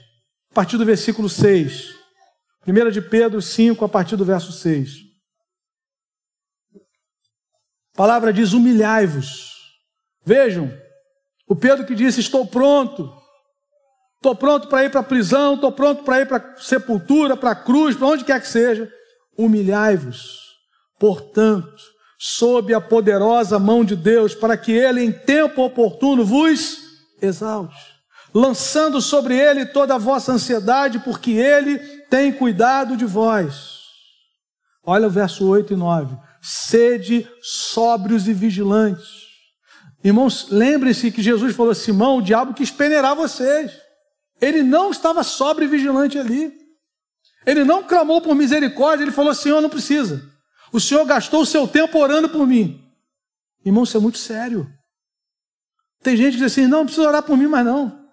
a 0.50 0.54
partir 0.54 0.76
do 0.76 0.84
versículo 0.84 1.28
6. 1.28 1.96
1 2.66 2.90
de 2.90 3.00
Pedro 3.00 3.40
5, 3.40 3.82
a 3.82 3.88
partir 3.88 4.16
do 4.16 4.26
verso 4.26 4.52
6. 4.52 4.90
A 7.94 7.96
palavra 7.96 8.30
diz: 8.30 8.52
humilhai-vos. 8.52 9.56
Vejam, 10.22 10.70
o 11.46 11.56
Pedro 11.56 11.86
que 11.86 11.94
disse: 11.94 12.20
Estou 12.20 12.46
pronto, 12.46 13.17
estou 14.18 14.34
pronto 14.34 14.68
para 14.68 14.84
ir 14.84 14.90
para 14.90 15.00
a 15.00 15.04
prisão, 15.04 15.54
estou 15.54 15.72
pronto 15.72 16.02
para 16.02 16.20
ir 16.20 16.26
para 16.26 16.38
a 16.38 16.60
sepultura, 16.60 17.36
para 17.36 17.52
a 17.52 17.56
cruz, 17.56 17.96
para 17.96 18.08
onde 18.08 18.24
quer 18.24 18.40
que 18.40 18.48
seja. 18.48 18.92
Humilhai-vos, 19.36 20.40
portanto, 20.98 21.82
sob 22.18 22.74
a 22.74 22.80
poderosa 22.80 23.58
mão 23.58 23.84
de 23.84 23.94
Deus, 23.94 24.34
para 24.34 24.56
que 24.56 24.72
ele 24.72 25.02
em 25.02 25.12
tempo 25.12 25.62
oportuno 25.62 26.24
vos 26.24 26.78
exalte, 27.22 27.76
lançando 28.34 29.00
sobre 29.00 29.38
ele 29.38 29.66
toda 29.66 29.94
a 29.94 29.98
vossa 29.98 30.32
ansiedade, 30.32 30.98
porque 30.98 31.30
ele 31.30 31.78
tem 32.10 32.32
cuidado 32.32 32.96
de 32.96 33.04
vós. 33.04 33.78
Olha 34.84 35.06
o 35.06 35.10
verso 35.10 35.46
8 35.46 35.74
e 35.74 35.76
9. 35.76 36.16
Sede 36.42 37.28
sóbrios 37.40 38.26
e 38.26 38.32
vigilantes. 38.32 39.28
Irmãos, 40.02 40.48
lembrem-se 40.50 41.10
que 41.12 41.22
Jesus 41.22 41.54
falou: 41.54 41.74
Simão, 41.74 42.18
o 42.18 42.22
diabo 42.22 42.54
quis 42.54 42.70
peneirar 42.70 43.14
vocês. 43.14 43.87
Ele 44.40 44.62
não 44.62 44.90
estava 44.90 45.22
sóbrio 45.22 45.66
e 45.66 45.70
vigilante 45.70 46.18
ali. 46.18 46.52
Ele 47.46 47.64
não 47.64 47.82
clamou 47.82 48.20
por 48.20 48.34
misericórdia, 48.34 49.04
ele 49.04 49.12
falou: 49.12 49.34
Senhor, 49.34 49.60
não 49.60 49.70
precisa. 49.70 50.22
O 50.72 50.80
Senhor 50.80 51.04
gastou 51.04 51.42
o 51.42 51.46
seu 51.46 51.66
tempo 51.66 51.98
orando 51.98 52.28
por 52.28 52.46
mim. 52.46 52.84
Irmão, 53.64 53.84
isso 53.84 53.96
é 53.96 54.00
muito 54.00 54.18
sério. 54.18 54.70
Tem 56.02 56.16
gente 56.16 56.32
que 56.32 56.38
diz 56.38 56.52
assim: 56.52 56.62
não, 56.62 56.78
não 56.78 56.84
precisa 56.86 57.08
orar 57.08 57.22
por 57.22 57.36
mim 57.36 57.46
mais 57.46 57.64
não. 57.64 58.06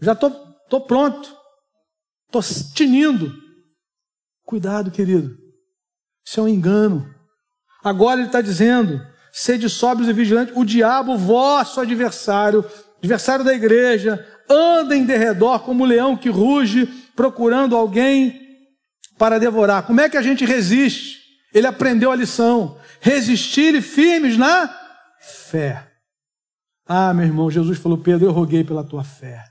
Já 0.00 0.12
estou 0.12 0.30
tô, 0.30 0.38
tô 0.68 0.80
pronto. 0.80 1.36
Estou 2.26 2.42
tinindo. 2.74 3.32
Cuidado, 4.44 4.90
querido. 4.90 5.36
Isso 6.24 6.40
é 6.40 6.42
um 6.42 6.48
engano. 6.48 7.12
Agora 7.84 8.20
ele 8.20 8.28
está 8.28 8.40
dizendo: 8.40 9.04
sede 9.32 9.68
sóbrios 9.68 10.08
e 10.08 10.12
vigilantes. 10.12 10.54
O 10.56 10.64
diabo, 10.64 11.18
vosso 11.18 11.80
adversário, 11.80 12.64
adversário 12.98 13.44
da 13.44 13.54
igreja, 13.54 14.24
anda 14.50 14.96
em 14.96 15.04
derredor 15.04 15.60
como 15.60 15.84
um 15.84 15.86
leão 15.86 16.16
que 16.16 16.28
ruge, 16.28 16.86
procurando 17.14 17.76
alguém 17.76 18.40
para 19.16 19.38
devorar. 19.38 19.84
Como 19.84 20.00
é 20.00 20.08
que 20.08 20.16
a 20.16 20.22
gente 20.22 20.44
resiste? 20.44 21.20
Ele 21.54 21.66
aprendeu 21.66 22.10
a 22.10 22.16
lição. 22.16 22.78
Resistir 23.00 23.80
firmes 23.80 24.36
na 24.36 24.74
fé. 25.20 25.86
Ah, 26.86 27.14
meu 27.14 27.24
irmão, 27.24 27.50
Jesus 27.50 27.78
falou: 27.78 27.98
Pedro, 27.98 28.26
eu 28.26 28.32
roguei 28.32 28.64
pela 28.64 28.82
tua 28.82 29.04
fé. 29.04 29.44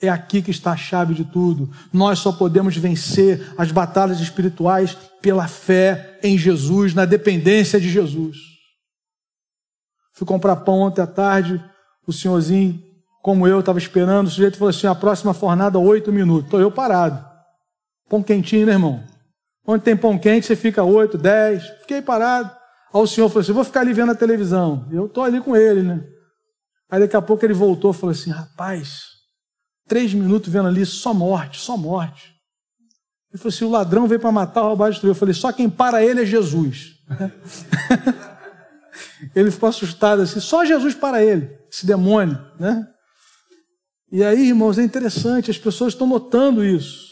É 0.00 0.08
aqui 0.08 0.42
que 0.42 0.50
está 0.50 0.72
a 0.72 0.76
chave 0.76 1.14
de 1.14 1.24
tudo. 1.24 1.70
Nós 1.92 2.18
só 2.18 2.30
podemos 2.32 2.76
vencer 2.76 3.54
as 3.56 3.72
batalhas 3.72 4.20
espirituais 4.20 4.96
pela 5.22 5.48
fé 5.48 6.18
em 6.22 6.36
Jesus, 6.36 6.94
na 6.94 7.04
dependência 7.04 7.80
de 7.80 7.88
Jesus. 7.88 8.36
Fui 10.12 10.26
comprar 10.26 10.56
pão 10.56 10.80
ontem 10.80 11.00
à 11.00 11.06
tarde, 11.06 11.62
o 12.06 12.12
senhorzinho, 12.12 12.82
como 13.26 13.44
eu, 13.44 13.58
estava 13.58 13.76
esperando, 13.76 14.28
o 14.28 14.30
sujeito 14.30 14.56
falou 14.56 14.70
assim: 14.70 14.86
a 14.86 14.94
próxima 14.94 15.34
fornada, 15.34 15.80
oito 15.80 16.12
minutos. 16.12 16.44
Estou 16.44 16.60
eu 16.60 16.70
parado. 16.70 17.26
Pão 18.08 18.22
quentinho, 18.22 18.64
né, 18.64 18.74
irmão? 18.74 19.02
Onde 19.66 19.82
tem 19.82 19.96
pão 19.96 20.16
quente, 20.16 20.46
você 20.46 20.54
fica 20.54 20.84
oito, 20.84 21.18
dez. 21.18 21.66
Fiquei 21.80 22.00
parado. 22.00 22.52
Aí 22.94 23.00
o 23.00 23.04
senhor 23.04 23.28
falou 23.28 23.40
assim: 23.40 23.50
vou 23.50 23.64
ficar 23.64 23.80
ali 23.80 23.92
vendo 23.92 24.12
a 24.12 24.14
televisão. 24.14 24.86
Eu 24.92 25.06
estou 25.06 25.24
ali 25.24 25.40
com 25.40 25.56
ele, 25.56 25.82
né? 25.82 26.04
Aí 26.88 27.00
daqui 27.00 27.16
a 27.16 27.20
pouco 27.20 27.44
ele 27.44 27.52
voltou 27.52 27.90
e 27.90 27.94
falou 27.94 28.12
assim: 28.12 28.30
rapaz, 28.30 29.06
três 29.88 30.14
minutos 30.14 30.52
vendo 30.52 30.68
ali, 30.68 30.86
só 30.86 31.12
morte, 31.12 31.58
só 31.58 31.76
morte. 31.76 32.32
Ele 33.32 33.38
falou 33.38 33.52
assim: 33.52 33.64
o 33.64 33.70
ladrão 33.70 34.06
veio 34.06 34.20
para 34.20 34.30
matar, 34.30 34.60
roubar, 34.60 34.90
destruir. 34.90 35.10
Eu 35.10 35.16
falei: 35.16 35.34
só 35.34 35.50
quem 35.50 35.68
para 35.68 36.00
ele 36.00 36.22
é 36.22 36.24
Jesus. 36.24 36.92
ele 39.34 39.50
ficou 39.50 39.68
assustado 39.68 40.22
assim: 40.22 40.38
só 40.38 40.64
Jesus 40.64 40.94
para 40.94 41.24
ele, 41.24 41.50
esse 41.68 41.84
demônio, 41.84 42.38
né? 42.56 42.86
E 44.10 44.22
aí, 44.22 44.48
irmãos, 44.48 44.78
é 44.78 44.82
interessante, 44.82 45.50
as 45.50 45.58
pessoas 45.58 45.92
estão 45.92 46.06
notando 46.06 46.64
isso 46.64 47.06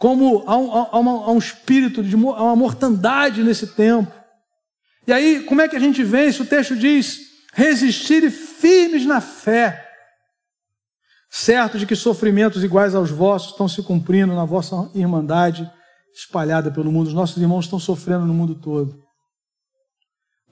como 0.00 0.44
há 0.46 0.56
um, 0.56 0.72
há 0.72 0.98
uma, 0.98 1.12
há 1.26 1.30
um 1.30 1.36
espírito 1.36 2.02
de 2.02 2.16
há 2.16 2.42
uma 2.42 2.56
mortandade 2.56 3.44
nesse 3.44 3.66
tempo. 3.66 4.10
E 5.06 5.12
aí, 5.12 5.44
como 5.44 5.60
é 5.60 5.68
que 5.68 5.76
a 5.76 5.78
gente 5.78 6.02
vence? 6.02 6.40
O 6.40 6.46
texto 6.46 6.74
diz: 6.74 7.20
resistir 7.52 8.30
firmes 8.30 9.04
na 9.04 9.20
fé, 9.20 9.86
certo 11.28 11.78
de 11.78 11.84
que 11.84 11.94
sofrimentos 11.94 12.64
iguais 12.64 12.94
aos 12.94 13.10
vossos 13.10 13.50
estão 13.50 13.68
se 13.68 13.82
cumprindo 13.82 14.34
na 14.34 14.46
vossa 14.46 14.90
irmandade 14.94 15.70
espalhada 16.14 16.70
pelo 16.72 16.90
mundo. 16.90 17.08
Os 17.08 17.14
nossos 17.14 17.36
irmãos 17.36 17.66
estão 17.66 17.78
sofrendo 17.78 18.24
no 18.24 18.32
mundo 18.32 18.54
todo. 18.54 18.99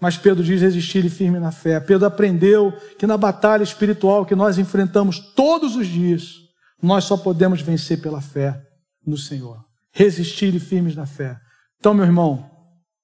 Mas 0.00 0.16
Pedro 0.16 0.44
diz 0.44 0.60
resistir 0.60 1.04
e 1.04 1.10
firme 1.10 1.40
na 1.40 1.50
fé. 1.50 1.80
Pedro 1.80 2.06
aprendeu 2.06 2.72
que 2.98 3.06
na 3.06 3.16
batalha 3.16 3.62
espiritual 3.62 4.24
que 4.24 4.34
nós 4.34 4.58
enfrentamos 4.58 5.18
todos 5.18 5.74
os 5.74 5.86
dias, 5.86 6.36
nós 6.80 7.04
só 7.04 7.16
podemos 7.16 7.60
vencer 7.60 8.00
pela 8.00 8.20
fé 8.20 8.60
no 9.04 9.16
Senhor. 9.16 9.58
Resistirem 9.90 10.60
firmes 10.60 10.94
na 10.94 11.06
fé. 11.06 11.36
Então, 11.78 11.94
meu 11.94 12.04
irmão, 12.04 12.48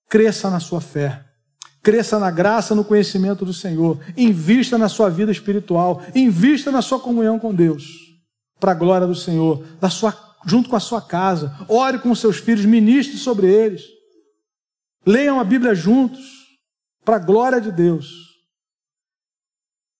cresça 0.08 0.48
na 0.50 0.60
sua 0.60 0.80
fé. 0.80 1.24
Cresça 1.82 2.18
na 2.18 2.30
graça, 2.30 2.74
no 2.74 2.84
conhecimento 2.84 3.44
do 3.44 3.52
Senhor. 3.52 3.98
Invista 4.16 4.78
na 4.78 4.88
sua 4.88 5.10
vida 5.10 5.32
espiritual. 5.32 6.02
Invista 6.14 6.70
na 6.70 6.80
sua 6.80 7.00
comunhão 7.00 7.38
com 7.38 7.52
Deus. 7.52 7.84
Para 8.60 8.72
a 8.72 8.74
glória 8.74 9.06
do 9.06 9.14
Senhor. 9.14 9.64
Sua, 9.90 10.16
junto 10.46 10.68
com 10.68 10.76
a 10.76 10.80
sua 10.80 11.02
casa. 11.02 11.54
Ore 11.68 11.98
com 11.98 12.10
os 12.10 12.20
seus 12.20 12.38
filhos. 12.38 12.64
Ministre 12.64 13.18
sobre 13.18 13.48
eles. 13.48 13.82
Leiam 15.04 15.40
a 15.40 15.44
Bíblia 15.44 15.74
juntos. 15.74 16.43
Para 17.04 17.16
a 17.16 17.20
glória 17.20 17.60
de 17.60 17.70
Deus. 17.70 18.34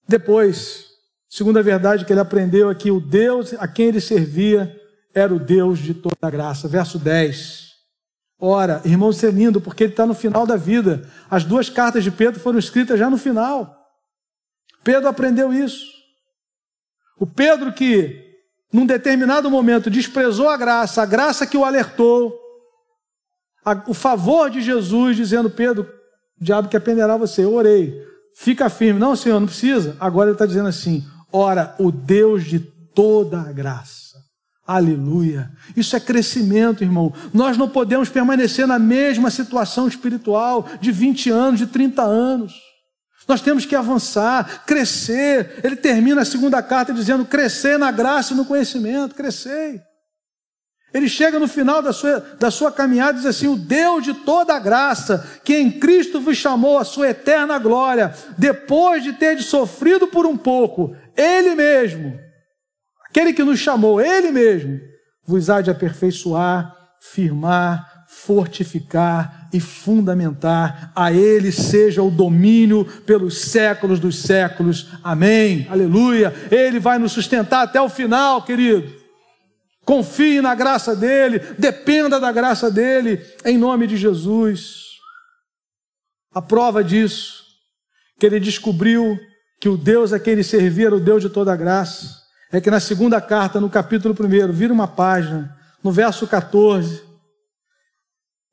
Depois, 0.07 0.87
segunda 1.29 1.63
verdade 1.63 2.05
que 2.05 2.13
ele 2.13 2.21
aprendeu 2.21 2.69
aqui, 2.69 2.91
o 2.91 3.01
Deus 3.01 3.55
a 3.55 3.67
quem 3.67 3.89
ele 3.89 4.01
servia 4.01 4.81
era 5.15 5.33
o 5.33 5.39
Deus 5.39 5.79
de 5.79 5.95
toda 5.95 6.31
graça. 6.31 6.69
Verso 6.69 6.99
10. 6.99 7.65
Ora, 8.39 8.83
irmão, 8.85 9.11
isso 9.11 9.25
é 9.25 9.31
lindo, 9.31 9.61
porque 9.61 9.85
ele 9.85 9.93
está 9.93 10.05
no 10.05 10.15
final 10.15 10.47
da 10.47 10.57
vida. 10.57 11.09
As 11.31 11.45
duas 11.45 11.71
cartas 11.71 12.05
de 12.05 12.11
Pedro 12.11 12.41
foram 12.41 12.59
escritas 12.59 12.99
já 12.99 13.09
no 13.09 13.17
final. 13.17 13.75
Pedro 14.83 15.09
aprendeu 15.09 15.53
isso. 15.53 15.95
O 17.19 17.27
Pedro 17.27 17.73
que, 17.73 18.23
num 18.73 18.85
determinado 18.85 19.51
momento, 19.51 19.89
desprezou 19.89 20.49
a 20.49 20.57
graça, 20.57 21.01
a 21.03 21.07
graça 21.07 21.47
que 21.47 21.57
o 21.57 21.65
alertou, 21.65 22.39
a, 23.65 23.83
o 23.89 23.95
favor 23.95 24.51
de 24.51 24.61
Jesus, 24.61 25.17
dizendo: 25.17 25.49
Pedro, 25.49 25.91
o 26.41 26.45
diabo 26.45 26.69
quer 26.69 26.81
peneirar 26.81 27.19
você. 27.19 27.45
Eu 27.45 27.55
orei, 27.55 27.95
fica 28.37 28.69
firme. 28.69 28.99
Não, 28.99 29.17
Senhor, 29.17 29.41
não 29.41 29.47
precisa. 29.47 29.97
Agora 30.01 30.29
ele 30.29 30.35
está 30.35 30.47
dizendo 30.47 30.69
assim: 30.69 31.05
Ora, 31.33 31.75
o 31.79 31.91
Deus 31.91 32.45
de 32.45 32.61
toda 32.61 33.41
a 33.41 33.53
graça 33.53 34.05
Aleluia. 34.67 35.51
Isso 35.77 35.95
é 35.95 36.01
crescimento, 36.01 36.83
irmão. 36.83 37.13
Nós 37.35 37.59
não 37.59 37.69
podemos 37.69 38.09
permanecer 38.09 38.67
na 38.67 38.79
mesma 38.79 39.31
situação 39.31 39.87
espiritual 39.87 40.67
de 40.81 40.91
20 40.91 41.31
anos, 41.31 41.61
de 41.61 41.67
30 41.67 42.03
anos. 42.03 42.55
Nós 43.29 43.43
temos 43.43 43.67
que 43.67 43.77
avançar, 43.77 44.65
crescer. 44.67 45.61
Ele 45.63 45.77
termina 45.77 46.23
a 46.23 46.25
segunda 46.25 46.63
carta 46.63 46.95
dizendo: 46.95 47.27
crescer 47.27 47.79
na 47.79 47.91
graça 47.91 48.33
e 48.33 48.37
no 48.37 48.47
conhecimento, 48.47 49.15
crescer. 49.15 49.83
Ele 50.95 51.09
chega 51.09 51.41
no 51.41 51.49
final 51.49 51.83
da 51.83 51.93
sua, 51.93 52.21
da 52.39 52.51
sua 52.51 52.71
caminhada 52.71 53.15
e 53.15 53.17
diz 53.17 53.27
assim: 53.27 53.49
O 53.49 53.57
Deus 53.57 54.05
de 54.05 54.15
toda 54.15 54.55
a 54.55 54.61
graça, 54.61 55.29
que 55.45 55.57
em 55.57 55.71
Cristo 55.71 56.21
vos 56.21 56.37
chamou 56.37 56.79
a 56.79 56.85
sua 56.85 57.11
eterna 57.11 57.59
glória, 57.59 58.15
depois 58.39 59.03
de 59.03 59.13
ter 59.13 59.43
sofrido 59.43 60.07
por 60.07 60.25
um 60.25 60.37
pouco, 60.37 60.97
Ele 61.17 61.55
mesmo 61.57 62.25
Aquele 63.15 63.33
que 63.33 63.45
nos 63.45 63.61
chamou, 63.61 64.01
Ele 64.01 64.33
mesmo, 64.33 64.81
vos 65.25 65.49
há 65.49 65.61
de 65.61 65.71
aperfeiçoar, 65.71 66.75
firmar, 67.01 68.07
fortificar 68.09 69.49
e 69.53 69.61
fundamentar. 69.61 70.91
A 70.97 71.13
Ele 71.13 71.53
seja 71.53 72.03
o 72.03 72.11
domínio 72.11 72.85
pelos 73.07 73.39
séculos 73.39 74.01
dos 74.01 74.21
séculos. 74.21 74.89
Amém. 75.01 75.65
Aleluia. 75.71 76.35
Ele 76.51 76.81
vai 76.81 76.99
nos 76.99 77.13
sustentar 77.13 77.63
até 77.63 77.81
o 77.81 77.89
final, 77.89 78.43
querido. 78.43 79.04
Confie 79.85 80.41
na 80.41 80.55
graça 80.55 80.97
dele, 80.97 81.41
dependa 81.59 82.19
da 82.19 82.33
graça 82.33 82.71
dele, 82.71 83.21
em 83.45 83.59
nome 83.59 83.87
de 83.87 83.97
Jesus. 83.97 84.95
A 86.35 86.41
prova 86.41 86.83
disso, 86.83 87.45
que 88.19 88.27
ele 88.27 88.41
descobriu 88.41 89.19
que 89.61 89.69
o 89.69 89.77
Deus 89.77 90.13
a 90.13 90.19
quem 90.19 90.33
ele 90.33 90.45
servia 90.45 90.87
era 90.87 90.97
o 90.97 91.01
Deus 91.01 91.23
de 91.23 91.29
toda 91.29 91.55
graça 91.55 92.25
é 92.57 92.61
que 92.61 92.71
na 92.71 92.79
segunda 92.79 93.21
carta, 93.21 93.61
no 93.61 93.69
capítulo 93.69 94.15
1, 94.15 94.53
vira 94.53 94.73
uma 94.73 94.87
página, 94.87 95.57
no 95.83 95.91
verso 95.91 96.25
14, 96.25 97.03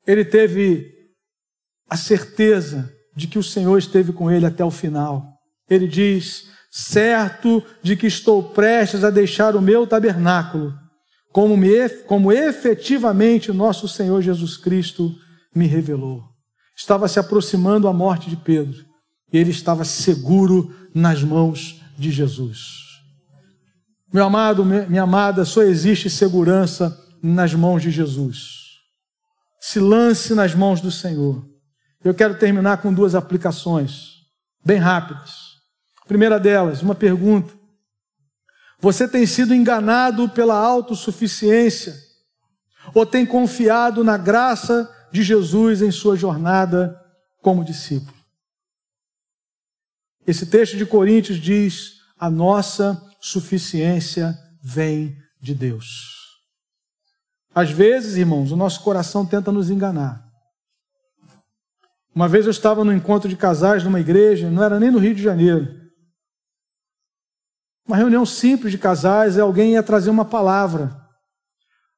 ele 0.04 0.24
teve 0.24 0.92
a 1.88 1.96
certeza 1.96 2.92
de 3.14 3.28
que 3.28 3.38
o 3.38 3.44
Senhor 3.44 3.78
esteve 3.78 4.12
com 4.12 4.28
ele 4.28 4.44
até 4.44 4.64
o 4.64 4.72
final. 4.72 5.24
Ele 5.70 5.86
diz: 5.86 6.48
certo 6.68 7.64
de 7.80 7.94
que 7.94 8.08
estou 8.08 8.42
prestes 8.42 9.04
a 9.04 9.10
deixar 9.10 9.54
o 9.54 9.62
meu 9.62 9.86
tabernáculo, 9.86 10.74
como, 11.32 11.56
me, 11.56 11.88
como 12.06 12.30
efetivamente 12.30 13.50
nosso 13.52 13.88
Senhor 13.88 14.20
Jesus 14.20 14.56
Cristo 14.56 15.14
me 15.54 15.66
revelou. 15.66 16.22
Estava 16.76 17.08
se 17.08 17.18
aproximando 17.18 17.88
a 17.88 17.92
morte 17.92 18.28
de 18.28 18.36
Pedro, 18.36 18.84
e 19.32 19.38
ele 19.38 19.50
estava 19.50 19.84
seguro 19.84 20.74
nas 20.94 21.22
mãos 21.22 21.80
de 21.98 22.10
Jesus. 22.10 22.82
Meu 24.12 24.24
amado, 24.24 24.64
minha 24.64 25.02
amada, 25.02 25.44
só 25.44 25.62
existe 25.62 26.10
segurança 26.10 26.98
nas 27.22 27.54
mãos 27.54 27.82
de 27.82 27.90
Jesus. 27.90 28.62
Se 29.58 29.80
lance 29.80 30.34
nas 30.34 30.54
mãos 30.54 30.80
do 30.80 30.90
Senhor. 30.90 31.42
Eu 32.04 32.12
quero 32.12 32.34
terminar 32.34 32.82
com 32.82 32.92
duas 32.92 33.14
aplicações, 33.14 34.16
bem 34.64 34.78
rápidas. 34.78 35.52
primeira 36.06 36.38
delas, 36.38 36.82
uma 36.82 36.94
pergunta. 36.94 37.61
Você 38.82 39.06
tem 39.06 39.24
sido 39.24 39.54
enganado 39.54 40.28
pela 40.28 40.56
autossuficiência 40.56 41.94
ou 42.92 43.06
tem 43.06 43.24
confiado 43.24 44.02
na 44.02 44.16
graça 44.16 44.92
de 45.12 45.22
Jesus 45.22 45.80
em 45.80 45.92
sua 45.92 46.16
jornada 46.16 47.00
como 47.40 47.64
discípulo? 47.64 48.16
Esse 50.26 50.46
texto 50.46 50.76
de 50.76 50.84
Coríntios 50.84 51.38
diz: 51.38 51.92
a 52.18 52.28
nossa 52.28 53.00
suficiência 53.20 54.36
vem 54.60 55.16
de 55.40 55.54
Deus. 55.54 56.10
Às 57.54 57.70
vezes, 57.70 58.16
irmãos, 58.16 58.50
o 58.50 58.56
nosso 58.56 58.82
coração 58.82 59.24
tenta 59.24 59.52
nos 59.52 59.70
enganar. 59.70 60.26
Uma 62.12 62.28
vez 62.28 62.46
eu 62.46 62.50
estava 62.50 62.84
no 62.84 62.92
encontro 62.92 63.28
de 63.28 63.36
casais 63.36 63.84
numa 63.84 64.00
igreja, 64.00 64.50
não 64.50 64.64
era 64.64 64.80
nem 64.80 64.90
no 64.90 64.98
Rio 64.98 65.14
de 65.14 65.22
Janeiro. 65.22 65.81
Uma 67.86 67.96
reunião 67.96 68.24
simples 68.24 68.70
de 68.70 68.78
casais, 68.78 69.38
alguém 69.38 69.72
ia 69.72 69.82
trazer 69.82 70.10
uma 70.10 70.24
palavra. 70.24 70.96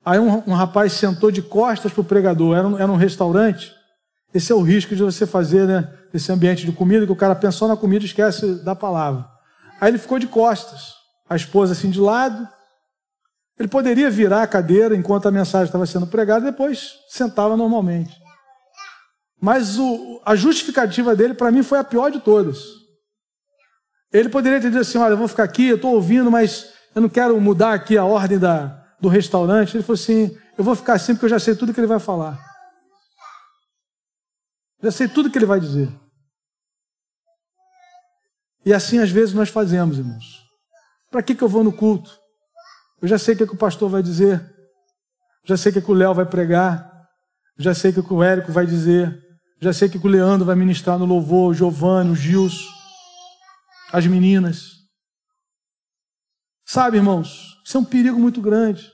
Aí 0.04 0.18
um, 0.18 0.42
um 0.46 0.52
rapaz 0.52 0.92
sentou 0.92 1.30
de 1.30 1.42
costas 1.42 1.92
para 1.92 2.00
o 2.00 2.04
pregador, 2.04 2.56
era 2.56 2.68
um, 2.68 2.78
era 2.78 2.92
um 2.92 2.96
restaurante. 2.96 3.72
Esse 4.32 4.52
é 4.52 4.54
o 4.54 4.62
risco 4.62 4.94
de 4.94 5.02
você 5.02 5.26
fazer, 5.26 5.66
né? 5.66 5.92
Esse 6.12 6.30
ambiente 6.32 6.66
de 6.66 6.72
comida, 6.72 7.06
que 7.06 7.12
o 7.12 7.16
cara 7.16 7.34
pensou 7.34 7.68
na 7.68 7.76
comida 7.76 8.04
e 8.04 8.06
esquece 8.06 8.56
da 8.64 8.74
palavra. 8.74 9.26
Aí 9.80 9.90
ele 9.90 9.98
ficou 9.98 10.18
de 10.18 10.26
costas, 10.26 10.94
a 11.28 11.36
esposa 11.36 11.72
assim 11.72 11.90
de 11.90 12.00
lado. 12.00 12.48
Ele 13.58 13.68
poderia 13.68 14.10
virar 14.10 14.42
a 14.42 14.46
cadeira 14.46 14.96
enquanto 14.96 15.26
a 15.26 15.30
mensagem 15.30 15.66
estava 15.66 15.86
sendo 15.86 16.06
pregada 16.06 16.44
depois 16.44 16.98
sentava 17.08 17.56
normalmente. 17.56 18.12
Mas 19.40 19.78
o, 19.78 20.20
a 20.24 20.34
justificativa 20.34 21.14
dele, 21.14 21.34
para 21.34 21.50
mim, 21.50 21.62
foi 21.62 21.78
a 21.78 21.84
pior 21.84 22.10
de 22.10 22.18
todas. 22.18 22.83
Ele 24.14 24.28
poderia 24.28 24.60
ter 24.60 24.70
dito 24.70 24.80
assim: 24.80 24.96
Olha, 24.96 25.14
eu 25.14 25.18
vou 25.18 25.26
ficar 25.26 25.42
aqui, 25.42 25.66
eu 25.66 25.74
estou 25.74 25.92
ouvindo, 25.92 26.30
mas 26.30 26.72
eu 26.94 27.02
não 27.02 27.08
quero 27.08 27.38
mudar 27.40 27.74
aqui 27.74 27.98
a 27.98 28.04
ordem 28.04 28.38
da, 28.38 28.66
do 29.00 29.08
restaurante. 29.08 29.76
Ele 29.76 29.82
falou 29.82 30.00
assim: 30.00 30.38
Eu 30.56 30.62
vou 30.62 30.76
ficar 30.76 30.92
assim 30.92 31.14
porque 31.14 31.24
eu 31.24 31.30
já 31.30 31.40
sei 31.40 31.56
tudo 31.56 31.74
que 31.74 31.80
ele 31.80 31.88
vai 31.88 31.98
falar. 31.98 32.38
Já 34.80 34.92
sei 34.92 35.08
tudo 35.08 35.28
que 35.28 35.36
ele 35.36 35.46
vai 35.46 35.58
dizer. 35.58 35.90
E 38.64 38.72
assim 38.72 39.00
às 39.00 39.10
vezes 39.10 39.34
nós 39.34 39.48
fazemos, 39.48 39.98
irmãos. 39.98 40.44
Para 41.10 41.22
que, 41.22 41.34
que 41.34 41.42
eu 41.42 41.48
vou 41.48 41.64
no 41.64 41.72
culto? 41.72 42.16
Eu 43.02 43.08
já 43.08 43.18
sei 43.18 43.34
o 43.34 43.36
que, 43.36 43.46
que 43.46 43.54
o 43.54 43.58
pastor 43.58 43.90
vai 43.90 44.02
dizer. 44.02 44.40
Já 45.44 45.56
sei 45.56 45.70
o 45.70 45.72
que, 45.72 45.80
que 45.80 45.90
o 45.90 45.94
Léo 45.94 46.14
vai 46.14 46.24
pregar. 46.24 46.88
Já 47.58 47.74
sei 47.74 47.90
o 47.90 47.94
que, 47.94 48.02
que 48.02 48.14
o 48.14 48.22
Érico 48.22 48.52
vai 48.52 48.64
dizer. 48.64 49.20
Já 49.60 49.72
sei 49.72 49.88
que 49.88 49.98
o 49.98 50.08
Leandro 50.08 50.46
vai 50.46 50.54
ministrar 50.54 50.98
no 50.98 51.04
louvor, 51.04 51.50
o 51.50 51.54
Giovanni, 51.54 52.10
o 52.10 52.16
Gilson, 52.16 52.73
as 53.94 54.08
meninas. 54.08 54.80
Sabe, 56.66 56.96
irmãos, 56.96 57.62
isso 57.64 57.76
é 57.76 57.80
um 57.80 57.84
perigo 57.84 58.18
muito 58.18 58.42
grande. 58.42 58.92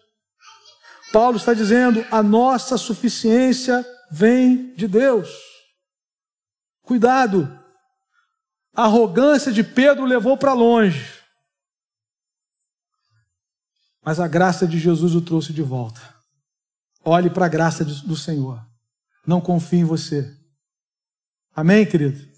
Paulo 1.11 1.39
está 1.39 1.55
dizendo: 1.55 2.05
a 2.11 2.23
nossa 2.23 2.77
suficiência 2.77 3.83
vem 4.13 4.75
de 4.75 4.87
Deus. 4.87 5.31
Cuidado. 6.83 7.59
A 8.75 8.85
arrogância 8.85 9.51
de 9.51 9.65
Pedro 9.65 10.05
levou 10.05 10.37
para 10.37 10.53
longe. 10.53 11.19
Mas 14.05 14.21
a 14.21 14.29
graça 14.29 14.67
de 14.67 14.79
Jesus 14.79 15.15
o 15.15 15.23
trouxe 15.23 15.53
de 15.53 15.63
volta. 15.63 16.01
Olhe 17.03 17.31
para 17.31 17.47
a 17.47 17.49
graça 17.49 17.85
do 17.85 18.17
Senhor. 18.17 18.63
Não 19.27 19.41
confie 19.41 19.79
em 19.79 19.85
você. 19.85 20.31
Amém, 21.55 21.87
querido? 21.87 22.30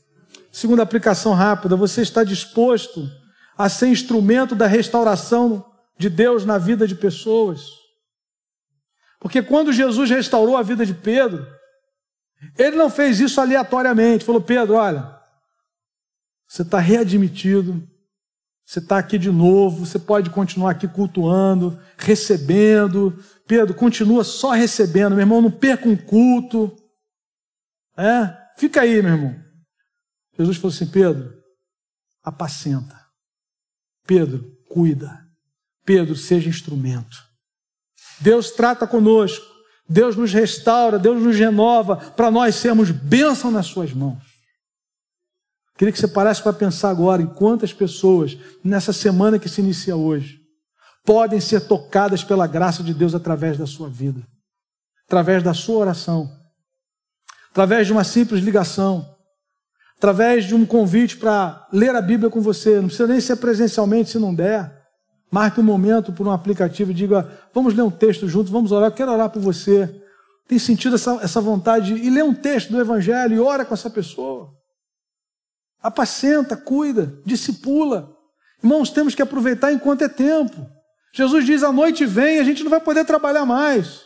Segunda 0.53 0.83
aplicação 0.83 1.33
rápida: 1.33 1.75
você 1.75 2.03
está 2.03 2.23
disposto 2.23 3.11
a 3.57 3.71
ser 3.71 3.89
instrumento 3.89 4.55
da 4.55 4.67
restauração 4.67 5.65
de 5.99 6.11
Deus 6.11 6.45
na 6.45 6.59
vida 6.59 6.87
de 6.87 6.95
pessoas? 6.95 7.63
Porque 9.19 9.43
quando 9.43 9.73
Jesus 9.73 10.11
restaurou 10.11 10.57
a 10.57 10.63
vida 10.63 10.85
de 10.85 10.93
Pedro, 10.93 11.47
ele 12.59 12.77
não 12.77 12.91
fez 12.91 13.19
isso 13.19 13.41
aleatoriamente. 13.41 14.25
Falou: 14.25 14.43
Pedro, 14.43 14.75
olha, 14.75 15.19
você 16.47 16.61
está 16.61 16.79
readmitido, 16.79 17.83
você 18.67 18.79
está 18.79 18.99
aqui 18.99 19.17
de 19.17 19.31
novo, 19.31 19.87
você 19.87 19.99
pode 19.99 20.29
continuar 20.29 20.73
aqui 20.73 20.87
cultuando, 20.87 21.81
recebendo. 21.97 23.19
Pedro, 23.47 23.75
continua 23.75 24.23
só 24.23 24.51
recebendo, 24.51 25.13
meu 25.13 25.21
irmão, 25.21 25.41
não 25.41 25.51
perca 25.51 25.89
um 25.89 25.97
culto. 25.97 26.77
É? 27.97 28.37
Fica 28.59 28.83
aí, 28.83 29.01
meu 29.01 29.13
irmão. 29.13 29.52
Jesus 30.43 30.59
falou 30.59 30.75
assim: 30.75 30.87
Pedro, 30.87 31.33
apacenta. 32.23 33.01
Pedro, 34.07 34.45
cuida. 34.69 35.27
Pedro, 35.85 36.15
seja 36.15 36.49
instrumento. 36.49 37.17
Deus 38.21 38.51
trata 38.51 38.87
conosco. 38.87 39.53
Deus 39.89 40.17
nos 40.17 40.33
restaura, 40.33 40.99
Deus 40.99 41.21
nos 41.21 41.37
renova 41.37 41.97
para 41.97 42.31
nós 42.31 42.55
sermos 42.55 42.91
bênção 42.91 43.51
nas 43.51 43.67
suas 43.67 43.93
mãos. 43.93 44.23
Queria 45.77 45.93
que 45.93 45.99
você 45.99 46.09
parasse 46.09 46.43
para 46.43 46.53
pensar 46.53 46.91
agora 46.91 47.21
em 47.21 47.27
quantas 47.27 47.73
pessoas, 47.73 48.39
nessa 48.65 48.93
semana 48.93 49.39
que 49.39 49.49
se 49.49 49.61
inicia 49.61 49.97
hoje, 49.97 50.41
podem 51.05 51.41
ser 51.41 51.63
tocadas 51.63 52.23
pela 52.23 52.47
graça 52.47 52.83
de 52.83 52.95
Deus 52.95 53.15
através 53.15 53.59
da 53.59 53.67
sua 53.67 53.89
vida, 53.89 54.27
através 55.07 55.43
da 55.43 55.53
sua 55.53 55.79
oração, 55.79 56.31
através 57.51 57.87
de 57.87 57.93
uma 57.93 58.05
simples 58.05 58.43
ligação, 58.43 59.12
através 60.03 60.47
de 60.47 60.53
um 60.53 60.67
convite 60.67 61.17
para 61.17 61.65
ler 61.73 61.95
a 61.95 62.03
Bíblia 62.03 62.29
com 62.29 62.41
você. 62.41 62.81
Não 62.81 62.87
precisa 62.89 63.07
nem 63.07 63.21
ser 63.21 63.37
presencialmente 63.37 64.11
se 64.11 64.19
não 64.19 64.35
der. 64.35 64.83
Marque 65.31 65.61
um 65.61 65.63
momento 65.63 66.13
por 66.13 66.27
um 66.27 66.33
aplicativo 66.33 66.91
e 66.91 66.95
diga: 66.95 67.31
vamos 67.55 67.73
ler 67.73 67.83
um 67.83 67.91
texto 67.91 68.27
juntos, 68.27 68.51
vamos 68.51 68.73
orar. 68.73 68.91
Eu 68.91 68.95
quero 68.95 69.13
orar 69.13 69.31
por 69.31 69.41
você. 69.41 70.03
Tem 70.49 70.59
sentido 70.59 70.97
essa, 70.97 71.21
essa 71.23 71.41
vontade 71.41 71.95
e 71.95 72.11
ler 72.11 72.25
um 72.25 72.35
texto 72.35 72.71
do 72.71 72.81
Evangelho 72.81 73.37
e 73.37 73.39
ora 73.39 73.65
com 73.65 73.75
essa 73.75 73.89
pessoa. 73.89 74.51
Apacenta, 75.81 76.57
cuida, 76.57 77.15
discipula. 77.25 78.13
Irmãos, 78.61 78.91
temos 78.91 79.15
que 79.15 79.23
aproveitar 79.23 79.73
enquanto 79.73 80.03
é 80.03 80.09
tempo. 80.09 80.67
Jesus 81.15 81.47
diz: 81.47 81.63
a 81.63 81.73
noite 81.73 82.05
vem, 82.05 82.41
a 82.41 82.45
gente 82.45 82.65
não 82.65 82.71
vai 82.71 82.81
poder 82.81 83.05
trabalhar 83.05 83.47
mais. 83.47 84.01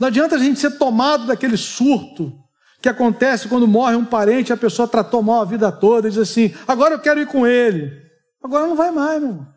Não 0.00 0.08
adianta 0.08 0.36
a 0.36 0.38
gente 0.38 0.58
ser 0.58 0.78
tomado 0.78 1.26
daquele 1.26 1.58
surto 1.58 2.41
que 2.82 2.88
acontece 2.88 3.48
quando 3.48 3.68
morre 3.68 3.94
um 3.94 4.04
parente, 4.04 4.52
a 4.52 4.56
pessoa 4.56 4.88
tratou 4.88 5.22
mal 5.22 5.42
a 5.42 5.44
vida 5.44 5.70
toda 5.70 6.10
diz 6.10 6.18
assim: 6.18 6.52
agora 6.66 6.94
eu 6.94 6.98
quero 6.98 7.20
ir 7.20 7.26
com 7.28 7.46
ele. 7.46 8.02
Agora 8.42 8.66
não 8.66 8.74
vai 8.74 8.90
mais, 8.90 9.20
meu 9.22 9.30
irmão. 9.30 9.48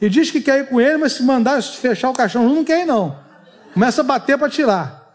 E 0.00 0.08
diz 0.08 0.32
que 0.32 0.40
quer 0.40 0.60
ir 0.60 0.68
com 0.68 0.80
ele, 0.80 0.96
mas 0.96 1.12
se 1.12 1.22
mandar 1.22 1.62
fechar 1.62 2.10
o 2.10 2.12
caixão, 2.12 2.48
não 2.48 2.64
quer 2.64 2.82
ir, 2.82 2.86
não. 2.86 3.16
Começa 3.72 4.00
a 4.00 4.04
bater 4.04 4.36
para 4.36 4.50
tirar. 4.50 5.14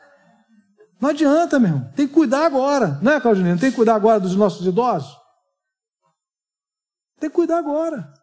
Não 1.00 1.10
adianta, 1.10 1.60
meu 1.60 1.70
irmão. 1.70 1.92
Tem 1.94 2.08
que 2.08 2.14
cuidar 2.14 2.46
agora. 2.46 2.98
Não 3.02 3.12
é, 3.12 3.20
Claudinei? 3.20 3.58
Tem 3.58 3.70
que 3.70 3.76
cuidar 3.76 3.96
agora 3.96 4.20
dos 4.20 4.36
nossos 4.36 4.66
idosos? 4.66 5.14
Tem 7.20 7.30
que 7.30 7.36
cuidar 7.36 7.58
agora. 7.58 8.14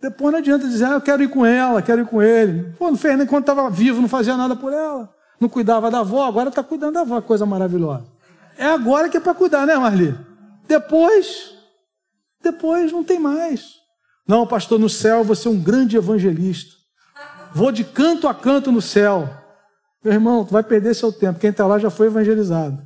Depois 0.00 0.32
não 0.32 0.38
adianta 0.38 0.68
dizer, 0.68 0.84
ah, 0.84 0.92
eu 0.92 1.00
quero 1.00 1.22
ir 1.22 1.28
com 1.28 1.44
ela, 1.44 1.82
quero 1.82 2.02
ir 2.02 2.06
com 2.06 2.22
ele. 2.22 2.72
Pô, 2.74 2.88
não 2.88 2.96
fez 2.96 3.18
nem 3.18 3.26
quando 3.26 3.42
estava 3.42 3.68
vivo, 3.68 4.00
não 4.00 4.08
fazia 4.08 4.36
nada 4.36 4.54
por 4.54 4.72
ela 4.72 5.12
não 5.42 5.48
cuidava 5.48 5.90
da 5.90 5.98
avó, 5.98 6.24
agora 6.24 6.48
está 6.48 6.62
cuidando 6.62 6.94
da 6.94 7.00
avó, 7.00 7.20
coisa 7.20 7.44
maravilhosa. 7.44 8.04
É 8.56 8.66
agora 8.66 9.08
que 9.08 9.16
é 9.16 9.20
para 9.20 9.34
cuidar, 9.34 9.66
né, 9.66 9.76
Marli? 9.76 10.16
Depois, 10.68 11.52
depois 12.42 12.92
não 12.92 13.02
tem 13.02 13.18
mais. 13.18 13.74
Não, 14.26 14.46
pastor, 14.46 14.78
no 14.78 14.88
céu 14.88 15.24
vou 15.24 15.34
ser 15.34 15.48
um 15.48 15.60
grande 15.60 15.96
evangelista. 15.96 16.76
Vou 17.52 17.72
de 17.72 17.84
canto 17.84 18.28
a 18.28 18.34
canto 18.34 18.70
no 18.70 18.80
céu. 18.80 19.28
Meu 20.02 20.14
irmão, 20.14 20.44
tu 20.44 20.52
vai 20.52 20.62
perder 20.62 20.94
seu 20.94 21.12
tempo. 21.12 21.40
Quem 21.40 21.50
está 21.50 21.66
lá 21.66 21.78
já 21.78 21.90
foi 21.90 22.06
evangelizado. 22.06 22.80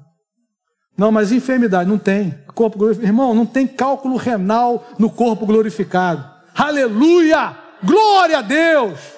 Não, 0.96 1.12
mas 1.12 1.30
enfermidade, 1.30 1.88
não 1.88 1.98
tem. 1.98 2.36
Corpo. 2.54 2.90
Irmão, 2.90 3.34
não 3.34 3.44
tem 3.44 3.66
cálculo 3.66 4.16
renal 4.16 4.88
no 4.98 5.10
corpo 5.10 5.44
glorificado. 5.44 6.24
Aleluia! 6.54 7.54
Glória 7.84 8.38
a 8.38 8.42
Deus! 8.42 9.15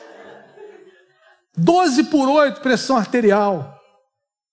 12 1.59 2.05
por 2.05 2.29
8 2.29 2.61
pressão 2.61 2.97
arterial. 2.97 3.79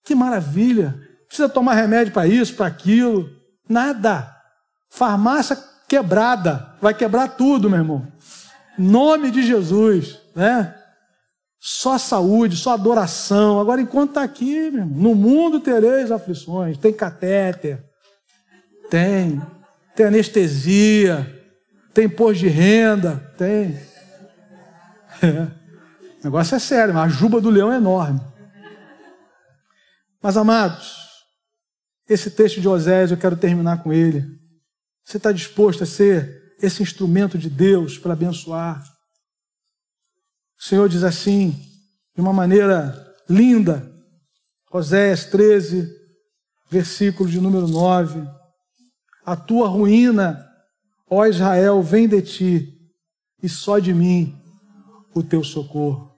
Que 0.03 0.16
maravilha! 0.16 0.99
Precisa 1.28 1.49
tomar 1.49 1.74
remédio 1.74 2.14
para 2.14 2.28
isso, 2.28 2.56
para 2.56 2.68
aquilo. 2.68 3.30
Nada. 3.68 4.34
Farmácia 4.89 5.58
quebrada. 5.88 6.76
Vai 6.82 6.93
quebrar 6.93 7.30
tudo, 7.30 7.70
meu 7.70 7.80
irmão. 7.80 8.08
Nome 8.78 9.32
de 9.32 9.43
Jesus, 9.43 10.20
né? 10.36 10.76
Só 11.60 11.97
saúde, 11.97 12.56
só 12.56 12.74
adoração. 12.74 13.60
Agora, 13.60 13.82
enquanto 13.82 14.10
está 14.10 14.24
aqui, 14.24 14.70
meu 14.72 14.82
irmão, 14.82 14.97
no 14.97 15.16
mundo 15.16 15.60
tereis 15.60 16.12
aflições. 16.12 16.78
Tem 16.78 16.93
catéter, 16.93 17.84
tem. 18.89 19.41
Tem 19.95 20.06
anestesia, 20.08 21.26
tem 21.93 22.10
pôr 22.10 22.34
de 22.34 22.47
renda, 22.47 23.34
tem. 23.38 23.80
É. 25.22 25.47
Negócio 26.26 26.56
é 26.56 26.60
sério, 26.60 26.98
a 26.98 27.08
juba 27.08 27.40
do 27.40 27.52
leão 27.52 27.72
é 27.72 27.78
enorme. 27.78 28.20
Mas, 30.20 30.36
amados, 30.36 30.92
esse 32.10 32.32
texto 32.32 32.60
de 32.60 32.68
Osés, 32.68 33.12
eu 33.12 33.18
quero 33.18 33.38
terminar 33.38 33.84
com 33.84 33.94
ele. 33.94 34.26
Você 35.04 35.18
está 35.18 35.32
disposto 35.32 35.84
a 35.84 35.86
ser 35.86 36.56
esse 36.60 36.82
instrumento 36.82 37.38
de 37.38 37.48
Deus 37.48 38.00
para 38.00 38.14
abençoar? 38.14 38.84
O 40.60 40.64
Senhor 40.64 40.90
diz 40.90 41.04
assim, 41.04 41.52
de 42.16 42.22
uma 42.22 42.34
maneira 42.34 43.06
linda, 43.30 43.88
Osés 44.72 45.26
13, 45.26 45.88
versículo 46.72 47.30
de 47.30 47.40
número 47.40 47.68
9: 47.68 48.28
A 49.24 49.36
tua 49.36 49.68
ruína, 49.68 50.44
ó 51.08 51.28
Israel, 51.28 51.84
vem 51.84 52.08
de 52.08 52.20
ti, 52.24 52.74
e 53.44 53.48
só 53.48 53.78
de 53.78 53.94
mim 53.94 54.36
o 55.14 55.22
teu 55.22 55.44
socorro. 55.44 56.14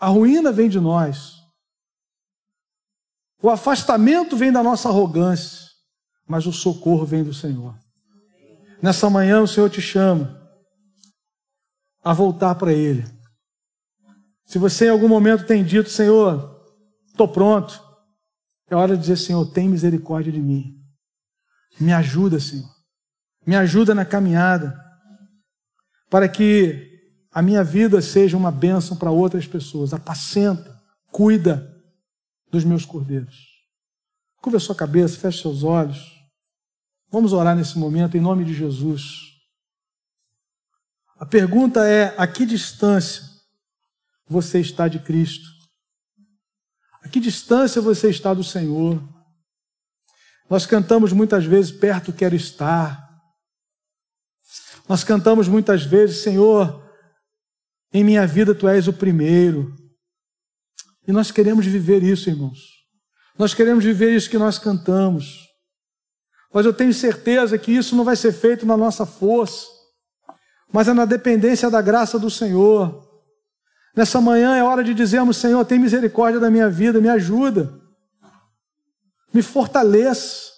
A 0.00 0.08
ruína 0.08 0.50
vem 0.50 0.68
de 0.68 0.80
nós. 0.80 1.34
O 3.42 3.50
afastamento 3.50 4.36
vem 4.36 4.50
da 4.50 4.62
nossa 4.62 4.88
arrogância, 4.88 5.68
mas 6.26 6.46
o 6.46 6.52
socorro 6.52 7.04
vem 7.04 7.22
do 7.22 7.34
Senhor. 7.34 7.78
Nessa 8.82 9.10
manhã 9.10 9.42
o 9.42 9.46
Senhor 9.46 9.68
te 9.68 9.82
chama 9.82 10.40
a 12.02 12.14
voltar 12.14 12.54
para 12.54 12.72
Ele. 12.72 13.04
Se 14.46 14.58
você 14.58 14.86
em 14.86 14.90
algum 14.90 15.08
momento 15.08 15.46
tem 15.46 15.62
dito, 15.62 15.90
Senhor, 15.90 16.64
estou 17.06 17.28
pronto, 17.28 17.80
é 18.68 18.74
hora 18.74 18.96
de 18.96 19.02
dizer, 19.02 19.16
Senhor, 19.16 19.44
tem 19.52 19.68
misericórdia 19.68 20.32
de 20.32 20.40
mim. 20.40 20.76
Me 21.78 21.92
ajuda, 21.92 22.40
Senhor. 22.40 22.70
Me 23.46 23.54
ajuda 23.56 23.94
na 23.94 24.04
caminhada, 24.04 24.78
para 26.08 26.28
que 26.28 26.89
a 27.32 27.40
minha 27.40 27.62
vida 27.62 28.02
seja 28.02 28.36
uma 28.36 28.50
bênção 28.50 28.96
para 28.96 29.10
outras 29.10 29.46
pessoas. 29.46 29.94
Apacenta, 29.94 30.80
cuida 31.12 31.80
dos 32.50 32.64
meus 32.64 32.84
cordeiros. 32.84 33.36
Curva 34.42 34.58
sua 34.58 34.74
cabeça, 34.74 35.18
feche 35.18 35.42
seus 35.42 35.62
olhos. 35.62 36.18
Vamos 37.10 37.32
orar 37.32 37.54
nesse 37.54 37.78
momento 37.78 38.16
em 38.16 38.20
nome 38.20 38.44
de 38.44 38.54
Jesus. 38.54 39.30
A 41.18 41.26
pergunta 41.26 41.86
é: 41.86 42.14
a 42.16 42.26
que 42.26 42.44
distância 42.44 43.24
você 44.26 44.60
está 44.60 44.88
de 44.88 44.98
Cristo? 44.98 45.48
A 47.02 47.08
que 47.08 47.20
distância 47.20 47.80
você 47.80 48.10
está 48.10 48.34
do 48.34 48.42
Senhor? 48.42 49.02
Nós 50.48 50.66
cantamos 50.66 51.12
muitas 51.12 51.44
vezes, 51.44 51.70
perto 51.70 52.12
quero 52.12 52.34
estar. 52.34 53.08
Nós 54.88 55.04
cantamos 55.04 55.46
muitas 55.46 55.84
vezes, 55.84 56.22
Senhor, 56.22 56.89
em 57.92 58.04
minha 58.04 58.26
vida 58.26 58.54
tu 58.54 58.68
és 58.68 58.86
o 58.88 58.92
primeiro. 58.92 59.74
E 61.06 61.12
nós 61.12 61.30
queremos 61.30 61.66
viver 61.66 62.02
isso, 62.02 62.30
irmãos. 62.30 62.80
Nós 63.38 63.54
queremos 63.54 63.84
viver 63.84 64.14
isso 64.14 64.30
que 64.30 64.38
nós 64.38 64.58
cantamos. 64.58 65.48
Mas 66.52 66.66
eu 66.66 66.72
tenho 66.72 66.92
certeza 66.92 67.56
que 67.58 67.72
isso 67.72 67.96
não 67.96 68.04
vai 68.04 68.16
ser 68.16 68.32
feito 68.32 68.66
na 68.66 68.76
nossa 68.76 69.06
força, 69.06 69.66
mas 70.72 70.88
é 70.88 70.92
na 70.92 71.04
dependência 71.04 71.70
da 71.70 71.80
graça 71.80 72.18
do 72.18 72.30
Senhor. 72.30 73.08
Nessa 73.96 74.20
manhã 74.20 74.56
é 74.56 74.62
hora 74.62 74.82
de 74.82 74.92
dizermos: 74.92 75.36
Senhor, 75.36 75.64
tem 75.64 75.78
misericórdia 75.78 76.40
da 76.40 76.50
minha 76.50 76.68
vida, 76.68 77.00
me 77.00 77.08
ajuda, 77.08 77.72
me 79.32 79.42
fortaleça. 79.42 80.49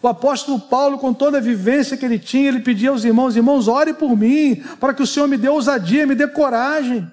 O 0.00 0.06
apóstolo 0.06 0.60
Paulo, 0.60 0.98
com 0.98 1.12
toda 1.12 1.38
a 1.38 1.40
vivência 1.40 1.96
que 1.96 2.04
ele 2.04 2.18
tinha, 2.18 2.48
ele 2.48 2.60
pedia 2.60 2.90
aos 2.90 3.04
irmãos: 3.04 3.34
Irmãos, 3.34 3.66
ore 3.66 3.92
por 3.92 4.16
mim, 4.16 4.62
para 4.78 4.94
que 4.94 5.02
o 5.02 5.06
Senhor 5.06 5.26
me 5.26 5.36
dê 5.36 5.48
ousadia, 5.48 6.06
me 6.06 6.14
dê 6.14 6.26
coragem. 6.28 7.10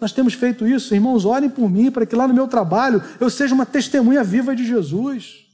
Nós 0.00 0.12
temos 0.12 0.32
feito 0.32 0.66
isso, 0.66 0.94
irmãos, 0.94 1.26
orem 1.26 1.50
por 1.50 1.70
mim, 1.70 1.90
para 1.90 2.06
que 2.06 2.16
lá 2.16 2.26
no 2.26 2.32
meu 2.32 2.48
trabalho 2.48 3.02
eu 3.20 3.28
seja 3.28 3.54
uma 3.54 3.66
testemunha 3.66 4.24
viva 4.24 4.56
de 4.56 4.66
Jesus. 4.66 5.46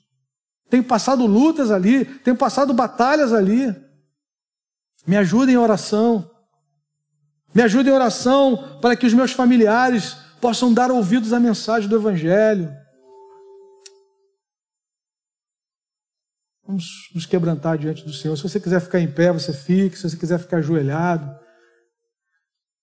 Tenho 0.70 0.84
passado 0.84 1.26
lutas 1.26 1.72
ali, 1.72 2.04
tenho 2.04 2.36
passado 2.36 2.72
batalhas 2.72 3.32
ali. 3.32 3.74
Me 5.04 5.16
ajudem 5.16 5.56
em 5.56 5.58
oração. 5.58 6.30
Me 7.52 7.62
ajude 7.62 7.88
em 7.88 7.92
oração 7.92 8.78
para 8.80 8.94
que 8.94 9.06
os 9.06 9.14
meus 9.14 9.32
familiares 9.32 10.16
possam 10.40 10.72
dar 10.72 10.92
ouvidos 10.92 11.32
à 11.32 11.40
mensagem 11.40 11.88
do 11.88 11.96
Evangelho. 11.96 12.72
Vamos 16.66 17.10
nos 17.14 17.26
quebrantar 17.26 17.78
diante 17.78 18.04
do 18.04 18.12
Senhor. 18.12 18.36
Se 18.36 18.42
você 18.42 18.58
quiser 18.58 18.80
ficar 18.80 19.00
em 19.00 19.10
pé, 19.10 19.32
você 19.32 19.52
fique. 19.52 19.96
Se 19.96 20.08
você 20.08 20.16
quiser 20.16 20.38
ficar 20.38 20.56
ajoelhado, 20.56 21.32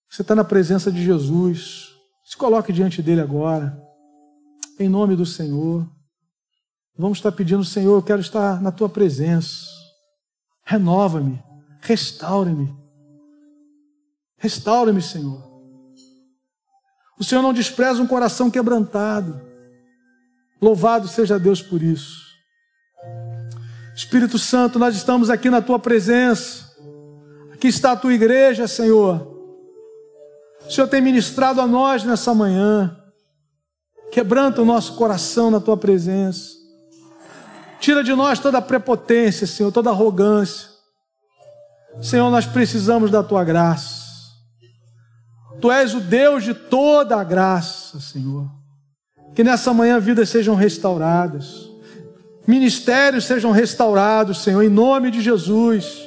você 0.09 0.21
está 0.21 0.33
na 0.33 0.43
presença 0.43 0.91
de 0.91 1.03
Jesus. 1.03 1.91
Se 2.23 2.37
coloque 2.37 2.71
diante 2.71 3.01
dele 3.01 3.19
agora. 3.19 3.77
Em 4.79 4.87
nome 4.87 5.15
do 5.15 5.25
Senhor. 5.25 5.85
Vamos 6.97 7.17
estar 7.17 7.31
pedindo, 7.31 7.65
Senhor, 7.65 7.97
eu 7.97 8.03
quero 8.03 8.21
estar 8.21 8.61
na 8.61 8.71
tua 8.71 8.87
presença. 8.87 9.65
Renova-me, 10.63 11.41
restaure-me. 11.81 12.73
Restaura-me, 14.37 15.01
Senhor. 15.01 15.43
O 17.19 17.23
Senhor 17.23 17.41
não 17.41 17.51
despreza 17.51 18.01
um 18.01 18.07
coração 18.07 18.49
quebrantado. 18.49 19.41
Louvado 20.61 21.07
seja 21.07 21.39
Deus 21.39 21.61
por 21.61 21.81
isso. 21.81 22.22
Espírito 23.95 24.39
Santo, 24.39 24.79
nós 24.79 24.95
estamos 24.95 25.29
aqui 25.29 25.49
na 25.49 25.61
tua 25.61 25.77
presença. 25.77 26.71
Aqui 27.53 27.67
está 27.67 27.91
a 27.91 27.95
tua 27.95 28.13
igreja, 28.13 28.67
Senhor. 28.67 29.31
O 30.67 30.71
Senhor 30.71 30.87
tem 30.87 31.01
ministrado 31.01 31.61
a 31.61 31.67
nós 31.67 32.03
nessa 32.03 32.33
manhã. 32.33 32.97
Quebranta 34.11 34.61
o 34.61 34.65
nosso 34.65 34.95
coração 34.95 35.51
na 35.51 35.59
tua 35.59 35.77
presença. 35.77 36.51
Tira 37.79 38.03
de 38.03 38.13
nós 38.13 38.39
toda 38.39 38.57
a 38.57 38.61
prepotência, 38.61 39.45
Senhor, 39.45 39.71
toda 39.71 39.89
a 39.89 39.93
arrogância. 39.93 40.69
Senhor, 42.01 42.29
nós 42.29 42.45
precisamos 42.45 43.11
da 43.11 43.21
tua 43.21 43.43
graça. 43.43 44.03
Tu 45.61 45.71
és 45.71 45.93
o 45.93 45.99
Deus 45.99 46.43
de 46.43 46.53
toda 46.53 47.17
a 47.17 47.23
graça, 47.23 47.99
Senhor. 47.99 48.49
Que 49.35 49.43
nessa 49.43 49.73
manhã 49.73 49.99
vidas 49.99 50.29
sejam 50.29 50.55
restauradas, 50.55 51.69
ministérios 52.45 53.25
sejam 53.25 53.51
restaurados, 53.51 54.43
Senhor, 54.43 54.61
em 54.61 54.69
nome 54.69 55.11
de 55.11 55.21
Jesus. 55.21 56.01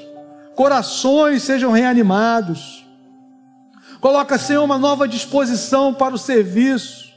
Corações 0.54 1.42
sejam 1.42 1.70
reanimados. 1.70 2.86
Coloca, 4.00 4.38
Senhor, 4.38 4.62
uma 4.62 4.78
nova 4.78 5.08
disposição 5.08 5.92
para 5.92 6.14
o 6.14 6.18
serviço, 6.18 7.12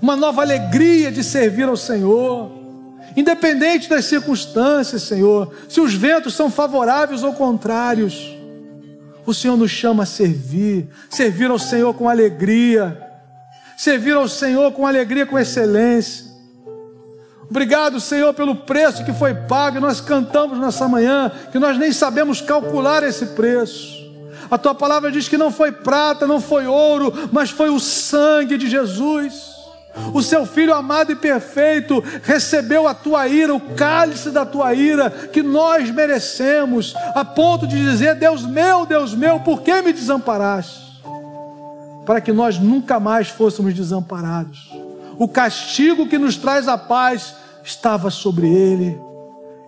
uma 0.00 0.16
nova 0.16 0.42
alegria 0.42 1.10
de 1.10 1.22
servir 1.22 1.64
ao 1.64 1.76
Senhor. 1.76 2.50
Independente 3.16 3.88
das 3.88 4.06
circunstâncias, 4.06 5.02
Senhor, 5.02 5.54
se 5.68 5.80
os 5.80 5.92
ventos 5.94 6.34
são 6.34 6.50
favoráveis 6.50 7.22
ou 7.22 7.34
contrários, 7.34 8.34
o 9.26 9.34
Senhor 9.34 9.56
nos 9.56 9.70
chama 9.70 10.04
a 10.04 10.06
servir, 10.06 10.88
servir 11.10 11.50
ao 11.50 11.58
Senhor 11.58 11.92
com 11.94 12.08
alegria, 12.08 13.00
servir 13.76 14.14
ao 14.14 14.28
Senhor 14.28 14.72
com 14.72 14.86
alegria, 14.86 15.26
com 15.26 15.38
excelência. 15.38 16.31
Obrigado, 17.52 18.00
Senhor, 18.00 18.32
pelo 18.32 18.54
preço 18.56 19.04
que 19.04 19.12
foi 19.12 19.34
pago. 19.34 19.78
Nós 19.78 20.00
cantamos 20.00 20.58
nessa 20.58 20.88
manhã 20.88 21.30
que 21.52 21.58
nós 21.58 21.76
nem 21.76 21.92
sabemos 21.92 22.40
calcular 22.40 23.02
esse 23.02 23.26
preço. 23.26 24.10
A 24.50 24.56
tua 24.56 24.74
palavra 24.74 25.12
diz 25.12 25.28
que 25.28 25.36
não 25.36 25.52
foi 25.52 25.70
prata, 25.70 26.26
não 26.26 26.40
foi 26.40 26.66
ouro, 26.66 27.12
mas 27.30 27.50
foi 27.50 27.68
o 27.68 27.78
sangue 27.78 28.56
de 28.56 28.70
Jesus. 28.70 29.50
O 30.14 30.22
seu 30.22 30.46
filho 30.46 30.72
amado 30.72 31.12
e 31.12 31.14
perfeito 31.14 32.02
recebeu 32.22 32.88
a 32.88 32.94
tua 32.94 33.28
ira, 33.28 33.54
o 33.54 33.60
cálice 33.74 34.30
da 34.30 34.46
tua 34.46 34.72
ira, 34.72 35.10
que 35.10 35.42
nós 35.42 35.90
merecemos, 35.90 36.94
a 37.14 37.22
ponto 37.22 37.66
de 37.66 37.76
dizer: 37.76 38.14
Deus 38.14 38.46
meu, 38.46 38.86
Deus 38.86 39.14
meu, 39.14 39.40
por 39.40 39.60
que 39.60 39.82
me 39.82 39.92
desamparaste? 39.92 41.02
Para 42.06 42.18
que 42.18 42.32
nós 42.32 42.58
nunca 42.58 42.98
mais 42.98 43.28
fôssemos 43.28 43.74
desamparados. 43.74 44.70
O 45.18 45.28
castigo 45.28 46.08
que 46.08 46.16
nos 46.16 46.38
traz 46.38 46.66
a 46.66 46.78
paz 46.78 47.41
estava 47.62 48.10
sobre 48.10 48.48
ele. 48.48 49.00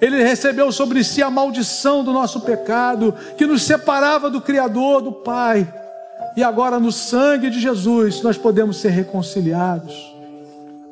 Ele 0.00 0.22
recebeu 0.22 0.70
sobre 0.72 1.02
si 1.02 1.22
a 1.22 1.30
maldição 1.30 2.04
do 2.04 2.12
nosso 2.12 2.40
pecado, 2.40 3.14
que 3.38 3.46
nos 3.46 3.62
separava 3.62 4.28
do 4.28 4.40
Criador, 4.40 5.00
do 5.00 5.12
Pai. 5.12 5.72
E 6.36 6.42
agora, 6.42 6.80
no 6.80 6.90
sangue 6.90 7.48
de 7.48 7.60
Jesus, 7.60 8.22
nós 8.22 8.36
podemos 8.36 8.76
ser 8.78 8.90
reconciliados 8.90 10.12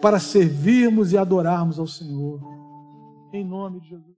para 0.01 0.19
servirmos 0.19 1.13
e 1.13 1.19
adorarmos 1.19 1.79
ao 1.79 1.87
Senhor. 1.87 2.41
Em 3.33 3.45
nome 3.45 3.81
de 3.81 3.89
Jesus. 3.89 4.12